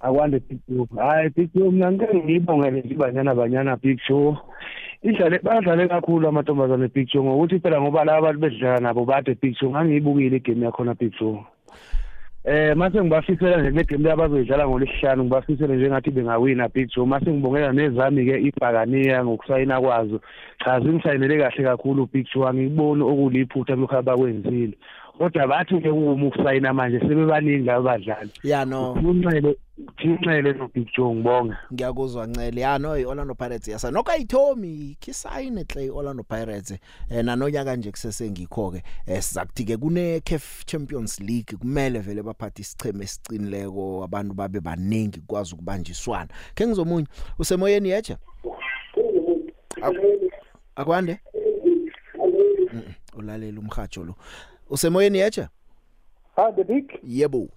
Akwande 0.00 0.40
Big 0.40 0.58
Show 0.68 0.86
hayi 0.96 1.30
Big 1.30 1.50
Show 1.52 1.70
mina 1.70 1.92
ngeke 1.92 2.14
ngibongele 2.14 2.80
nje 2.82 2.94
banyana 2.94 3.34
banyana 3.34 3.76
Big 3.76 3.98
Show 4.00 4.36
idlale 5.02 5.38
badlale 5.38 5.88
kakhulu 5.88 6.28
amantombazane 6.28 6.88
Big 6.88 7.08
Show 7.08 7.24
ngokuthi 7.24 7.60
phela 7.60 7.80
ngoba 7.80 8.04
laba 8.04 8.18
abantu 8.18 8.40
bedlala 8.40 8.80
nabo 8.80 9.04
bade 9.04 9.34
Big 9.34 9.56
Show 9.56 9.70
ngangiyibukile 9.70 10.36
igame 10.36 10.66
yakhona 10.66 10.94
Big 10.94 11.12
Show 11.14 11.44
Eh 12.48 12.74
mase 12.76 13.00
ngibafisela 13.02 13.56
nje 13.60 13.70
negame 13.70 14.10
abazoyidlala 14.10 14.68
ngolesihlanu 14.68 15.24
ngibafisele 15.24 15.76
njengathi 15.76 16.10
bengawina 16.10 16.68
Big 16.68 16.88
Joe 16.94 17.06
mase 17.06 17.30
ngibongela 17.30 17.72
nezami 17.72 18.24
ke 18.24 18.38
ibhakaniya 18.40 19.24
ngokusayina 19.24 19.80
kwazo. 19.80 20.20
Cha 20.64 20.80
zingisayinele 20.80 21.38
kahle 21.38 21.64
kakhulu 21.64 22.06
Big 22.12 22.26
Joe 22.34 22.48
angiboni 22.48 23.02
okuliphutha 23.02 23.74
lokho 23.74 23.96
abakwenzile. 23.98 24.78
Kodwa 25.18 25.46
bathi 25.46 25.80
ke 25.80 25.90
uma 25.90 26.26
ukusayina 26.26 26.74
manje 26.74 27.00
sebebaningi 27.00 27.64
laba 27.64 27.82
badlali. 27.82 28.30
Ya 28.42 28.64
no. 28.64 28.92
Unxele 28.92 29.56
thinxele 29.96 30.52
no 30.52 30.68
Big 30.68 30.88
Joe 30.96 31.14
ngibonga 31.14 31.58
ngiyakuzwa 31.72 32.26
ncele 32.26 32.60
ya 32.60 32.78
no 32.78 32.98
iOrlando 32.98 33.34
Pirates 33.34 33.68
yasa. 33.68 33.90
Nokayithomi 33.90 34.96
kisayine 35.00 35.64
Clay 35.64 35.90
Orlando 35.90 36.22
Pirates. 36.22 36.78
Eh 37.10 37.24
nanonyaka 37.24 37.76
nje 37.76 37.90
kusesengikho 37.90 38.70
ke 38.70 38.82
eh 39.06 39.22
sizakuthi 39.22 39.64
ke 39.64 39.76
kune 39.76 40.20
CAF 40.20 40.64
Champions 40.66 41.20
League. 41.20 41.56
Kumele 41.58 41.98
vele 41.98 42.22
baphathe 42.22 42.62
isicheme 42.62 43.04
esiqinileko 43.04 44.04
abantu 44.04 44.34
babe 44.34 44.60
baningi 44.60 45.20
kwazi 45.26 45.54
ukubanjiswana. 45.54 46.28
Ke 46.54 46.66
ngizomunye 46.66 47.06
usemoyeni 47.38 47.88
yeje 47.88 48.16
akwande? 50.76 51.20
Ulalela 53.16 53.60
umhajo 53.60 54.04
lo. 54.04 54.14
Usemoyeni 54.70 55.18
yeje 55.18 55.48
ha 56.36 56.52
the 56.52 56.64
big? 56.64 56.98
Yebo. 57.04 57.48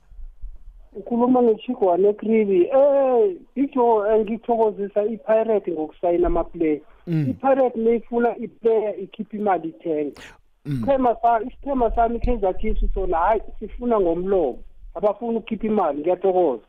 Ukhuluma 0.94 1.42
ngechiko 1.42 1.98
nekribi 1.98 2.62
eh 2.62 3.36
isho 3.56 4.08
engithokozisa 4.16 5.04
iPirate 5.04 5.72
ngokusayina 5.72 6.28
ama 6.28 6.44
player 6.44 6.80
iPirate 7.08 7.80
leyifuna 7.80 8.38
iplayer 8.38 9.00
ikhipha 9.00 9.38
imali 9.38 9.70
ithenga 9.70 10.22
Ichema 10.66 11.16
sa 11.22 11.42
isithema 11.42 11.96
sami 11.96 12.20
Kaizer 12.20 12.58
Chiefs 12.58 12.94
sona 12.94 13.18
hayi 13.18 13.42
sifuna 13.60 14.00
ngomlomo. 14.00 14.64
Abafuna 14.96 15.38
ukukhipha 15.40 15.68
imali 15.68 16.00
ngiyathokoza. 16.02 16.64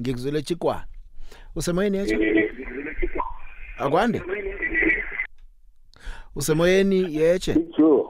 Ngikuzwele 0.00 0.42
chikwana 0.42 0.84
usemoyeni 1.56 1.96
yeje 1.96 2.18
akwande? 3.78 4.22
Usemoyeni 6.36 7.14
yeje 7.16 7.56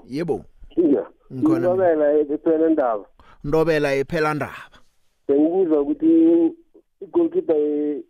yebo. 0.08 0.44
Iya. 0.76 1.06
Ngikhona. 1.32 1.68
Ngibabela 1.68 2.12
ephela 2.20 2.68
indaba. 2.68 3.04
ndobela 3.44 3.94
ephela 3.94 4.34
ndaba 4.34 4.70
Bengibuza 5.28 5.80
ukuthi 5.80 6.52
igoalkeeper 7.00 8.02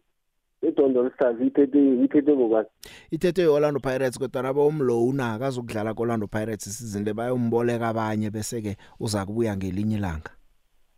edondo 0.63 1.03
lisazi 1.05 1.47
ithethe 1.47 2.05
ithethe 2.05 2.33
ngokwazi. 2.37 2.69
ithethe 3.11 3.43
iOrlando 3.43 3.81
Pirates 3.81 4.19
kodwa 4.19 4.43
nabo 4.43 4.67
umlo 4.67 5.05
unaka 5.07 5.47
azokudlala 5.47 5.95
koOrlando 5.95 6.27
Pirates 6.27 6.67
isizini 6.67 7.05
le 7.05 7.13
bayomboleka 7.15 7.89
abanye 7.89 8.31
bese 8.31 8.63
ke 8.63 8.77
uza 9.01 9.27
kubuya 9.27 9.57
ngelinye 9.57 9.97
ilanga 9.97 10.31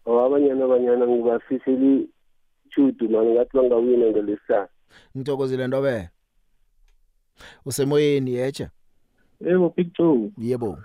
Abanyana 0.06 0.64
abanyana 0.64 1.06
ngibafiseli 1.06 2.08
chudu 2.70 3.08
manje 3.08 3.32
ngathi 3.32 3.56
bangawina 3.56 4.06
ngelesasa. 4.10 4.68
ngithokozile 5.16 5.66
ndobe 5.66 6.08
usemoyeni 7.66 8.34
yeje 8.34 8.68
yebo 9.40 9.74
Joe 9.98 10.30
yebo 10.38 10.78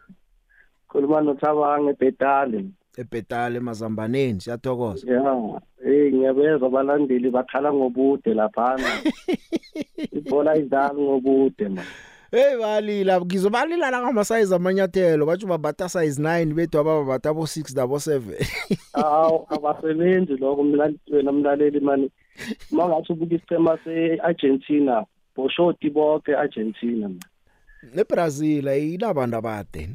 khuluma 0.92 1.22
nothabanga 1.22 1.92
ebhetale 1.92 2.66
ebhetale 2.98 3.58
emazambaneni 3.58 4.42
siyathokoza. 4.42 5.12
Ya 5.12 5.60
eh 5.86 6.14
ngiyabezwa 6.14 6.68
abalandeli 6.68 7.30
bakhala 7.30 7.74
ngobude 7.74 8.34
laphana. 8.34 8.90
Ibhola 10.18 10.58
idlala 10.58 10.94
ngobude 10.94 11.70
man 11.70 11.86
Hey 12.32 12.58
balila 12.58 13.22
ngizobalila 13.22 13.92
la 13.92 14.02
ngama 14.02 14.26
size 14.26 14.56
amanyathelo 14.56 15.26
bathi 15.26 15.46
babata 15.46 15.90
size 15.90 16.22
9 16.22 16.54
bethu 16.54 16.80
ababata 16.80 17.34
bo 17.34 17.44
6 17.44 17.76
nabo 17.76 17.96
7 17.96 18.22
awu 18.94 19.46
abasebenzi 19.50 20.38
lokho 20.38 20.64
mlaleli 20.64 21.00
wena 21.12 21.32
mlaleli 21.32 21.80
mani. 21.80 22.12
Mangathi 22.72 23.14
ubuka 23.14 23.36
isicema 23.36 23.78
seArgentina 23.84 25.06
boshoti 25.36 25.90
bonke 25.90 26.36
Argentina 26.36 27.10
man 27.10 27.20
neBrazil 27.96 28.68
ayinabantu 28.68 29.38
abade. 29.38 29.90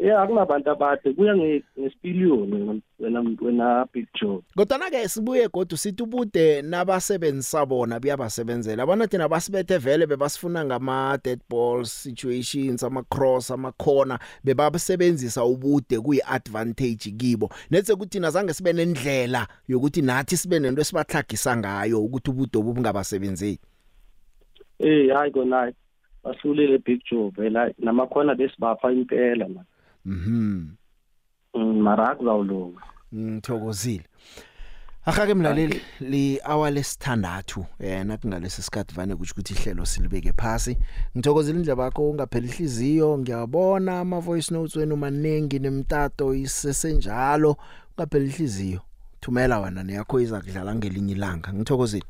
Yeah 0.00 0.22
akunabantu 0.22 0.70
abade 0.70 1.12
kuya 1.12 1.36
ngesipiliyoni 1.36 2.82
wena 2.98 3.36
wena 3.40 3.86
Big 3.92 4.06
Joe. 4.20 4.42
Kodwa 4.56 4.90
ke 4.90 5.08
sibuye 5.08 5.48
kodwa 5.48 5.78
sithi 5.78 6.02
ubude 6.02 6.62
nabasebenzisa 6.62 7.66
bona 7.66 8.00
buyabasebenzela. 8.00 8.82
Abana 8.82 9.06
thina 9.06 9.28
basibethe 9.28 9.78
vele 9.78 10.06
bebasifuna 10.06 10.64
ngama 10.64 11.18
dead 11.24 11.40
balls 11.50 12.02
situations 12.02 12.82
ama 12.82 13.02
cross 13.02 13.50
ama 13.50 13.72
corner 13.72 14.18
bebasebenzisa 14.44 15.44
ubude 15.44 16.00
kuyi 16.00 16.20
advantage 16.26 17.10
kibo. 17.10 17.50
Nethe 17.70 17.92
ukuthi 17.92 18.20
nazange 18.20 18.52
sibe 18.52 18.72
nendlela 18.72 19.46
yokuthi 19.68 20.02
nathi 20.02 20.36
sibe 20.36 20.58
nento 20.58 20.80
esibahlagisa 20.80 21.56
ngayo 21.56 22.04
ukuthi 22.04 22.30
ubude 22.30 22.58
obungabasebenzeli 22.58 23.58
eh 24.80 25.14
hayi 25.14 25.30
kona 25.30 25.72
bahlulile 26.24 26.78
Big 26.78 27.02
Joe 27.10 27.30
vela 27.30 27.72
namakhona 27.78 28.34
besibapha 28.34 28.92
impela 28.92 29.48
man. 29.48 29.64
Mhm. 30.04 30.68
Mm, 31.54 31.82
mara 31.82 32.08
akuzawulunga 32.08 32.82
ngithokozile 33.14 34.04
Akake 35.04 35.34
mlaleli 35.34 35.80
li 36.00 36.40
hour 36.44 36.70
lesithandathu 36.70 37.66
eh 37.78 38.06
nathi 38.06 38.28
ngalesi 38.28 38.62
sikhathi 38.62 38.94
vane 38.94 39.16
kuthi 39.16 39.32
ukuthi 39.32 39.54
ihlelo 39.54 39.86
silibeke 39.86 40.32
phasi. 40.32 40.76
Ngithokozela 41.16 41.58
indlela 41.58 41.84
yakho 41.84 42.10
ungaphela 42.10 42.46
ihliziyo 42.46 43.18
ngiyabona 43.18 44.00
ama 44.00 44.20
voice 44.20 44.54
notes 44.54 44.76
wenu 44.76 44.96
maningi 44.96 45.58
nemtato 45.58 46.34
isesenjalo. 46.34 47.56
Ungaphela 47.96 48.24
ihliziyo 48.24 48.80
thumela 49.20 49.60
wena 49.60 49.82
neyakho 49.82 50.20
iza 50.20 50.40
kudlala 50.40 50.74
ngelinye 50.74 51.12
ilanga. 51.12 51.52
Ngithokozile. 51.52 52.04